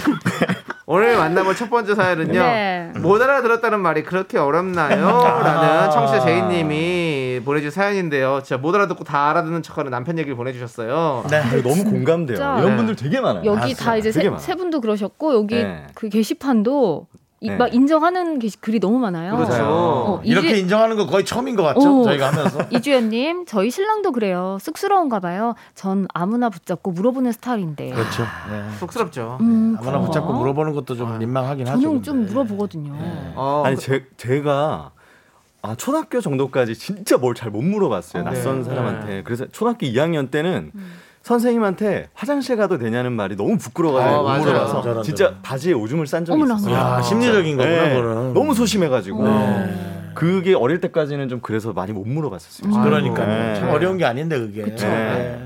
오늘 0.86 1.16
만나볼 1.16 1.54
첫 1.54 1.70
번째 1.70 1.94
사연은요. 1.94 2.32
네. 2.32 2.92
못 2.96 3.22
알아들었다는 3.22 3.78
말이 3.78 4.02
그렇게 4.02 4.38
어렵나요? 4.38 5.06
라는 5.44 5.90
청취자 5.92 6.18
제이님이 6.24 7.42
보내준 7.44 7.70
사연인데요. 7.70 8.40
진짜 8.42 8.60
못 8.60 8.74
알아듣고 8.74 9.04
다 9.04 9.30
알아듣는 9.30 9.62
척하는 9.62 9.92
남편 9.92 10.18
얘기를 10.18 10.36
보내주셨어요. 10.36 11.26
네. 11.30 11.36
아, 11.36 11.62
너무 11.62 11.84
공감돼요. 11.84 12.38
이런 12.38 12.70
네. 12.70 12.76
분들 12.76 12.96
되게 12.96 13.20
많아요. 13.20 13.44
여기 13.44 13.72
다 13.74 13.96
이제 13.96 14.10
세. 14.10 14.28
세 14.38 14.56
분도 14.56 14.80
그러셨고, 14.80 15.34
여기 15.34 15.62
네. 15.62 15.86
그 15.94 16.08
게시판도 16.08 17.06
이- 17.14 17.19
네. 17.42 17.56
막 17.56 17.72
인정하는 17.74 18.38
글이 18.60 18.80
너무 18.80 18.98
많아요. 18.98 19.34
그렇죠. 19.36 19.62
어, 19.64 20.20
이렇게 20.24 20.50
이주- 20.50 20.56
인정하는 20.60 20.96
거 20.96 21.06
거의 21.06 21.24
처음인 21.24 21.56
것 21.56 21.62
같죠? 21.62 22.00
오. 22.00 22.04
저희가 22.04 22.28
하면서. 22.32 22.58
이주연님, 22.70 23.46
저희 23.46 23.70
신랑도 23.70 24.12
그래요. 24.12 24.58
쑥스러운가 24.60 25.20
봐요. 25.20 25.54
전 25.74 26.06
아무나 26.12 26.50
붙잡고 26.50 26.90
물어보는 26.90 27.32
스타일인데. 27.32 27.90
그렇죠. 27.92 28.24
네. 28.50 28.62
쑥스럽죠. 28.78 29.38
음, 29.40 29.76
아무나 29.78 29.92
그래요? 29.92 30.04
붙잡고 30.06 30.32
물어보는 30.34 30.74
것도 30.74 30.96
좀 30.96 31.18
민망하긴 31.18 31.66
하죠. 31.66 31.80
저는 31.80 32.02
좀. 32.02 32.26
물어보거든요. 32.26 32.92
어, 33.36 33.62
아니 33.64 33.76
제, 33.78 34.04
제가 34.18 34.90
아 35.62 35.74
초등학교 35.76 36.20
정도까지 36.20 36.74
진짜 36.74 37.16
뭘 37.16 37.34
잘 37.34 37.50
못 37.50 37.62
물어봤어요. 37.62 38.22
어. 38.22 38.24
낯선 38.26 38.58
네. 38.58 38.64
사람한테. 38.64 39.22
그래서 39.22 39.46
초등학교 39.46 39.86
2학년 39.86 40.30
때는 40.30 40.72
선생님한테 41.22 42.08
화장실 42.14 42.56
가도 42.56 42.78
되냐는 42.78 43.12
말이 43.12 43.36
너무 43.36 43.58
부끄러워가지고 43.58 44.14
어, 44.14 44.22
못 44.22 44.28
맞아요. 44.28 44.42
물어봐서 44.44 45.02
진짜. 45.02 45.34
바지에 45.42 45.72
오줌을 45.74 46.06
싼 46.06 46.24
적이 46.24 46.42
어머나, 46.42 46.54
있었어요. 46.56 46.74
야, 46.74 47.02
심리적인 47.02 47.56
거구나, 47.56 47.88
네. 47.88 47.94
그거는. 47.94 48.34
너무 48.34 48.54
소심해가지고 48.54 49.22
네. 49.28 50.12
그게 50.14 50.54
어릴 50.54 50.80
때까지는 50.80 51.28
좀 51.28 51.40
그래서 51.40 51.72
많이 51.72 51.92
못 51.92 52.06
물어봤었어요. 52.06 52.82
그러니까 52.82 53.26
네. 53.26 53.54
참 53.60 53.68
어려운 53.70 53.98
게 53.98 54.04
아닌데 54.06 54.38
그게. 54.38 54.62
그쵸. 54.62 54.86
네. 54.86 55.38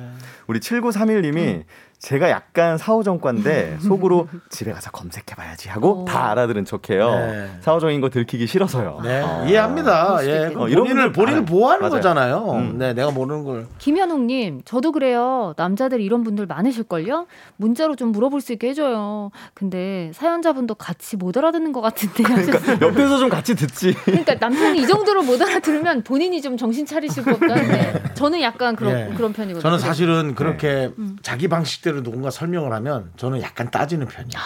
우리 0.46 0.60
7931님이 0.60 1.64
제가 2.04 2.28
약간 2.28 2.76
사오정과인데 2.76 3.78
속으로 3.88 4.28
집에 4.50 4.72
가서 4.72 4.90
검색해봐야지 4.90 5.70
하고 5.70 6.02
어. 6.02 6.04
다 6.04 6.30
알아들은 6.32 6.66
척해요. 6.66 7.08
네. 7.08 7.50
사오정인 7.62 8.02
거 8.02 8.10
들키기 8.10 8.46
싫어서요. 8.46 9.00
네, 9.02 9.22
어. 9.22 9.46
이해합니다. 9.48 10.18
예, 10.26 10.52
어, 10.54 10.68
이런 10.68 10.84
본인을 10.84 11.12
본인을. 11.12 11.44
보호하는 11.46 11.80
맞아요. 11.80 11.90
거잖아요. 11.94 12.52
음. 12.52 12.78
네, 12.78 12.92
내가 12.92 13.10
모르는 13.10 13.44
걸. 13.44 13.66
김현웅님, 13.78 14.62
저도 14.66 14.92
그래요. 14.92 15.54
남자들 15.56 16.02
이런 16.02 16.24
분들 16.24 16.44
많으실걸요? 16.44 17.26
문자로 17.56 17.96
좀 17.96 18.12
물어볼 18.12 18.42
수 18.42 18.52
있게 18.52 18.68
해줘요. 18.68 19.30
근데 19.54 20.10
사연자분도 20.14 20.74
같이 20.74 21.16
못 21.16 21.38
알아듣는 21.38 21.72
것 21.72 21.80
같은데. 21.80 22.22
그러니까 22.22 22.58
옆에서 22.86 23.16
좀 23.16 23.30
같이 23.30 23.54
듣지. 23.54 23.94
그러니까 24.04 24.34
남편이 24.34 24.78
이 24.78 24.86
정도로 24.86 25.22
못 25.22 25.40
알아들으면 25.40 26.02
본인이 26.04 26.42
좀 26.42 26.58
정신 26.58 26.84
차리실 26.84 27.24
법도 27.24 27.50
한데 27.50 28.02
저는 28.12 28.42
약간 28.42 28.76
그런 28.76 29.10
예. 29.10 29.14
그런 29.16 29.32
편이거든요. 29.32 29.62
저는 29.62 29.78
사실은 29.78 30.34
그렇게 30.34 30.90
음. 30.98 31.16
자기 31.22 31.48
방식대로 31.48 31.93
누군가 32.02 32.30
설명을 32.30 32.72
하면 32.72 33.12
저는 33.16 33.40
약간 33.42 33.70
따지는 33.70 34.06
편이에요. 34.06 34.38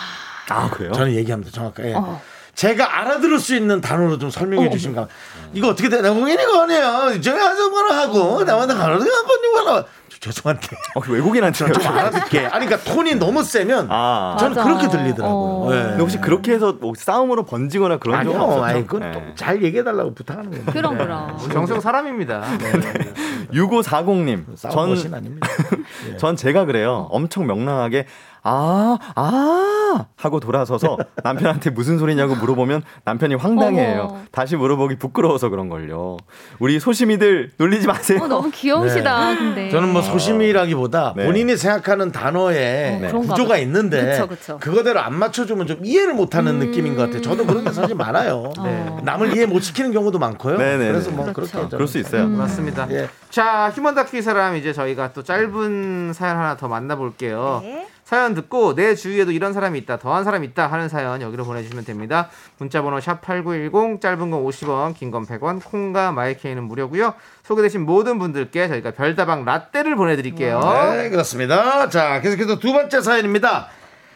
아 0.50 0.70
그래요? 0.70 0.92
저는 0.92 1.12
얘기합니다. 1.14 1.50
정확하게. 1.52 1.94
어. 1.94 2.20
제가 2.58 2.98
알아들을 2.98 3.38
수 3.38 3.54
있는 3.54 3.80
단어로 3.80 4.18
좀 4.18 4.30
설명해 4.30 4.68
주시면 4.70 4.96
가 4.96 5.08
이거 5.52 5.68
어떻게 5.68 5.88
돼? 5.88 6.00
외국인이가 6.00 6.64
아니에요. 6.64 7.20
저희 7.20 7.38
하자거나 7.38 7.96
하고 7.96 8.42
나만 8.42 8.66
가르는 8.66 9.06
거니까 9.06 9.84
죄송한데 10.18 10.66
어, 10.96 11.00
그 11.00 11.12
외국인한테 11.12 11.72
좀 11.72 11.86
알아듣게. 11.86 12.46
아니 12.46 12.66
그러니까 12.66 12.78
톤이 12.92 13.14
너무 13.14 13.44
세면 13.44 13.86
아. 13.88 14.36
저는 14.40 14.56
맞아. 14.56 14.64
그렇게 14.64 14.88
들리더라고요. 14.88 15.30
어. 15.30 15.68
예. 15.72 15.82
근데 15.82 15.98
혹시 16.00 16.18
그렇게 16.18 16.52
해서 16.52 16.72
뭐 16.72 16.94
싸움으로 16.96 17.44
번지거나 17.44 17.98
그런 17.98 18.24
적은 18.24 18.40
아니요. 18.40 18.42
없었죠? 18.48 18.64
아니 18.64 18.86
그건 18.88 19.12
네. 19.12 19.12
또잘 19.12 19.62
얘기해 19.62 19.84
달라고 19.84 20.14
부탁하는 20.14 20.50
거예요. 20.50 20.64
그럼 20.66 20.98
그럼. 20.98 21.38
정성 21.52 21.80
사람입니다. 21.80 22.42
6540님. 23.54 24.56
싸움 24.56 24.74
전, 24.74 24.88
것이 24.88 25.08
아닙니다. 25.14 25.46
전 26.18 26.34
제가 26.34 26.64
그래요. 26.64 27.06
엄청 27.12 27.46
명랑하게 27.46 28.06
아, 28.42 28.98
아 29.14 30.06
하고 30.16 30.40
돌아서서 30.40 30.98
남편한테 31.22 31.70
무슨 31.70 31.98
소리냐고 31.98 32.34
물어보면 32.34 32.82
남편이 33.04 33.34
황당해해요. 33.34 34.02
어머. 34.10 34.18
다시 34.30 34.56
물어보기 34.56 34.96
부끄러워서 34.96 35.48
그런 35.48 35.68
걸요. 35.68 36.16
우리 36.58 36.80
소심이들 36.80 37.52
놀리지 37.56 37.86
마세요. 37.86 38.20
어, 38.22 38.28
너무 38.28 38.50
귀여우시다. 38.50 39.36
근데 39.36 39.70
저는 39.70 39.92
뭐 39.92 40.02
소심이라기보다 40.02 41.14
네. 41.16 41.24
본인이 41.24 41.56
생각하는 41.56 42.12
단어에 42.12 42.96
어, 42.96 42.98
그런가 43.08 43.34
구조가 43.34 43.48
봐. 43.50 43.58
있는데 43.58 44.10
그쵸, 44.10 44.28
그쵸. 44.28 44.58
거대로 44.58 45.00
안 45.00 45.14
맞춰주면 45.14 45.66
좀 45.66 45.84
이해를 45.84 46.14
못하는 46.14 46.60
음. 46.60 46.66
느낌인 46.66 46.96
것 46.96 47.02
같아요. 47.02 47.22
저도 47.22 47.46
그런 47.46 47.64
게 47.64 47.72
사실 47.72 47.94
많아요. 47.94 48.52
네. 48.62 48.96
남을 49.02 49.36
이해 49.36 49.46
못 49.46 49.60
시키는 49.60 49.92
경우도 49.92 50.18
많고요. 50.18 50.58
네네네. 50.58 50.92
그래서 50.92 51.10
뭐 51.10 51.32
그렇죠. 51.32 51.52
그렇게 51.52 51.76
그럴 51.76 51.88
수 51.88 51.98
있어요. 51.98 52.26
맞습니다. 52.28 52.86
예. 52.90 53.08
자, 53.30 53.70
휴먼 53.74 53.94
다큐 53.94 54.20
사람 54.22 54.56
이제 54.56 54.72
저희가 54.72 55.12
또 55.12 55.22
짧은 55.22 56.12
사연 56.14 56.36
하나 56.36 56.56
더 56.56 56.68
만나볼게요. 56.68 57.60
네. 57.62 57.86
사연 58.08 58.32
듣고 58.32 58.74
내 58.74 58.94
주위에도 58.94 59.32
이런 59.32 59.52
사람이 59.52 59.78
있다, 59.80 59.98
더한 59.98 60.24
사람이 60.24 60.46
있다 60.46 60.66
하는 60.68 60.88
사연 60.88 61.20
여기로 61.20 61.44
보내주시면 61.44 61.84
됩니다. 61.84 62.30
문자번호 62.56 63.00
샵 63.00 63.20
#8910 63.20 64.00
짧은 64.00 64.30
건 64.30 64.42
50원, 64.46 64.94
긴 64.94 65.10
건 65.10 65.26
100원, 65.26 65.62
콩과 65.62 66.12
마이케이는 66.12 66.64
무료고요. 66.64 67.12
소개되신 67.42 67.84
모든 67.84 68.18
분들께 68.18 68.68
저희가 68.68 68.92
별다방 68.92 69.44
라떼를 69.44 69.94
보내드릴게요. 69.94 70.58
네, 70.94 71.10
그렇습니다. 71.10 71.90
자, 71.90 72.22
계속해서 72.22 72.58
두 72.58 72.72
번째 72.72 73.02
사연입니다. 73.02 73.68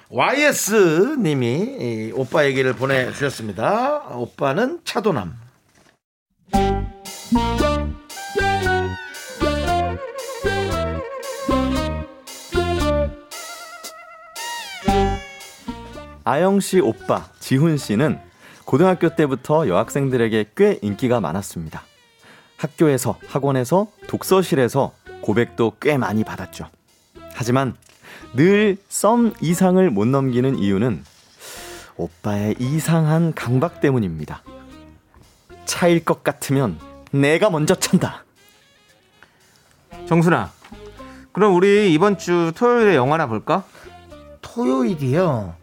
YS 0.08 1.16
님이 1.18 1.50
이 1.78 2.12
오빠 2.14 2.46
얘기를 2.46 2.72
보내주셨습니다. 2.72 4.04
오빠는 4.14 4.80
차도남. 4.84 5.34
아영 16.24 16.60
씨 16.60 16.80
오빠 16.80 17.28
지훈 17.40 17.76
씨는 17.76 18.18
고등학교 18.64 19.14
때부터 19.16 19.68
여학생들에게 19.68 20.50
꽤 20.56 20.78
인기가 20.82 21.20
많았습니다. 21.20 21.82
학교에서, 22.56 23.18
학원에서, 23.26 23.88
독서실에서 24.06 24.92
고백도 25.20 25.76
꽤 25.80 25.96
많이 25.98 26.22
받았죠. 26.22 26.68
하지만 27.34 27.74
늘 28.34 28.76
썸 28.88 29.32
이상을 29.40 29.90
못 29.90 30.06
넘기는 30.06 30.58
이유는 30.58 31.04
오빠의 31.96 32.54
이상한 32.58 33.34
강박 33.34 33.80
때문입니다. 33.80 34.42
차일 35.64 36.04
것 36.04 36.22
같으면 36.22 36.78
내가 37.10 37.50
먼저 37.50 37.74
찬다. 37.74 38.24
정순아, 40.06 40.52
그럼 41.32 41.54
우리 41.54 41.92
이번 41.92 42.16
주 42.16 42.52
토요일에 42.56 42.94
영화나 42.94 43.26
볼까? 43.26 43.64
토요일이요. 44.40 45.54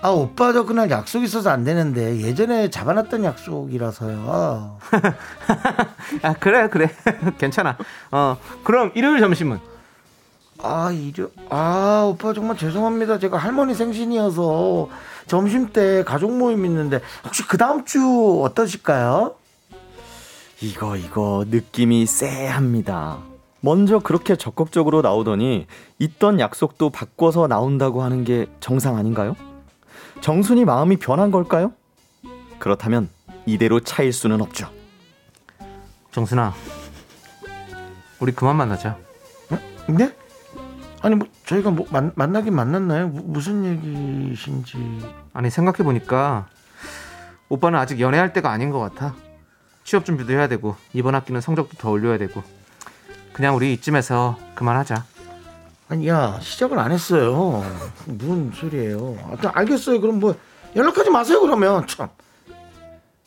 아 0.00 0.10
오빠 0.10 0.52
저 0.52 0.64
그날 0.64 0.90
약속 0.90 1.24
있어서 1.24 1.50
안 1.50 1.64
되는데 1.64 2.20
예전에 2.20 2.70
잡아놨던 2.70 3.24
약속이라서요. 3.24 4.78
아 6.22 6.32
그래 6.34 6.68
그래 6.68 6.88
괜찮아. 7.38 7.76
어 8.12 8.36
그럼 8.62 8.92
일요일 8.94 9.18
점심은 9.18 9.58
아 10.62 10.90
일요 10.92 11.30
아 11.50 12.04
오빠 12.08 12.32
정말 12.32 12.56
죄송합니다. 12.56 13.18
제가 13.18 13.38
할머니 13.38 13.74
생신이어서 13.74 14.88
점심 15.26 15.72
때 15.72 16.04
가족 16.04 16.36
모임 16.36 16.64
있는데 16.64 17.00
혹시 17.24 17.46
그 17.48 17.58
다음 17.58 17.84
주 17.84 18.42
어떠실까요? 18.44 19.34
이거 20.60 20.96
이거 20.96 21.44
느낌이 21.48 22.06
쎄합니다. 22.06 23.18
먼저 23.60 23.98
그렇게 23.98 24.36
적극적으로 24.36 25.02
나오더니 25.02 25.66
있던 25.98 26.38
약속도 26.38 26.90
바꿔서 26.90 27.48
나온다고 27.48 28.02
하는 28.02 28.22
게 28.22 28.46
정상 28.60 28.96
아닌가요? 28.96 29.34
정순이 30.20 30.64
마음이 30.64 30.96
변한 30.96 31.30
걸까요? 31.30 31.72
그렇다면 32.58 33.08
이대로 33.46 33.80
차일 33.80 34.12
수는 34.12 34.40
없죠. 34.40 34.70
정순아 36.10 36.52
우리 38.20 38.32
그만 38.32 38.56
만나자. 38.56 38.98
네? 39.88 40.14
아니 41.00 41.14
뭐 41.14 41.28
저희가 41.46 41.70
뭐 41.70 41.86
만, 41.90 42.12
만나긴 42.14 42.54
만났나요? 42.54 43.08
무, 43.08 43.22
무슨 43.24 43.64
얘기신지. 43.64 44.76
아니 45.32 45.48
생각해 45.50 45.78
보니까 45.84 46.48
오빠는 47.48 47.78
아직 47.78 48.00
연애할 48.00 48.32
때가 48.32 48.50
아닌 48.50 48.70
것 48.70 48.80
같아. 48.80 49.14
취업 49.84 50.04
준비도 50.04 50.32
해야 50.32 50.48
되고 50.48 50.76
이번 50.92 51.14
학기는 51.14 51.40
성적도 51.40 51.76
더 51.78 51.90
올려야 51.90 52.18
되고 52.18 52.42
그냥 53.32 53.56
우리 53.56 53.72
이쯤에서 53.74 54.36
그만하자. 54.54 55.04
아니 55.88 56.06
야 56.08 56.38
시작을 56.40 56.78
안 56.78 56.92
했어요. 56.92 57.64
무슨 58.04 58.52
소리예요? 58.52 59.16
아, 59.42 59.50
알겠어요. 59.54 60.00
그럼 60.00 60.20
뭐 60.20 60.34
연락하지 60.76 61.10
마세요 61.10 61.40
그러면 61.40 61.86
참. 61.86 62.08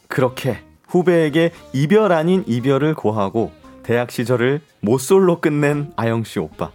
그렇게 0.07 0.61
후배에게 0.87 1.53
이별 1.73 2.11
아닌 2.11 2.43
이별을 2.45 2.93
고하고 2.93 3.51
대학 3.83 4.11
시절을 4.11 4.61
모쏠로 4.81 5.41
끝낸 5.41 5.91
아영 5.95 6.23
씨 6.23 6.37
오빠. 6.39 6.71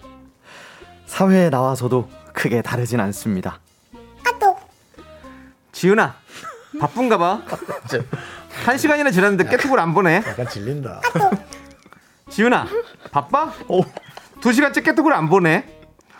사회에 1.07 1.51
나와서도 1.51 2.09
크게 2.33 2.63
다르진 2.63 2.99
않습니다. 3.01 3.61
지윤아 5.71 6.15
바쁜가 6.81 7.19
봐. 7.19 7.43
한 8.65 8.79
시간이나 8.79 9.11
지났는데 9.11 9.49
깨톡을 9.51 9.79
안 9.79 9.95
보내. 9.95 10.17
약간 10.17 10.49
질린다. 10.49 11.01
지윤아 12.31 12.67
바빠? 13.13 13.53
두 14.41 14.53
시간째 14.53 14.81
깨톡을 14.83 15.13
안 15.13 15.29
보내. 15.29 15.76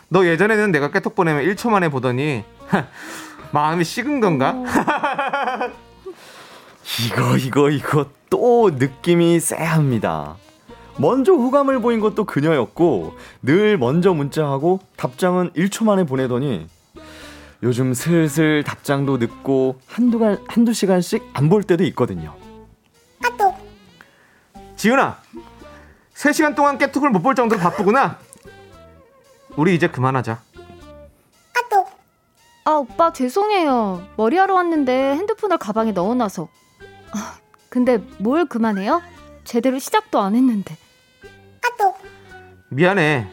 너 0.09 0.25
예전에는 0.27 0.71
내가 0.73 0.91
깨톡 0.91 1.15
보내면 1.15 1.45
1초 1.45 1.71
만에 1.71 1.89
보더니 1.89 2.45
마음이 3.53 3.85
식은 3.85 4.21
건가? 4.21 4.55
이거 7.07 7.37
이거 7.37 7.71
이거 7.71 8.07
또 8.31 8.71
느낌이 8.73 9.41
쎄합니다. 9.41 10.37
먼저 10.99 11.33
호감을 11.33 11.81
보인 11.81 12.01
것도 12.01 12.25
그녀였고 12.25 13.15
늘 13.43 13.77
먼저 13.77 14.15
문자하고 14.15 14.81
답장은 14.97 15.51
1초 15.51 15.85
만에 15.85 16.05
보내더니 16.05 16.69
요즘 17.63 17.93
슬슬 17.95 18.63
답장도 18.65 19.17
늦고 19.19 19.81
한두, 19.87 20.19
간, 20.19 20.39
한두 20.47 20.73
시간씩 20.73 21.23
안 21.35 21.49
볼 21.49 21.63
때도 21.65 21.85
있거든요. 21.85 22.35
지윤아 24.77 25.17
3시간 26.15 26.55
동안 26.55 26.79
깨톡을 26.79 27.11
못 27.11 27.23
볼 27.23 27.35
정도로 27.35 27.61
바쁘구나. 27.61 28.19
우리 29.57 29.75
이제 29.75 29.89
그만하자. 29.89 30.41
아 32.65 32.71
오빠 32.73 33.13
죄송해요. 33.13 34.05
머리하러 34.17 34.55
왔는데 34.55 35.15
핸드폰을 35.15 35.57
가방에 35.57 35.93
넣어놔서. 35.93 36.49
아, 37.13 37.39
근데 37.69 37.99
뭘 38.19 38.47
그만해요? 38.47 39.03
제대로 39.45 39.79
시작도 39.79 40.19
안 40.21 40.35
했는데. 40.35 40.77
미안해. 42.69 43.29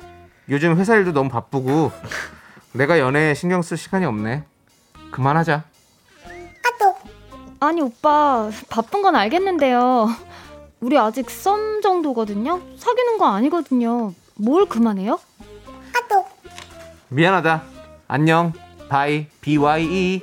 요즘 0.50 0.78
회사 0.78 0.96
일도 0.96 1.14
너무 1.14 1.30
바쁘고 1.30 1.92
내가 2.74 3.00
연애에 3.00 3.34
신경 3.34 3.64
쓸 3.64 3.76
시간이 3.76 4.06
없네. 4.06 4.44
그만하자. 5.12 5.64
아니 7.60 7.82
오빠 7.82 8.50
바쁜 8.70 9.02
건 9.02 9.16
알겠는데요. 9.16 10.10
우리 10.82 10.98
아직 10.98 11.30
썸 11.30 11.82
정도거든요. 11.82 12.60
사귀는 12.78 13.18
거 13.18 13.26
아니거든요. 13.28 14.14
뭘 14.36 14.68
그만해요? 14.68 15.18
미안하다. 17.14 17.62
안녕. 18.08 18.54
Bye. 18.90 19.28
Bye. 19.42 20.22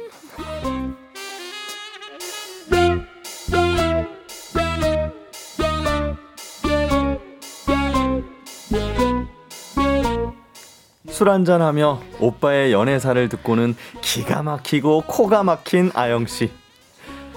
술 11.09 11.29
한잔하며 11.29 12.01
오빠의 12.18 12.73
연애사를 12.73 13.29
듣고는 13.29 13.77
기가 14.01 14.43
막히고 14.43 15.05
코가 15.07 15.45
막힌 15.45 15.93
아영 15.95 16.27
씨. 16.27 16.51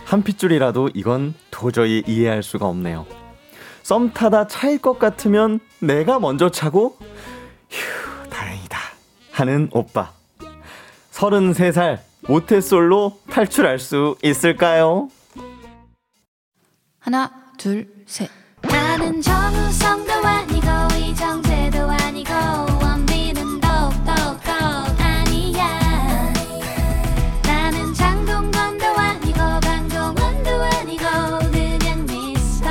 한 0.06 0.24
핏줄이라도 0.24 0.90
이건 0.96 1.36
도저히 1.52 2.02
이해할 2.08 2.42
수가 2.42 2.66
없네요. 2.66 3.06
썸 3.84 4.14
타다 4.14 4.48
차일 4.48 4.80
것 4.80 4.98
같으면 4.98 5.60
내가 5.80 6.20
먼저 6.20 6.50
차고 6.50 6.98
휴 7.70 8.03
하는 9.34 9.68
오빠. 9.74 10.12
33살 11.12 12.00
모태솔로 12.28 13.20
탈출할 13.30 13.80
수 13.80 14.16
있을까요? 14.24 15.10
하나, 17.00 17.32
둘, 17.58 17.88
셋. 18.06 18.30
나는 18.62 19.22
정우성도 19.22 20.14
아니고 20.14 20.68
이정재도 20.98 21.80
아니고 21.92 22.32
원빈은 22.82 23.60
더욱더 23.60 24.12
아니야 25.04 26.34
나는 27.44 27.94
장동건도 27.94 28.86
아니고 28.86 29.38
강동원도 29.62 30.50
아니고 30.64 31.04
그냥 31.52 32.06
미스터 32.06 32.70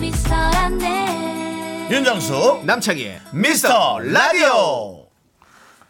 미스터란데 0.00 1.88
윤정수 1.90 2.62
남창희 2.64 3.18
미스터 3.32 3.98
라디오. 3.98 4.99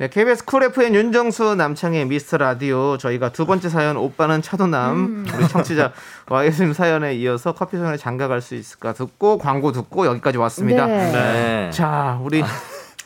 네, 0.01 0.09
KBS 0.09 0.47
Cool 0.47 0.63
FM 0.63 0.95
윤정수 0.95 1.57
남창희의 1.57 2.07
미스터 2.07 2.39
라디오 2.39 2.97
저희가 2.97 3.33
두 3.33 3.45
번째 3.45 3.69
사연 3.69 3.99
오빠는 3.99 4.41
차도남 4.41 5.27
우리 5.37 5.47
청취자 5.47 5.93
와이스님 6.31 6.73
사연에 6.73 7.15
이어서 7.17 7.53
커피 7.53 7.77
손에 7.77 7.99
장가 7.99 8.27
갈 8.27 8.41
수 8.41 8.55
있을까 8.55 8.95
듣고 8.95 9.37
광고 9.37 9.73
듣고 9.73 10.07
여기까지 10.07 10.39
왔습니다. 10.39 10.87
네. 10.87 11.13
네. 11.13 11.71
자 11.71 12.19
우리 12.23 12.43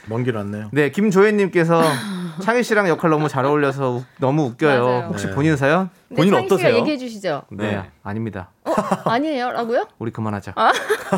먼길 0.06 0.36
왔네요. 0.36 0.68
네 0.70 0.90
김조혜님께서 0.90 1.82
창희 2.40 2.62
씨랑 2.62 2.88
역할 2.88 3.10
너무 3.10 3.28
잘 3.28 3.44
어울려서 3.44 3.90
우- 3.96 4.02
너무 4.18 4.44
웃겨요. 4.44 4.84
맞아요. 4.84 5.06
혹시 5.08 5.26
네. 5.26 5.34
본인 5.34 5.56
사연? 5.56 5.90
네, 6.08 6.16
본인 6.16 6.32
창희 6.32 6.46
어떠세요? 6.46 6.76
얘기해 6.76 6.96
주시죠. 6.98 7.42
네, 7.50 7.72
네. 7.72 7.82
아닙니다. 8.02 8.50
아니에요?라고요? 9.04 9.86
우리 9.98 10.10
그만하자. 10.10 10.54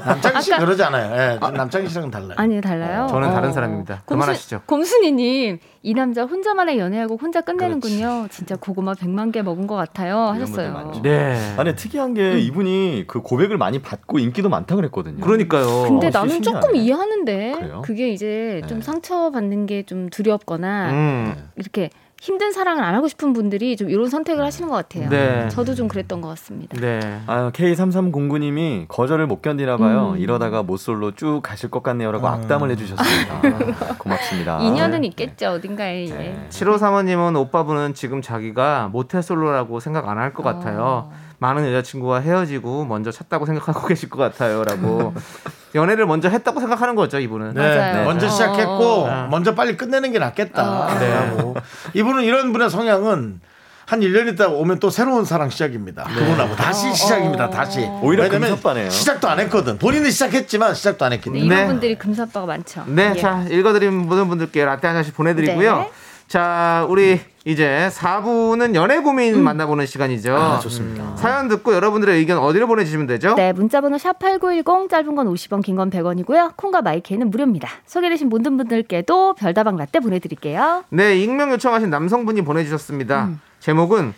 남창희 0.05 0.43
씨 0.43 0.55
아까- 0.55 0.65
그러지 0.65 0.83
않아요. 0.85 1.13
예, 1.17 1.39
남창희 1.39 1.89
씨랑은 1.89 2.11
달라요. 2.11 2.35
아니요 2.37 2.61
달라요. 2.61 3.07
저는 3.09 3.31
다른 3.31 3.49
어. 3.51 3.53
사람입니다. 3.53 4.03
그만하시죠. 4.07 4.63
곰순이님 4.67 5.59
이 5.83 5.95
남자 5.95 6.25
혼자만의 6.25 6.79
연애하고 6.79 7.17
혼자 7.21 7.41
끝내는군요. 7.43 8.27
진짜 8.31 8.57
고구마 8.57 8.95
100만 8.95 9.33
개 9.33 9.43
먹은 9.43 9.67
것 9.67 9.77
같아요 9.77 10.19
하셨어요. 10.19 10.73
많죠. 10.73 11.03
네. 11.03 11.37
아니 11.57 11.75
특이한 11.77 12.15
게 12.15 12.39
이분이 12.41 13.05
그 13.07 13.21
고백을 13.23 13.57
많이 13.59 13.81
받고 13.81 14.19
인기도 14.19 14.49
많다 14.49 14.75
그랬거든요. 14.77 15.21
그러니까요. 15.21 15.83
근데 15.85 16.09
어, 16.09 16.11
나는 16.13 16.31
신기하네. 16.31 16.61
조금 16.61 16.77
이해하는데 16.77 17.53
그래요? 17.53 17.83
그게 17.85 18.09
이제 18.11 18.63
좀 18.69 18.79
네. 18.79 18.85
상처받는 18.85 19.67
게 19.67 19.77
좀 19.87 20.09
두렵거나 20.09 20.91
음. 21.07 21.49
이렇게 21.57 21.91
힘든 22.19 22.51
사랑을 22.51 22.83
안 22.83 22.95
하고 22.95 23.09
싶은 23.09 23.35
분들이 23.35 23.77
좀 23.77 23.91
이런 23.91 24.09
선택을 24.09 24.43
하시는 24.43 24.71
것 24.71 24.75
같아요. 24.77 25.11
네. 25.11 25.49
저도 25.51 25.75
좀 25.75 25.87
그랬던 25.87 26.23
것 26.23 26.29
같습니다. 26.29 26.75
네. 26.81 27.21
아, 27.27 27.51
K3309님이 27.53 28.89
거절을 28.89 29.27
못 29.27 29.43
견디나 29.43 29.77
봐요. 29.77 30.13
음. 30.15 30.19
이러다가 30.19 30.63
모쏠로 30.63 31.13
쭉 31.15 31.41
가실 31.43 31.71
것 31.71 31.83
같네요라고 31.83 32.27
아. 32.27 32.33
악담을 32.35 32.71
해주셨습니다. 32.71 33.97
고맙습니다. 33.99 34.61
인연은 34.61 35.03
네. 35.03 35.09
있겠죠 35.09 35.49
어딘가에. 35.51 36.07
예. 36.07 36.11
네. 36.11 36.47
7호 36.49 36.79
사모님은 36.79 37.37
오빠분은 37.37 37.93
지금 37.95 38.23
자기가 38.23 38.89
모태솔로라고 38.93 39.81
생각 39.81 40.09
안 40.09 40.17
할 40.17 40.33
것 40.33 40.43
같아요. 40.43 40.81
어. 41.11 41.13
많은 41.39 41.67
여자친구와 41.69 42.21
헤어지고 42.21 42.87
먼저 42.87 43.11
찾다고 43.11 43.45
생각하고 43.45 43.87
계실 43.89 44.09
것 44.09 44.17
같아요 44.17 44.65
라고 44.65 45.13
연애를 45.75 46.07
먼저 46.07 46.29
했다고 46.29 46.61
생각하는 46.61 46.95
거죠 46.95 47.19
이분은. 47.19 47.55
네, 47.55 47.61
맞아요. 47.61 48.05
먼저 48.05 48.27
어, 48.27 48.31
시작했고 48.31 49.05
어, 49.05 49.29
먼저 49.31 49.55
빨리 49.55 49.77
끝내는 49.77 50.13
게 50.13 50.19
낫겠다. 50.19 50.63
어. 50.63 50.99
네. 50.99 51.55
이분은 51.95 52.25
이런 52.25 52.53
분의 52.53 52.71
성향은 52.71 53.41
한 53.87 54.01
1년 54.01 54.33
있다 54.33 54.49
오면 54.49 54.81
또 54.81 54.91
새로운 54.91 55.25
사랑 55.25 55.49
시작입니다. 55.49 56.05
그분하고 56.05 56.57
다시 56.57 56.89
어, 56.89 56.93
시작입니다. 56.93 57.47
어. 57.47 57.51
다시. 57.51 57.81
오히려 58.03 58.25
왜냐면 58.25 58.51
금사빠네요. 58.51 58.91
시작도 58.91 59.29
안 59.29 59.39
했거든. 59.41 59.79
본인은 59.79 60.11
시작했지만 60.11 60.75
시작도 60.75 61.05
안 61.05 61.13
했기 61.13 61.31
네, 61.31 61.39
때문에. 61.39 61.55
이런 61.55 61.61
네. 61.61 61.67
분들이 61.73 61.95
금사빠가 61.97 62.47
많죠. 62.47 62.85
네, 62.89 63.13
예. 63.15 63.21
자 63.21 63.45
읽어드린 63.49 63.95
모든 63.95 64.29
분들께 64.29 64.65
라떼 64.65 64.87
한 64.89 64.97
잔씩 64.97 65.15
보내드리고요. 65.15 65.79
네. 65.79 65.91
자, 66.29 66.85
우리 66.91 67.21
이제 67.45 67.89
4부는 67.93 68.75
연애 68.75 68.99
고민 68.99 69.43
만나보는 69.45 69.87
시간이죠. 69.87 70.35
아, 70.37 70.59
좋습니다. 70.59 71.15
사연 71.17 71.47
듣고 71.47 71.73
여러분들의 71.73 72.19
의견 72.19 72.39
어디로 72.39 72.67
보내주시면 72.67 73.07
되죠? 73.07 73.35
네, 73.37 73.53
문자번호 73.53 73.97
샵 73.99 74.19
8910, 74.19 74.89
짧은 74.91 75.15
건 75.15 75.29
50원, 75.33 75.63
긴 75.63 75.77
건 75.77 75.89
100원이고요. 75.91 76.57
콩과 76.57 76.83
마이크는 76.83 77.31
무료입니다. 77.31 77.69
소개되신 77.87 78.29
모든 78.29 78.57
분들께도 78.57 79.35
별다방 79.35 79.77
라떼 79.77 80.01
보내드릴게요. 80.01 80.83
네, 80.89 81.17
익명 81.19 81.53
요청하신 81.53 81.91
남성분이 81.91 82.43
보내주셨습니다. 82.43 83.31
제목은 83.61 84.13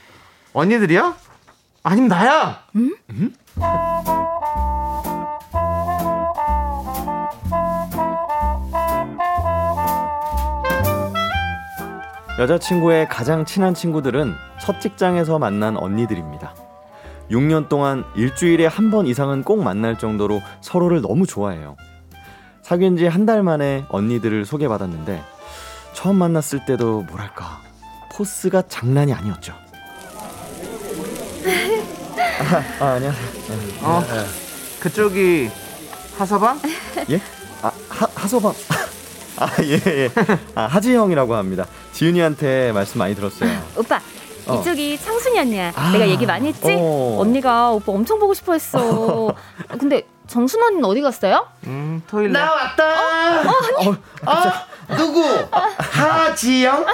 언니들이야? 0.54 1.14
아니면 1.82 2.08
나야? 2.08 2.62
음? 2.76 2.94
여자친구의 12.38 13.08
가장 13.08 13.44
친한 13.44 13.74
친구들은 13.74 14.34
첫 14.60 14.80
직장에서 14.80 15.38
만난 15.38 15.76
언니들입니다. 15.76 16.54
6년 17.30 17.68
동안 17.68 18.04
일주일에 18.14 18.66
한 18.66 18.90
번 18.90 19.06
이상은 19.06 19.42
꼭 19.42 19.62
만날 19.62 19.98
정도로 19.98 20.40
서로를 20.60 21.02
너무 21.02 21.26
좋아해요. 21.26 21.76
사귄 22.62 22.96
지 22.96 23.06
한 23.06 23.26
달 23.26 23.42
만에 23.42 23.84
언니들을 23.88 24.44
소개받았는데 24.44 25.22
처음 25.94 26.16
만났을 26.16 26.64
때도 26.64 27.02
뭐랄까 27.02 27.60
포스가 28.12 28.62
장난이 28.68 29.12
아니었죠. 29.12 29.52
아, 32.80 32.84
아 32.84 32.86
안녕하세요. 32.92 33.28
어, 33.82 34.02
그쪽이 34.80 35.50
하서방? 36.16 36.60
예? 37.10 37.20
아 37.62 37.70
하, 37.88 38.06
하소방. 38.14 38.52
아 39.40 39.48
예 39.62 39.80
예. 39.86 40.10
아 40.54 40.62
하지 40.66 40.94
형이라고 40.94 41.34
합니다. 41.34 41.66
지윤이한테 41.92 42.72
말씀 42.72 42.98
많이 42.98 43.14
들었어요. 43.14 43.50
오빠, 43.76 44.00
어. 44.46 44.54
이쪽이 44.60 44.98
창순이 44.98 45.38
언니야. 45.38 45.72
아, 45.76 45.90
내가 45.92 46.08
얘기 46.08 46.26
많이 46.26 46.48
했지? 46.48 46.76
어. 46.78 47.18
언니가 47.20 47.70
오빠 47.70 47.92
엄청 47.92 48.18
보고 48.18 48.34
싶어 48.34 48.52
했어. 48.54 49.34
근데 49.78 50.06
정순 50.26 50.62
언니는 50.62 50.84
어디 50.84 51.00
갔어요? 51.00 51.46
음, 51.66 52.02
토일렛. 52.06 52.32
나 52.32 52.52
왔다. 52.52 53.42
어, 53.50 54.96
누구? 54.96 55.24
하지영? 55.78 56.86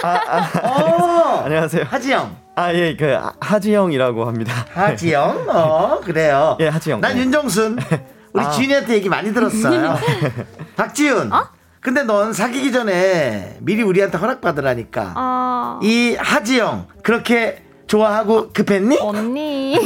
어, 0.63 1.43
안녕하세요. 1.45 1.85
하지영. 1.89 2.37
아 2.57 2.71
예 2.73 2.97
그 2.97 3.19
하지 3.41 3.75
형이라고 3.75 4.27
합니다. 4.27 4.65
하지영. 4.73 5.47
어, 5.49 6.01
그래요. 6.05 6.57
예 6.61 6.69
하지 6.69 6.93
형. 6.93 7.01
난 7.01 7.17
예. 7.17 7.21
윤정순. 7.23 7.79
우리 8.33 8.45
아. 8.45 8.51
지윤이한테 8.51 8.95
얘기 8.95 9.09
많이 9.09 9.33
들었어요. 9.35 9.97
박지윤. 10.77 11.33
어? 11.33 11.49
근데 11.85 12.03
넌 12.03 12.32
사귀기 12.32 12.72
전에 12.72 13.59
미리 13.61 13.82
우리한테 13.82 14.16
허락받으라니까. 14.16 15.12
아, 15.16 15.80
이 15.82 16.16
하지영 16.18 16.87
그렇게 17.03 17.62
좋아하고 17.87 18.55
급했니? 18.55 18.97
언니. 19.03 19.78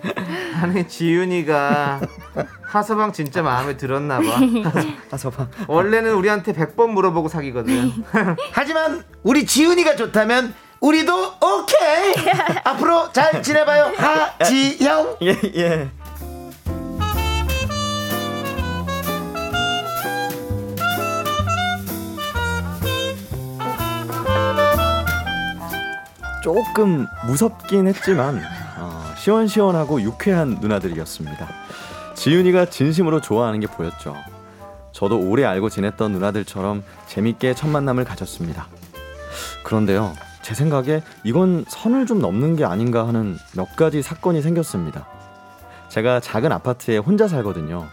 아니, 0.62 0.88
지윤이가 0.88 2.00
하서방 2.62 3.12
진짜 3.12 3.42
마음에 3.42 3.76
들었나 3.76 4.20
봐. 4.20 4.24
하소방. 5.12 5.50
원래는 5.68 6.14
우리한테 6.14 6.54
100번 6.54 6.88
물어보고 6.88 7.28
사귀거든. 7.28 7.92
하지만 8.52 9.04
우리 9.22 9.44
지윤이가 9.44 9.94
좋다면 9.96 10.54
우리도 10.80 11.12
오케이. 11.14 12.14
앞으로 12.64 13.12
잘 13.12 13.42
지내봐요. 13.42 13.92
하지영. 13.94 15.16
예 15.20 15.38
예. 15.56 15.90
조금 26.42 27.06
무섭긴 27.26 27.86
했지만 27.86 28.42
어, 28.78 29.14
시원시원하고 29.16 30.02
유쾌한 30.02 30.58
누나들이었습니다. 30.60 31.48
지윤이가 32.14 32.66
진심으로 32.66 33.20
좋아하는 33.20 33.60
게 33.60 33.66
보였죠. 33.68 34.16
저도 34.90 35.18
오래 35.20 35.44
알고 35.44 35.70
지냈던 35.70 36.12
누나들처럼 36.12 36.82
재밌게 37.06 37.54
첫 37.54 37.68
만남을 37.68 38.04
가졌습니다. 38.04 38.66
그런데요, 39.62 40.12
제 40.42 40.54
생각에 40.54 41.02
이건 41.24 41.64
선을 41.68 42.06
좀 42.06 42.20
넘는 42.20 42.56
게 42.56 42.64
아닌가 42.64 43.06
하는 43.06 43.36
몇 43.56 43.76
가지 43.76 44.02
사건이 44.02 44.42
생겼습니다. 44.42 45.06
제가 45.88 46.20
작은 46.20 46.50
아파트에 46.50 46.98
혼자 46.98 47.28
살거든요. 47.28 47.86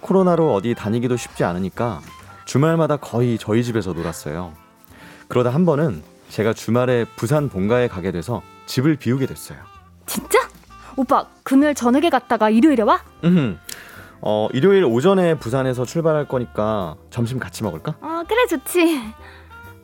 코로나로 0.00 0.52
어디 0.54 0.74
다니기도 0.74 1.16
쉽지 1.16 1.44
않으니까 1.44 2.00
주말마다 2.44 2.96
거의 2.96 3.38
저희 3.38 3.62
집에서 3.62 3.92
놀았어요. 3.92 4.52
그러다 5.28 5.50
한 5.50 5.64
번은 5.64 6.02
제가 6.28 6.52
주말에 6.52 7.04
부산 7.16 7.48
본가에 7.48 7.88
가게 7.88 8.12
돼서 8.12 8.42
집을 8.66 8.96
비우게 8.96 9.26
됐어요. 9.26 9.58
진짜? 10.06 10.38
오빠, 10.96 11.26
금요일 11.42 11.74
저녁에 11.74 12.10
갔다가 12.10 12.50
일요일에 12.50 12.82
와? 12.82 13.00
음, 13.24 13.58
어, 14.22 14.48
일요일 14.52 14.84
오전에 14.84 15.38
부산에서 15.38 15.84
출발할 15.84 16.26
거니까 16.26 16.96
점심 17.10 17.38
같이 17.38 17.62
먹을까? 17.62 17.96
어, 18.00 18.22
그래, 18.26 18.46
좋지. 18.46 19.00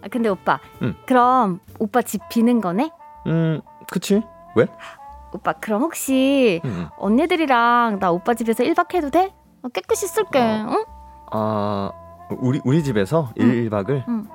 아, 0.02 0.08
근데 0.10 0.28
오빠, 0.28 0.58
응. 0.82 0.94
그럼 1.06 1.60
오빠 1.78 2.02
집 2.02 2.22
비는 2.28 2.60
거네? 2.60 2.90
음, 3.26 3.60
그치? 3.90 4.22
왜? 4.56 4.66
오빠, 5.32 5.52
그럼 5.54 5.82
혹시 5.82 6.60
음, 6.64 6.88
언니들이랑 6.98 7.98
나 8.00 8.10
오빠 8.10 8.34
집에서 8.34 8.64
1박 8.64 8.94
해도 8.94 9.10
돼? 9.10 9.32
어, 9.62 9.68
깨끗이 9.68 10.06
쓸게, 10.06 10.38
응? 10.40 10.84
아, 11.30 11.90
우리 12.38 12.60
우리 12.64 12.82
집에서 12.82 13.30
일 13.36 13.68
1박을? 13.70 14.04
응. 14.08 14.26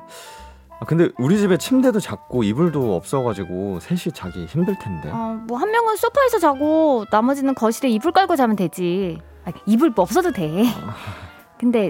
아, 0.79 0.85
근데 0.85 1.09
우리 1.17 1.37
집에 1.39 1.57
침대도 1.57 1.99
작고 1.99 2.43
이불도 2.43 2.95
없어가지고 2.95 3.79
셋이 3.79 4.13
자기 4.13 4.45
힘들 4.45 4.77
텐데. 4.77 5.09
어, 5.11 5.39
뭐 5.47 5.57
한 5.57 5.71
명은 5.71 5.95
소파에서 5.95 6.37
자고 6.39 7.05
나머지는 7.11 7.55
거실에 7.55 7.89
이불 7.89 8.11
깔고 8.11 8.35
자면 8.35 8.55
되지. 8.55 9.19
아, 9.45 9.51
이불 9.65 9.91
뭐 9.95 10.03
없어도 10.03 10.31
돼. 10.31 10.65
근데 11.59 11.89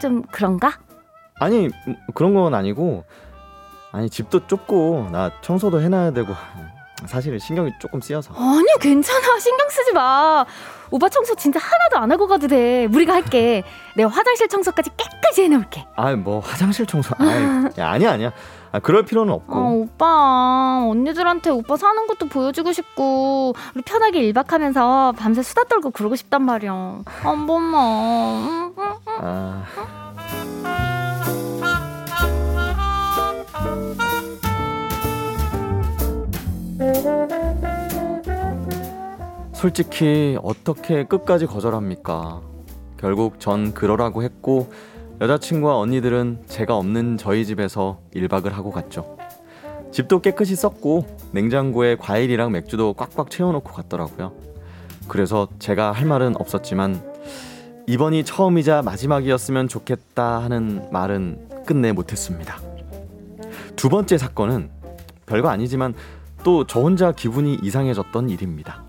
좀 0.00 0.22
그런가? 0.30 0.72
아니 1.40 1.66
음, 1.86 1.96
그런 2.14 2.34
건 2.34 2.54
아니고 2.54 3.04
아니 3.92 4.08
집도 4.10 4.46
좁고 4.46 5.08
나 5.10 5.30
청소도 5.40 5.80
해놔야 5.80 6.12
되고 6.12 6.32
사실 7.06 7.38
신경이 7.38 7.72
조금 7.78 8.00
쓰여서 8.00 8.32
아니야 8.34 8.74
괜찮아 8.80 9.38
신경 9.38 9.68
쓰지 9.68 9.92
마. 9.92 10.44
오빠 10.90 11.08
청소 11.08 11.34
진짜 11.34 11.60
하나도 11.60 11.98
안 11.98 12.10
하고 12.10 12.26
가도 12.26 12.48
돼. 12.48 12.86
우리가 12.86 13.14
할게. 13.14 13.62
내가 13.94 14.08
화장실 14.10 14.48
청소까지 14.48 14.90
깨끗이 14.96 15.42
해놓을게. 15.44 15.86
아 15.96 16.14
뭐 16.16 16.40
화장실 16.40 16.86
청소 16.86 17.14
아이, 17.18 17.42
야, 17.78 17.90
아니야 17.90 18.12
아니야 18.12 18.32
아, 18.72 18.80
그럴 18.80 19.04
필요는 19.04 19.32
없고 19.32 19.54
어, 19.54 19.70
오빠 19.70 20.86
언니들한테 20.90 21.50
오빠 21.50 21.76
사는 21.76 22.06
것도 22.06 22.26
보여주고 22.28 22.72
싶고 22.72 23.54
우리 23.74 23.82
편하게 23.82 24.20
일박하면서 24.20 25.12
밤새 25.18 25.42
수다 25.42 25.64
떨고 25.64 25.90
그러고 25.90 26.16
싶단 26.16 26.42
말이야. 26.42 27.00
한 27.06 27.46
번만. 27.46 27.80
응, 27.80 28.74
응. 28.78 28.84
아 29.20 30.07
솔직히 39.52 40.38
어떻게 40.42 41.04
끝까지 41.04 41.46
거절합니까? 41.46 42.42
결국 42.96 43.40
전 43.40 43.74
그러라고 43.74 44.22
했고 44.22 44.72
여자친구와 45.20 45.78
언니들은 45.78 46.44
제가 46.46 46.76
없는 46.76 47.16
저희 47.16 47.44
집에서 47.44 47.98
1박을 48.14 48.50
하고 48.50 48.70
갔죠. 48.70 49.16
집도 49.90 50.20
깨끗이 50.20 50.54
썼고 50.54 51.06
냉장고에 51.32 51.96
과일이랑 51.96 52.52
맥주도 52.52 52.92
꽉꽉 52.94 53.30
채워놓고 53.30 53.72
갔더라고요. 53.72 54.32
그래서 55.08 55.48
제가 55.58 55.90
할 55.90 56.06
말은 56.06 56.40
없었지만 56.40 57.02
이번이 57.88 58.24
처음이자 58.24 58.82
마지막이었으면 58.82 59.66
좋겠다 59.66 60.38
하는 60.42 60.88
말은 60.92 61.64
끝내 61.66 61.90
못했습니다. 61.92 62.60
두 63.74 63.88
번째 63.88 64.18
사건은 64.18 64.70
별거 65.26 65.48
아니지만 65.48 65.94
또 66.48 66.64
저 66.66 66.80
혼자 66.80 67.12
기분이 67.12 67.58
이상해졌던 67.62 68.30
일입니다. 68.30 68.80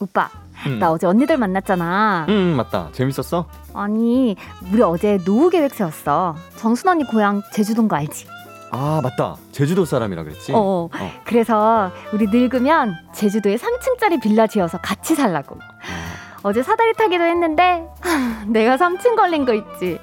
오빠 0.00 0.30
음. 0.66 0.78
나 0.78 0.90
어제 0.90 1.06
언니들 1.06 1.36
만났잖아. 1.36 2.24
음 2.30 2.54
맞다 2.56 2.88
재밌었어? 2.92 3.46
아니 3.74 4.34
우리 4.72 4.80
어제 4.80 5.18
노후 5.22 5.50
계획 5.50 5.74
세웠어. 5.74 6.34
정순 6.56 6.88
언니 6.88 7.04
고향 7.04 7.42
제주도인 7.52 7.86
거 7.88 7.96
알지? 7.96 8.26
아 8.70 9.00
맞다 9.02 9.36
제주도 9.52 9.84
사람이라 9.84 10.22
그랬지? 10.22 10.52
어. 10.54 10.88
그래서 11.24 11.90
우리 12.14 12.26
늙으면 12.28 12.94
제주도에 13.12 13.56
3층짜리 13.56 14.22
빌라 14.22 14.46
지어서 14.46 14.78
같이 14.78 15.14
살라고. 15.14 15.58
어제 16.44 16.62
사다리 16.62 16.94
타기도 16.94 17.24
했는데 17.24 17.86
내가 18.48 18.76
3층 18.78 19.16
걸린 19.16 19.44
거 19.44 19.52
있지. 19.52 19.98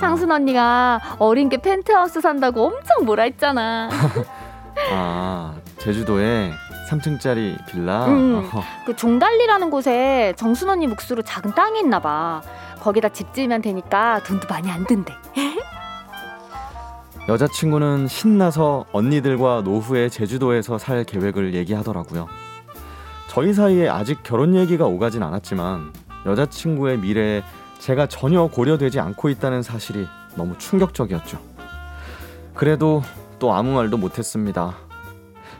창순 0.00 0.32
언니가 0.32 0.98
어린 1.18 1.50
게 1.50 1.58
펜트하우스 1.58 2.22
산다고 2.22 2.64
엄청 2.68 3.04
뭐라 3.04 3.24
했잖아. 3.24 3.90
아 4.90 5.54
제주도에 5.78 6.52
3층짜리 6.88 7.64
빌라 7.66 8.06
음. 8.06 8.48
어, 8.52 8.62
그 8.86 8.96
종달리라는 8.96 9.70
곳에 9.70 10.32
정순 10.36 10.70
언니 10.70 10.86
몫으로 10.86 11.22
작은 11.22 11.54
땅이 11.54 11.80
있나 11.80 12.00
봐. 12.00 12.40
거기다 12.80 13.10
집 13.10 13.34
지으면 13.34 13.60
되니까 13.60 14.20
돈도 14.24 14.46
많이 14.48 14.70
안 14.70 14.86
든대. 14.86 15.14
여자친구는 17.28 18.08
신나서 18.08 18.86
언니들과 18.92 19.60
노후에 19.62 20.08
제주도에서 20.08 20.78
살 20.78 21.04
계획을 21.04 21.52
얘기하더라고요. 21.54 22.26
저희 23.28 23.52
사이에 23.52 23.88
아직 23.88 24.22
결혼 24.22 24.54
얘기가 24.54 24.86
오가진 24.86 25.22
않았지만 25.22 25.92
여자친구의 26.24 26.98
미래에 26.98 27.42
제가 27.78 28.06
전혀 28.06 28.46
고려되지 28.46 28.98
않고 28.98 29.28
있다는 29.28 29.62
사실이 29.62 30.06
너무 30.36 30.56
충격적이었죠. 30.56 31.38
그래도 32.54 33.02
또 33.38 33.52
아무 33.52 33.72
말도 33.74 33.96
못했습니다. 33.96 34.74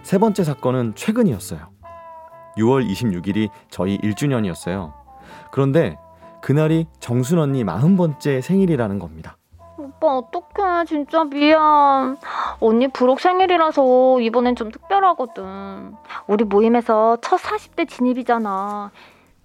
세 0.03 0.19
번째 0.19 0.45
사건은 0.45 0.95
최근이었어요. 0.95 1.61
6월 2.57 2.89
26일이 2.91 3.51
저희 3.71 3.99
1주년이었어요. 3.99 4.93
그런데 5.53 5.97
그날이 6.41 6.87
정순 7.01 7.39
언니 7.39 7.65
40번째 7.65 8.41
생일이라는 8.41 8.99
겁니다. 8.99 9.37
오빠 9.77 10.19
어떡해 10.19 10.85
진짜 10.87 11.25
미안 11.25 12.17
언니 12.61 12.89
부록 12.89 13.21
생일이라서 13.21 14.21
이번엔 14.21 14.57
좀 14.57 14.71
특별하거든 14.71 15.95
우리 16.27 16.45
모임에서 16.45 17.17
첫 17.23 17.41
40대 17.41 17.89
진입이잖아 17.89 18.91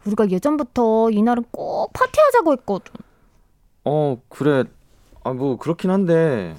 우리가 0.05 0.29
예전부터 0.29 1.11
이날은 1.11 1.45
꼭 1.51 1.93
파티하자고 1.93 2.51
했거든 2.53 2.93
어, 3.85 4.17
그래. 4.29 4.63
아, 5.23 5.33
뭐, 5.33 5.57
그렇긴 5.57 5.89
한데. 5.91 6.55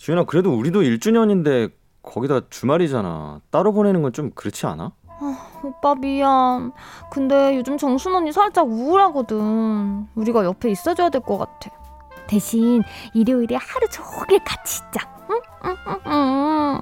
지윤아, 0.00 0.24
그래도 0.24 0.54
우리도 0.56 0.80
1주년인데, 0.80 1.72
거기다 2.02 2.40
주말이잖아. 2.48 3.40
따로 3.50 3.72
보내는 3.72 4.00
건 4.00 4.12
좀 4.14 4.30
그렇지 4.34 4.64
않아? 4.66 4.92
오빠 5.62 5.94
미안 5.94 6.72
근데 7.12 7.54
요즘 7.54 7.76
정순 7.76 8.14
언니 8.14 8.32
살짝 8.32 8.66
우울하거든 8.66 10.06
우리가 10.14 10.46
옆에 10.46 10.70
있어줘야 10.70 11.10
될 11.10 11.20
것 11.20 11.36
같아 11.36 11.70
대신 12.26 12.82
일요일에 13.12 13.56
하루 13.56 13.86
종일 13.90 14.42
같이 14.42 14.82
있자 14.82 15.06
응? 15.30 15.40
응, 15.66 15.76
응, 15.86 15.98
응. 16.06 16.80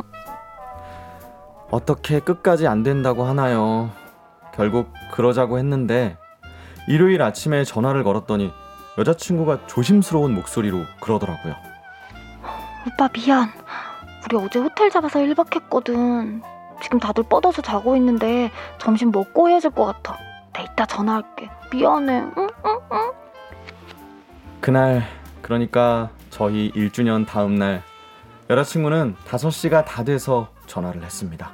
어떻게 1.73 2.21
끝까지 2.21 2.69
안 2.69 2.85
된다고 2.85 3.25
하나요? 3.25 3.91
결국 4.55 4.93
그러자고 5.13 5.59
했는데, 5.59 6.17
일요일 6.87 7.23
아침에 7.23 7.65
전화를 7.65 8.05
걸었더니, 8.05 8.53
여자친구가 8.99 9.67
조심스러운 9.67 10.33
목소리로 10.35 10.79
그러더라고요. 11.01 11.55
오빠 12.89 13.09
미안. 13.09 13.51
우리 14.25 14.37
어제 14.37 14.59
호텔 14.59 14.91
잡아서 14.91 15.19
1박 15.21 15.55
했거든. 15.55 16.43
지금 16.83 16.99
다들 16.99 17.25
뻗어서 17.25 17.61
자고 17.63 17.97
있는데 17.97 18.51
점심 18.79 19.11
먹고 19.11 19.49
헤어질 19.49 19.71
것 19.71 19.85
같아. 19.87 20.17
내 20.55 20.63
이따 20.65 20.87
전화할게. 20.87 21.51
미안해. 21.73 22.13
응? 22.37 22.49
응? 22.67 22.79
응? 22.93 23.13
그날, 24.61 25.03
그러니까 25.43 26.11
저희 26.31 26.73
1주년 26.73 27.27
다음 27.27 27.57
날, 27.57 27.83
여자친구는 28.51 29.17
5시가 29.27 29.85
다 29.85 30.05
돼서 30.05 30.49
전화를 30.67 31.03
했습니다. 31.03 31.51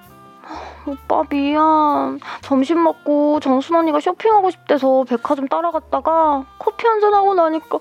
오빠 0.86 1.22
미안. 1.30 2.20
점심 2.42 2.82
먹고 2.82 3.40
정순 3.40 3.76
언니가 3.76 3.98
쇼핑하고 4.00 4.50
싶대서 4.50 5.04
백화점 5.04 5.48
따라갔다가 5.48 6.44
커피 6.58 6.86
한 6.86 7.00
잔 7.00 7.14
하고 7.14 7.34
나니까 7.34 7.78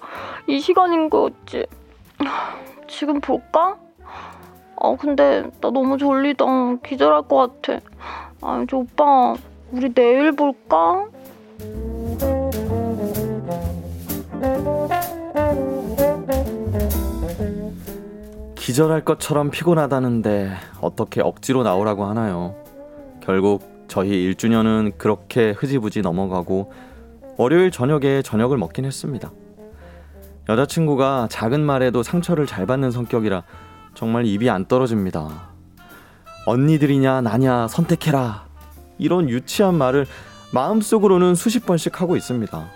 이 0.48 0.60
시간인 0.60 1.10
거였지. 1.10 1.68
지금 2.88 3.20
볼까? 3.22 3.78
아 4.82 4.96
근데 5.00 5.44
나 5.62 5.70
너무 5.72 5.98
졸리다. 5.98 6.46
기절할 6.84 7.24
것 7.24 7.62
같아. 7.62 7.80
아, 8.42 8.66
저 8.70 8.78
오빠 8.78 9.36
우리 9.72 9.94
내일 9.94 10.34
볼까? 10.34 11.08
기절할 18.56 19.04
것처럼 19.04 19.52
피곤하다는데 19.52 20.52
어떻게 20.82 21.22
억지로 21.22 21.64
나오라고 21.64 22.06
하나요? 22.06 22.56
결국 23.22 23.86
저희 23.88 24.10
1주년은 24.32 24.98
그렇게 24.98 25.52
흐지부지 25.52 26.02
넘어가고 26.02 26.72
월요일 27.38 27.72
저녁에 27.72 28.22
저녁을 28.22 28.58
먹긴 28.58 28.86
했습니다. 28.86 29.32
여자친구가 30.50 31.28
작은 31.30 31.62
말에도 31.66 32.04
상처를 32.04 32.46
잘 32.46 32.66
받는 32.66 32.92
성격이라 32.92 33.44
정말 33.94 34.26
입이 34.26 34.50
안 34.50 34.66
떨어집니다. 34.66 35.50
언니들이냐 36.46 37.22
나냐 37.22 37.68
선택해라. 37.68 38.46
이런 38.98 39.30
유치한 39.30 39.76
말을 39.76 40.06
마음속으로는 40.52 41.36
수십 41.36 41.66
번씩 41.66 42.02
하고 42.02 42.16
있습니다. 42.18 42.70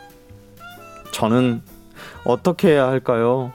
저는 1.11 1.61
어떻게 2.23 2.69
해야 2.69 2.87
할까요? 2.87 3.51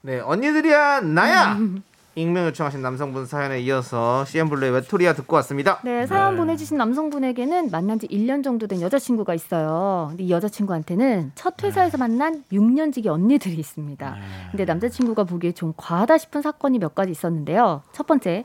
네, 0.00 0.20
언니들이야 0.20 1.00
나야. 1.02 1.58
익명 2.18 2.46
요청하신 2.46 2.82
남성분 2.82 3.26
사연에 3.26 3.60
이어서 3.60 4.24
CN블루의 4.24 4.72
외톨이야 4.72 5.14
듣고 5.14 5.36
왔습니다. 5.36 5.78
네, 5.84 6.06
사연 6.06 6.36
보내주신 6.36 6.76
남성분에게는 6.76 7.70
만난 7.70 7.98
지 7.98 8.08
1년 8.08 8.42
정도 8.42 8.66
된 8.66 8.80
여자친구가 8.80 9.34
있어요. 9.34 10.06
근데 10.10 10.24
이 10.24 10.30
여자친구한테는 10.30 11.32
첫 11.34 11.62
회사에서 11.62 11.96
만난 11.96 12.42
6년지기 12.52 13.06
언니들이 13.06 13.54
있습니다. 13.54 14.16
근데 14.50 14.64
남자친구가 14.64 15.24
보기에 15.24 15.52
좀 15.52 15.72
과하다 15.76 16.18
싶은 16.18 16.42
사건이 16.42 16.78
몇 16.80 16.94
가지 16.94 17.12
있었는데요. 17.12 17.82
첫 17.92 18.06
번째, 18.06 18.44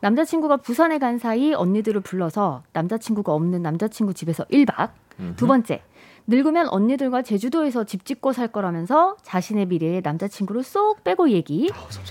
남자친구가 0.00 0.58
부산에 0.58 0.98
간 0.98 1.18
사이 1.18 1.54
언니들을 1.54 2.02
불러서 2.02 2.62
남자친구가 2.74 3.32
없는 3.32 3.62
남자친구 3.62 4.12
집에서 4.12 4.44
1박. 4.44 4.90
두 5.36 5.46
번째, 5.46 5.80
늙으면 6.26 6.68
언니들과 6.68 7.20
제주도에서 7.22 7.84
집 7.84 8.04
짓고 8.06 8.32
살 8.32 8.48
거라면서 8.48 9.16
자신의 9.22 9.66
미래에 9.66 10.00
남자친구를 10.02 10.62
쏙 10.62 11.04
빼고 11.04 11.30
얘기. 11.30 11.70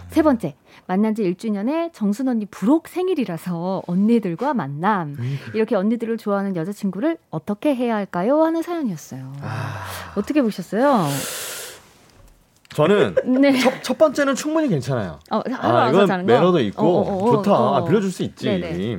세 0.10 0.22
번째, 0.22 0.56
만난 0.86 1.16
지 1.16 1.24
1주년에 1.24 1.92
정순 1.94 2.28
언니 2.28 2.46
부록 2.46 2.88
생일이라서 2.88 3.84
언니들과 3.88 4.54
만남. 4.54 5.18
이렇게 5.56 5.76
언니들을 5.76 6.18
좋아하는 6.18 6.56
여자친구를 6.56 7.18
어떻게 7.32 7.74
해야 7.76 7.96
할까요? 7.96 8.44
하는 8.44 8.62
사연이었어요. 8.62 9.34
어떻게 10.16 10.42
보셨어요? 10.44 11.08
저는 12.70 13.16
네. 13.42 13.58
첫, 13.60 13.84
첫 13.84 13.98
번째는 13.98 14.36
충분히 14.36 14.68
괜찮아요. 14.68 15.20
어, 15.32 15.42
아, 15.60 15.90
이건? 15.90 16.26
매너도 16.26 16.60
있고 16.62 16.84
어, 17.00 17.02
어, 17.12 17.24
어, 17.24 17.32
좋다. 17.38 17.52
어. 17.54 17.76
아, 17.76 17.86
빌려줄 17.86 18.12
수 18.12 18.24
있지. 18.24 18.46
네네. 18.46 18.98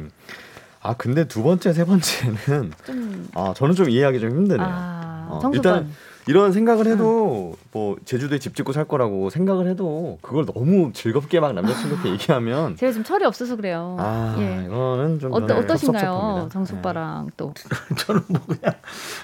아 0.86 0.94
근데 0.94 1.26
두 1.26 1.42
번째, 1.42 1.72
세 1.72 1.84
번째는 1.84 2.36
좀 2.84 3.28
아 3.34 3.52
저는 3.56 3.74
좀 3.74 3.88
이해하기 3.88 4.20
좀 4.20 4.30
힘드네요. 4.30 4.66
아, 4.68 5.03
어. 5.30 5.50
일단 5.52 5.88
이런 6.26 6.52
생각을 6.52 6.86
해도 6.86 7.54
뭐 7.70 7.96
제주도에 8.06 8.38
집 8.38 8.56
짓고 8.56 8.72
살 8.72 8.86
거라고 8.86 9.28
생각을 9.28 9.68
해도 9.68 10.16
그걸 10.22 10.46
너무 10.46 10.90
즐겁게 10.94 11.38
막 11.38 11.52
남자친구한테 11.52 12.08
얘기하면 12.16 12.76
제가 12.76 12.92
좀 12.92 13.04
철이 13.04 13.26
없어서 13.26 13.56
그래요. 13.56 13.96
아 14.00 14.34
예. 14.38 14.64
이거는 14.64 15.18
좀 15.18 15.34
어떠, 15.34 15.54
어떠신가요? 15.58 16.48
정숙바랑 16.50 17.28
또. 17.36 17.52
저는 17.98 18.22
뭐 18.28 18.40
그냥 18.46 18.74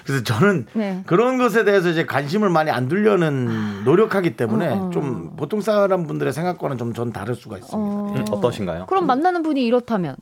그래서 0.05 0.23
저는 0.23 0.67
네. 0.73 1.01
그런 1.07 1.39
것에 1.39 1.63
대해서 1.63 1.89
이제 1.89 2.05
관심을 2.05 2.49
많이 2.49 2.69
안 2.69 2.87
두려는 2.87 3.83
노력하기 3.83 4.35
때문에 4.35 4.67
어, 4.69 4.85
어. 4.85 4.89
좀 4.91 5.35
보통 5.35 5.61
사람 5.61 6.05
분들의 6.05 6.31
생각과는 6.33 6.77
좀 6.77 6.91
전 6.93 7.11
다를 7.13 7.33
수가 7.35 7.57
있습니다. 7.57 7.77
어. 7.79 8.13
음, 8.15 8.25
어떠신가요? 8.31 8.85
그럼 8.87 9.07
만나는 9.07 9.41
분이 9.43 9.65
이렇다면 9.65 10.15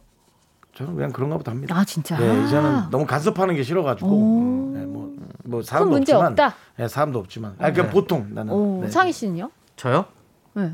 저는 0.80 0.96
그냥 0.96 1.12
그런가 1.12 1.38
보다 1.38 1.52
합니다. 1.52 1.76
아 1.78 1.84
진짜. 1.84 2.18
예, 2.22 2.44
이제는 2.46 2.90
너무 2.90 3.06
간섭하는 3.06 3.54
게 3.54 3.64
싫어가지고 3.64 4.10
오. 4.10 4.74
예, 4.78 4.86
뭐, 4.86 5.14
뭐큰 5.44 5.66
사람도 5.66 5.92
문제 5.92 6.14
없지만 6.14 6.32
없다. 6.32 6.56
예, 6.80 6.88
사람도 6.88 7.20
없지만 7.20 7.56
아 7.60 7.74
그냥 7.74 7.90
보통 7.90 8.30
나는 8.34 8.54
오, 8.54 8.84
네. 8.84 8.90
창희 8.90 9.12
씨는요? 9.12 9.52
저요? 9.76 10.06
네. 10.54 10.72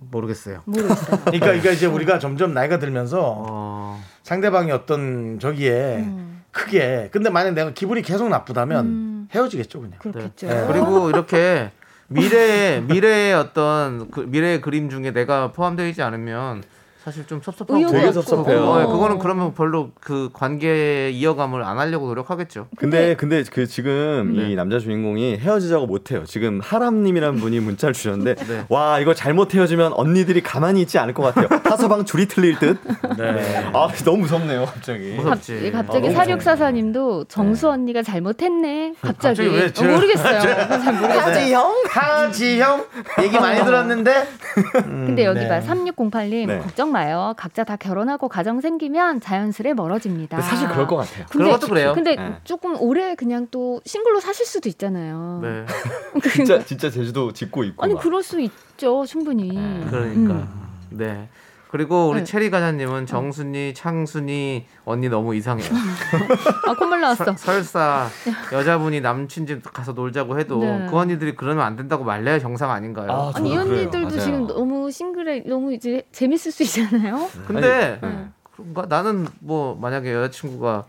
모르겠어요. 0.00 0.62
모르겠어요. 0.64 1.18
그러니까, 1.26 1.46
그러니까 1.46 1.70
이제 1.70 1.86
우리가 1.86 2.18
점점 2.18 2.52
나이가 2.52 2.80
들면서 2.80 3.20
어, 3.22 4.02
상대방이 4.24 4.72
어떤 4.72 5.38
저기에 5.38 5.98
음. 5.98 6.42
크게 6.50 7.10
근데 7.12 7.30
만약 7.30 7.52
내가 7.52 7.70
기분이 7.72 8.02
계속 8.02 8.28
나쁘다면 8.28 8.86
음. 8.86 9.28
헤어지겠죠 9.32 9.80
그냥. 9.80 10.00
그렇겠죠. 10.00 10.48
네. 10.48 10.66
그리고 10.66 11.10
이렇게 11.10 11.70
미래의 12.08 12.82
미래의 12.82 13.34
어떤 13.34 14.10
그 14.10 14.20
미래의 14.20 14.62
그림 14.62 14.90
중에 14.90 15.12
내가 15.12 15.52
포함되어 15.52 15.86
있지 15.86 16.02
않으면 16.02 16.64
사실 17.08 17.26
좀 17.26 17.40
섭섭하고 17.42 17.90
되게. 17.90 18.12
섭섭해요. 18.12 18.64
어, 18.64 18.82
예, 18.82 18.84
그거는 18.84 19.18
그러면 19.18 19.54
별로 19.54 19.90
그 19.98 20.28
관계 20.34 21.08
이어감을 21.10 21.62
안 21.62 21.78
하려고 21.78 22.06
노력하겠죠. 22.08 22.66
근데 22.76 23.16
근데 23.16 23.42
그 23.50 23.66
지금 23.66 24.34
네. 24.36 24.50
이 24.50 24.54
남자 24.54 24.78
주인공이 24.78 25.38
헤어지자고 25.38 25.86
못 25.86 26.10
해요. 26.10 26.24
지금 26.26 26.60
하람님이라는 26.62 27.40
분이 27.40 27.60
문자를 27.60 27.94
주셨는데 27.94 28.34
네. 28.44 28.64
와 28.68 29.00
이거 29.00 29.14
잘못 29.14 29.54
헤어지면 29.54 29.94
언니들이 29.94 30.42
가만히 30.42 30.82
있지 30.82 30.98
않을 30.98 31.14
것 31.14 31.22
같아요. 31.22 31.48
타서방 31.62 32.04
줄이 32.04 32.28
틀릴 32.28 32.58
듯. 32.58 32.78
네. 33.16 33.70
아 33.72 33.88
너무 34.04 34.18
무섭네요 34.18 34.66
갑자기. 34.66 35.14
무섭지. 35.16 35.58
예, 35.64 35.70
갑자기 35.70 36.08
아, 36.08 36.12
사육사사님도 36.12 37.24
정수 37.24 37.70
언니가 37.70 38.02
잘못했네. 38.02 38.92
갑자기. 39.00 39.48
갑자기 39.48 39.48
왜 39.48 39.64
어, 39.64 39.70
저- 39.72 39.84
모르겠어요. 39.86 40.40
잘 40.42 40.92
모르겠어요. 40.94 41.20
하지형 41.20 41.74
하지형 41.88 42.86
얘기 43.22 43.38
많이 43.38 43.64
들었는데 43.64 44.28
근데 44.74 45.24
여기 45.24 45.40
네. 45.40 45.48
봐 45.48 45.60
3608님 45.60 46.46
네. 46.48 46.58
걱정 46.58 46.92
마 46.92 46.97
요. 47.10 47.34
각자 47.36 47.64
다 47.64 47.76
결혼하고 47.76 48.28
가정 48.28 48.60
생기면 48.60 49.20
자연스레 49.20 49.74
멀어집니다. 49.74 50.36
근데 50.36 50.48
사실 50.48 50.68
그럴 50.68 50.86
것 50.86 50.96
같아요. 50.96 51.26
그런 51.30 51.50
것도 51.50 51.68
그래요. 51.68 51.92
근데 51.94 52.16
네. 52.16 52.36
조금 52.44 52.80
오래 52.80 53.14
그냥 53.14 53.46
또 53.50 53.80
싱글로 53.84 54.20
사실 54.20 54.46
수도 54.46 54.68
있잖아요. 54.68 55.40
네. 55.42 55.66
진짜 56.32 56.64
진짜 56.64 56.90
제주도 56.90 57.32
짓고 57.32 57.64
있고. 57.64 57.84
아니 57.84 57.94
막. 57.94 58.02
그럴 58.02 58.22
수 58.22 58.40
있죠, 58.40 59.04
충분히. 59.06 59.48
그러니까. 59.88 60.34
음. 60.34 60.68
네. 60.90 61.28
그리고 61.70 62.08
우리 62.08 62.20
네. 62.20 62.24
체리 62.24 62.48
가자님은 62.50 63.04
정순이, 63.06 63.74
창순이 63.74 64.64
언니 64.86 65.08
너무 65.10 65.34
이상해요. 65.34 65.68
아 66.66 66.74
콧물 66.74 67.00
나왔어. 67.02 67.24
설- 67.24 67.36
설사 67.36 68.08
여자분이 68.52 69.00
남친 69.02 69.46
집 69.46 69.62
가서 69.72 69.92
놀자고 69.92 70.38
해도 70.38 70.60
네. 70.60 70.86
그 70.90 70.96
언니들이 70.96 71.36
그러면 71.36 71.64
안 71.66 71.76
된다고 71.76 72.04
말려야 72.04 72.38
정상 72.38 72.70
아닌가요? 72.70 73.10
아, 73.10 73.32
아니 73.34 73.52
이. 73.52 73.56
언니들도 73.56 74.00
맞아요. 74.08 74.20
지금 74.20 74.46
너무 74.46 74.90
싱글에 74.90 75.44
너무 75.46 75.74
이제 75.74 76.02
재밌을 76.10 76.52
수 76.52 76.62
있잖아요. 76.62 77.28
근데 77.46 77.98
아니, 78.02 78.12
네. 78.14 78.28
그런가 78.56 78.86
나는 78.86 79.26
뭐 79.40 79.76
만약에 79.80 80.12
여자친구가 80.14 80.84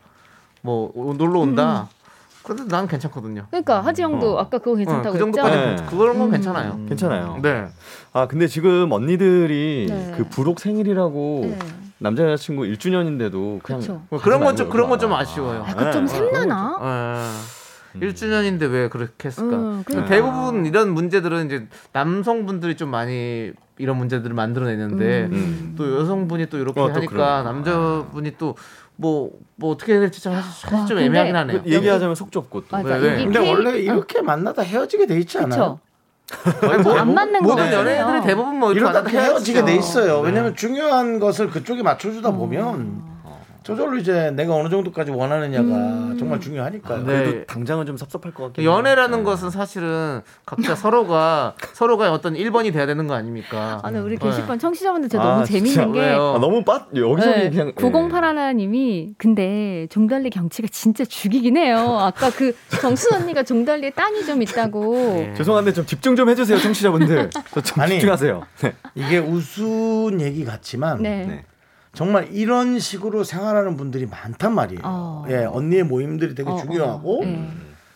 뭐 0.62 0.92
오- 0.96 1.14
놀러 1.14 1.40
온다. 1.42 1.90
그 1.92 1.99
래도 2.50 2.68
난 2.68 2.88
괜찮거든요. 2.88 3.46
그러니까 3.50 3.82
하지 3.82 4.02
형도 4.02 4.38
어. 4.38 4.42
아까 4.42 4.58
그거 4.58 4.76
괜찮다고 4.76 5.10
어, 5.10 5.12
그 5.12 5.18
했죠. 5.18 5.32
정도까지 5.42 5.58
네. 5.84 5.88
그런 5.90 6.18
건 6.20 6.28
음. 6.28 6.32
괜찮아요. 6.32 6.80
괜찮아요. 6.88 7.40
네. 7.42 7.68
아 8.14 8.28
근데 8.28 8.48
지금 8.48 8.92
언니들이 8.92 9.88
네. 9.90 10.14
그 10.18 10.26
부록 10.30 10.60
생일이라고 10.60 11.42
네. 11.44 11.60
남자 12.00 12.24
여자친구 12.24 12.64
1주년인데도 12.64 13.62
그냥 13.62 14.02
그런 14.22 14.40
건 14.42 14.56
좀 14.56 14.70
그런 14.70 14.90
건 14.90 15.00
좀 15.00 15.14
아쉬워요. 15.14 15.64
아, 15.68 15.74
그좀 15.76 16.06
네. 16.06 16.14
샘나나? 16.14 16.80
예. 17.96 18.00
1주년인데 18.00 18.72
왜 18.72 18.88
그렇게 18.88 19.28
했을까? 19.30 19.56
음, 19.56 19.84
그러니까. 19.86 20.08
대부분 20.10 20.66
이런 20.66 20.94
문제들은 20.94 21.48
이제 21.48 21.68
남성분들이 21.92 22.78
좀 22.78 22.90
많이 22.90 23.52
이런 23.80 23.98
문제들을 23.98 24.36
만들어내는데 24.36 25.30
음. 25.32 25.74
또 25.78 26.00
여성분이 26.00 26.48
또 26.48 26.58
이렇게 26.58 26.80
어, 26.80 26.88
또 26.90 26.94
하니까 26.94 27.12
그러니까. 27.12 27.44
남자분이 27.44 28.34
또 28.38 28.56
뭐 29.00 29.30
뭐 29.56 29.72
어떻게 29.74 29.92
해야 29.92 30.00
될지 30.00 30.24
참 30.24 30.34
사실 30.36 30.74
와, 30.74 30.86
좀 30.86 30.96
근데 30.96 31.06
애매하긴 31.08 31.36
하네요. 31.36 31.64
그 31.64 31.70
얘기하자면 31.70 32.16
속 32.16 32.32
좁고 32.32 32.62
또. 32.62 32.78
맞아. 32.78 32.96
왜, 32.96 33.00
왜? 33.02 33.14
여기 33.16 33.24
근데 33.26 33.40
K- 33.42 33.50
원래 33.50 33.70
어, 33.72 33.76
이렇게 33.76 34.22
만나다 34.22 34.62
헤어지게 34.62 35.06
돼 35.06 35.18
있지 35.20 35.38
않아요? 35.38 35.80
그쵸. 36.30 36.82
뭐안 36.84 37.14
맞는 37.14 37.42
거 37.42 37.50
모든. 37.50 37.74
연예인들이 37.74 38.22
대부분 38.22 38.58
뭐 38.60 38.72
이렇게 38.72 38.90
이러다 39.00 39.10
헤어지게 39.10 39.66
돼. 39.66 39.76
있어요. 39.76 40.22
네. 40.22 40.28
왜냐면 40.30 40.56
중요한 40.56 41.20
것을 41.20 41.50
그쪽에 41.50 41.84
맞춰주다 41.84 42.32
보면 42.32 43.02
저절로 43.70 43.98
이제 43.98 44.32
내가 44.32 44.56
어느 44.56 44.70
정도까지 44.70 45.12
원하느냐가 45.12 46.16
정말 46.18 46.40
중요하니까. 46.40 46.98
네. 46.98 47.04
그래도 47.04 47.46
당장은 47.46 47.86
좀 47.86 47.98
섭섭할 47.98 48.34
것 48.34 48.44
같긴 48.46 48.66
연애라는 48.66 49.20
해요. 49.20 49.26
것은 49.26 49.50
사실은 49.50 50.22
각자 50.46 50.76
서로가 50.76 51.56
서로가 51.74 52.12
어떤 52.12 52.34
1번이 52.34 52.74
돼야 52.74 52.86
되는 52.86 53.08
거 53.08 53.14
아닙니까? 53.14 53.80
아, 53.84 53.92
네, 53.92 54.00
우리 54.00 54.18
네. 54.18 54.26
게시판 54.26 54.60
청취자분들 54.60 55.10
저 55.10 55.20
아, 55.20 55.24
너무 55.24 55.46
진짜 55.46 55.60
재밌는 55.60 55.94
게 55.94 56.00
왜요? 56.00 56.34
아, 56.36 56.40
너무 56.40 56.64
빠 56.64 56.86
여기서 56.96 57.30
네, 57.30 57.50
그냥 57.50 57.74
908 57.76 58.24
하나님이 58.24 59.14
근데 59.18 59.88
종달리 59.90 60.30
경치가 60.30 60.68
진짜 60.72 61.06
죽이긴 61.06 61.58
해요. 61.58 61.98
아까 62.00 62.30
그 62.32 62.56
정순 62.82 63.14
언니가 63.14 63.44
종달리에 63.44 63.92
땅이 63.92 64.26
좀 64.26 64.42
있다고. 64.42 64.94
네. 64.96 65.30
예. 65.32 65.34
죄송한데 65.36 65.74
좀 65.74 65.86
집중 65.86 66.16
좀 66.16 66.30
해주세요 66.30 66.58
청취자분들. 66.58 67.30
저좀 67.54 67.82
아니. 67.82 67.92
집중하세요. 67.94 68.44
네. 68.62 68.74
이게 68.96 69.18
우스운 69.18 70.22
얘기 70.22 70.44
같지만 70.46 71.02
네. 71.02 71.46
네. 71.92 71.98
정말 71.98 72.30
이런 72.32 72.80
식으로 72.80 73.24
생활하는 73.24 73.78
분들이 73.78 74.06
많단 74.06 74.54
말이에요. 74.54 74.82
어. 74.84 75.26
예, 75.30 75.46
언니의 75.46 75.84
모임들이 75.84 76.36
되게 76.36 76.50
어, 76.50 76.58
중요하고 76.58 77.22
어. 77.22 77.26
네. 77.26 77.50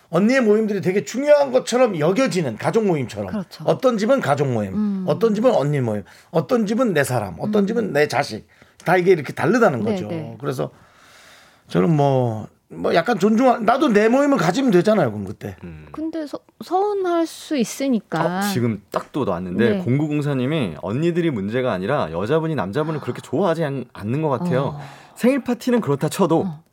언니의 0.09 0.41
모임들이 0.41 0.81
되게 0.81 1.03
중요한 1.03 1.51
것처럼 1.51 1.97
여겨지는 1.99 2.57
가족 2.57 2.85
모임처럼. 2.85 3.31
그렇죠. 3.31 3.63
어떤 3.65 3.97
집은 3.97 4.21
가족 4.21 4.47
모임, 4.47 4.73
음. 4.73 5.05
어떤 5.07 5.33
집은 5.33 5.51
언니 5.51 5.81
모임, 5.81 6.03
어떤 6.29 6.67
집은 6.67 6.93
내 6.93 7.03
사람, 7.03 7.35
어떤 7.39 7.65
집은 7.65 7.93
내 7.93 8.07
자식. 8.07 8.47
다 8.85 8.95
이게 8.97 9.11
이렇게 9.11 9.33
다르다는 9.33 9.83
네, 9.83 9.91
거죠. 9.91 10.07
네. 10.07 10.37
그래서 10.39 10.69
저는 11.67 11.89
뭐, 11.89 12.47
뭐 12.75 12.93
약간 12.95 13.17
존중한, 13.19 13.65
나도 13.65 13.89
내 13.89 14.09
모임을 14.09 14.37
가지면 14.37 14.71
되잖아요, 14.71 15.11
그럼 15.11 15.25
그때. 15.25 15.55
근데 15.91 16.25
서, 16.27 16.39
서운할 16.63 17.25
수 17.27 17.55
있으니까. 17.57 18.39
어, 18.39 18.41
지금 18.51 18.81
딱 18.91 19.11
또 19.11 19.25
나왔는데 19.25 19.69
네. 19.69 19.77
공구공사님이 19.83 20.77
언니들이 20.81 21.29
문제가 21.29 21.71
아니라 21.71 22.11
여자분이 22.11 22.55
남자분을 22.55 22.99
그렇게 22.99 23.21
좋아하지 23.21 23.63
않, 23.63 23.85
않는 23.93 24.21
것 24.23 24.29
같아요. 24.29 24.75
어. 24.77 24.81
생일 25.15 25.43
파티는 25.43 25.81
그렇다 25.81 26.09
쳐도 26.09 26.41
어. 26.47 26.63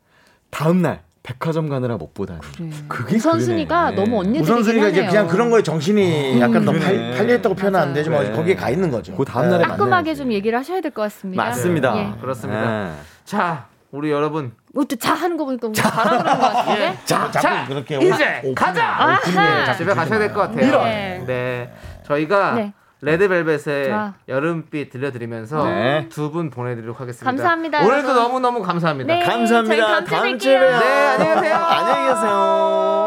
다음 0.49 0.81
날 0.81 1.03
백화점 1.23 1.69
가느라 1.69 1.97
못 1.97 2.15
보다니. 2.15 2.39
그래. 2.57 2.69
그게 2.87 3.15
우선순위가 3.17 3.91
그러네. 3.91 3.95
너무 4.03 4.19
언니들이긴 4.21 4.43
우선순위가 4.43 4.87
이제. 4.89 5.05
그냥 5.05 5.27
그런 5.27 5.51
거에 5.51 5.61
정신이 5.61 6.39
약간 6.41 6.65
더 6.65 6.71
그러네. 6.71 7.11
팔, 7.11 7.17
팔려 7.17 7.35
있다고 7.35 7.53
표현하면 7.53 7.89
안. 7.89 7.93
되지만 7.93 8.23
그래. 8.23 8.35
거기에 8.35 8.55
가 8.55 8.71
있는 8.71 8.89
거죠. 8.89 9.15
그 9.15 9.23
다음 9.23 9.47
날에 9.49 9.61
네. 9.61 9.67
따끔하게 9.69 9.89
만나야지. 9.91 10.17
좀 10.17 10.31
얘기를 10.31 10.57
하셔야 10.57 10.81
될 10.81 10.89
것 10.91 11.03
같습니다. 11.03 11.43
맞습니다. 11.43 11.97
예. 11.99 12.19
그렇습니다. 12.19 12.85
네. 12.85 12.91
자, 13.23 13.67
우리 13.91 14.09
여러분 14.09 14.53
뭐또 14.73 14.95
자 14.95 15.13
하는 15.13 15.35
거 15.37 15.45
보니까 15.45 15.67
우리 15.67 15.73
잘하는 15.75 16.17
것 16.23 16.39
같은데. 16.39 16.97
자, 17.05 17.29
자꾸 17.31 17.67
그렇게 17.73 17.97
이제 17.97 18.41
오- 18.45 18.55
가자! 18.55 19.19
자꾸 19.23 19.77
집에 19.77 19.93
가셔야 19.93 20.19
될 20.19 20.33
것 20.33 20.41
같아요. 20.41 20.65
밀어. 20.65 20.83
네. 20.83 21.73
저희가 22.05 22.53
네. 22.53 22.73
레드벨벳의 23.01 23.85
좋아. 23.89 24.13
여름빛 24.27 24.91
들려드리면서 24.91 25.65
네. 25.65 26.07
두분 26.09 26.49
보내드리도록 26.51 27.01
하겠습니다. 27.01 27.25
감사합니다, 27.25 27.79
오늘도 27.79 28.09
여러분. 28.09 28.15
너무 28.15 28.39
너무 28.39 28.61
감사합니다. 28.61 29.13
네. 29.13 29.23
감사합니다. 29.23 30.05
저희 30.05 30.05
다음 30.05 30.37
주에. 30.39 30.57
봬요. 30.59 30.79
네, 30.79 30.85
안녕히 31.17 31.35
계세요. 31.41 31.55
안녕히 31.57 32.07
계세요. 32.13 32.97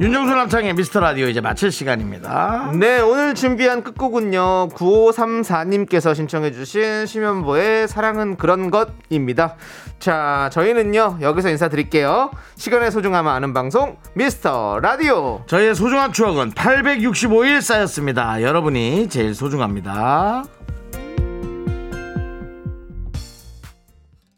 윤정수 0.00 0.34
남창의 0.34 0.74
미스터 0.74 0.98
라디오 0.98 1.28
이제 1.28 1.40
마칠 1.40 1.70
시간입니다. 1.70 2.72
네, 2.74 2.98
오늘 2.98 3.36
준비한 3.36 3.84
끝곡은요. 3.84 4.70
9534님께서 4.70 6.16
신청해주신 6.16 7.06
심현보의 7.06 7.86
사랑은 7.86 8.36
그런 8.36 8.72
것입니다. 8.72 9.54
자, 10.00 10.50
저희는요, 10.52 11.18
여기서 11.20 11.48
인사드릴게요. 11.50 12.32
시간의 12.56 12.90
소중함을 12.90 13.30
아는 13.30 13.54
방송, 13.54 13.96
미스터 14.14 14.80
라디오. 14.80 15.44
저희의 15.46 15.76
소중한 15.76 16.12
추억은 16.12 16.50
865일 16.54 17.60
쌓였습니다. 17.60 18.42
여러분이 18.42 19.08
제일 19.08 19.32
소중합니다. 19.32 20.42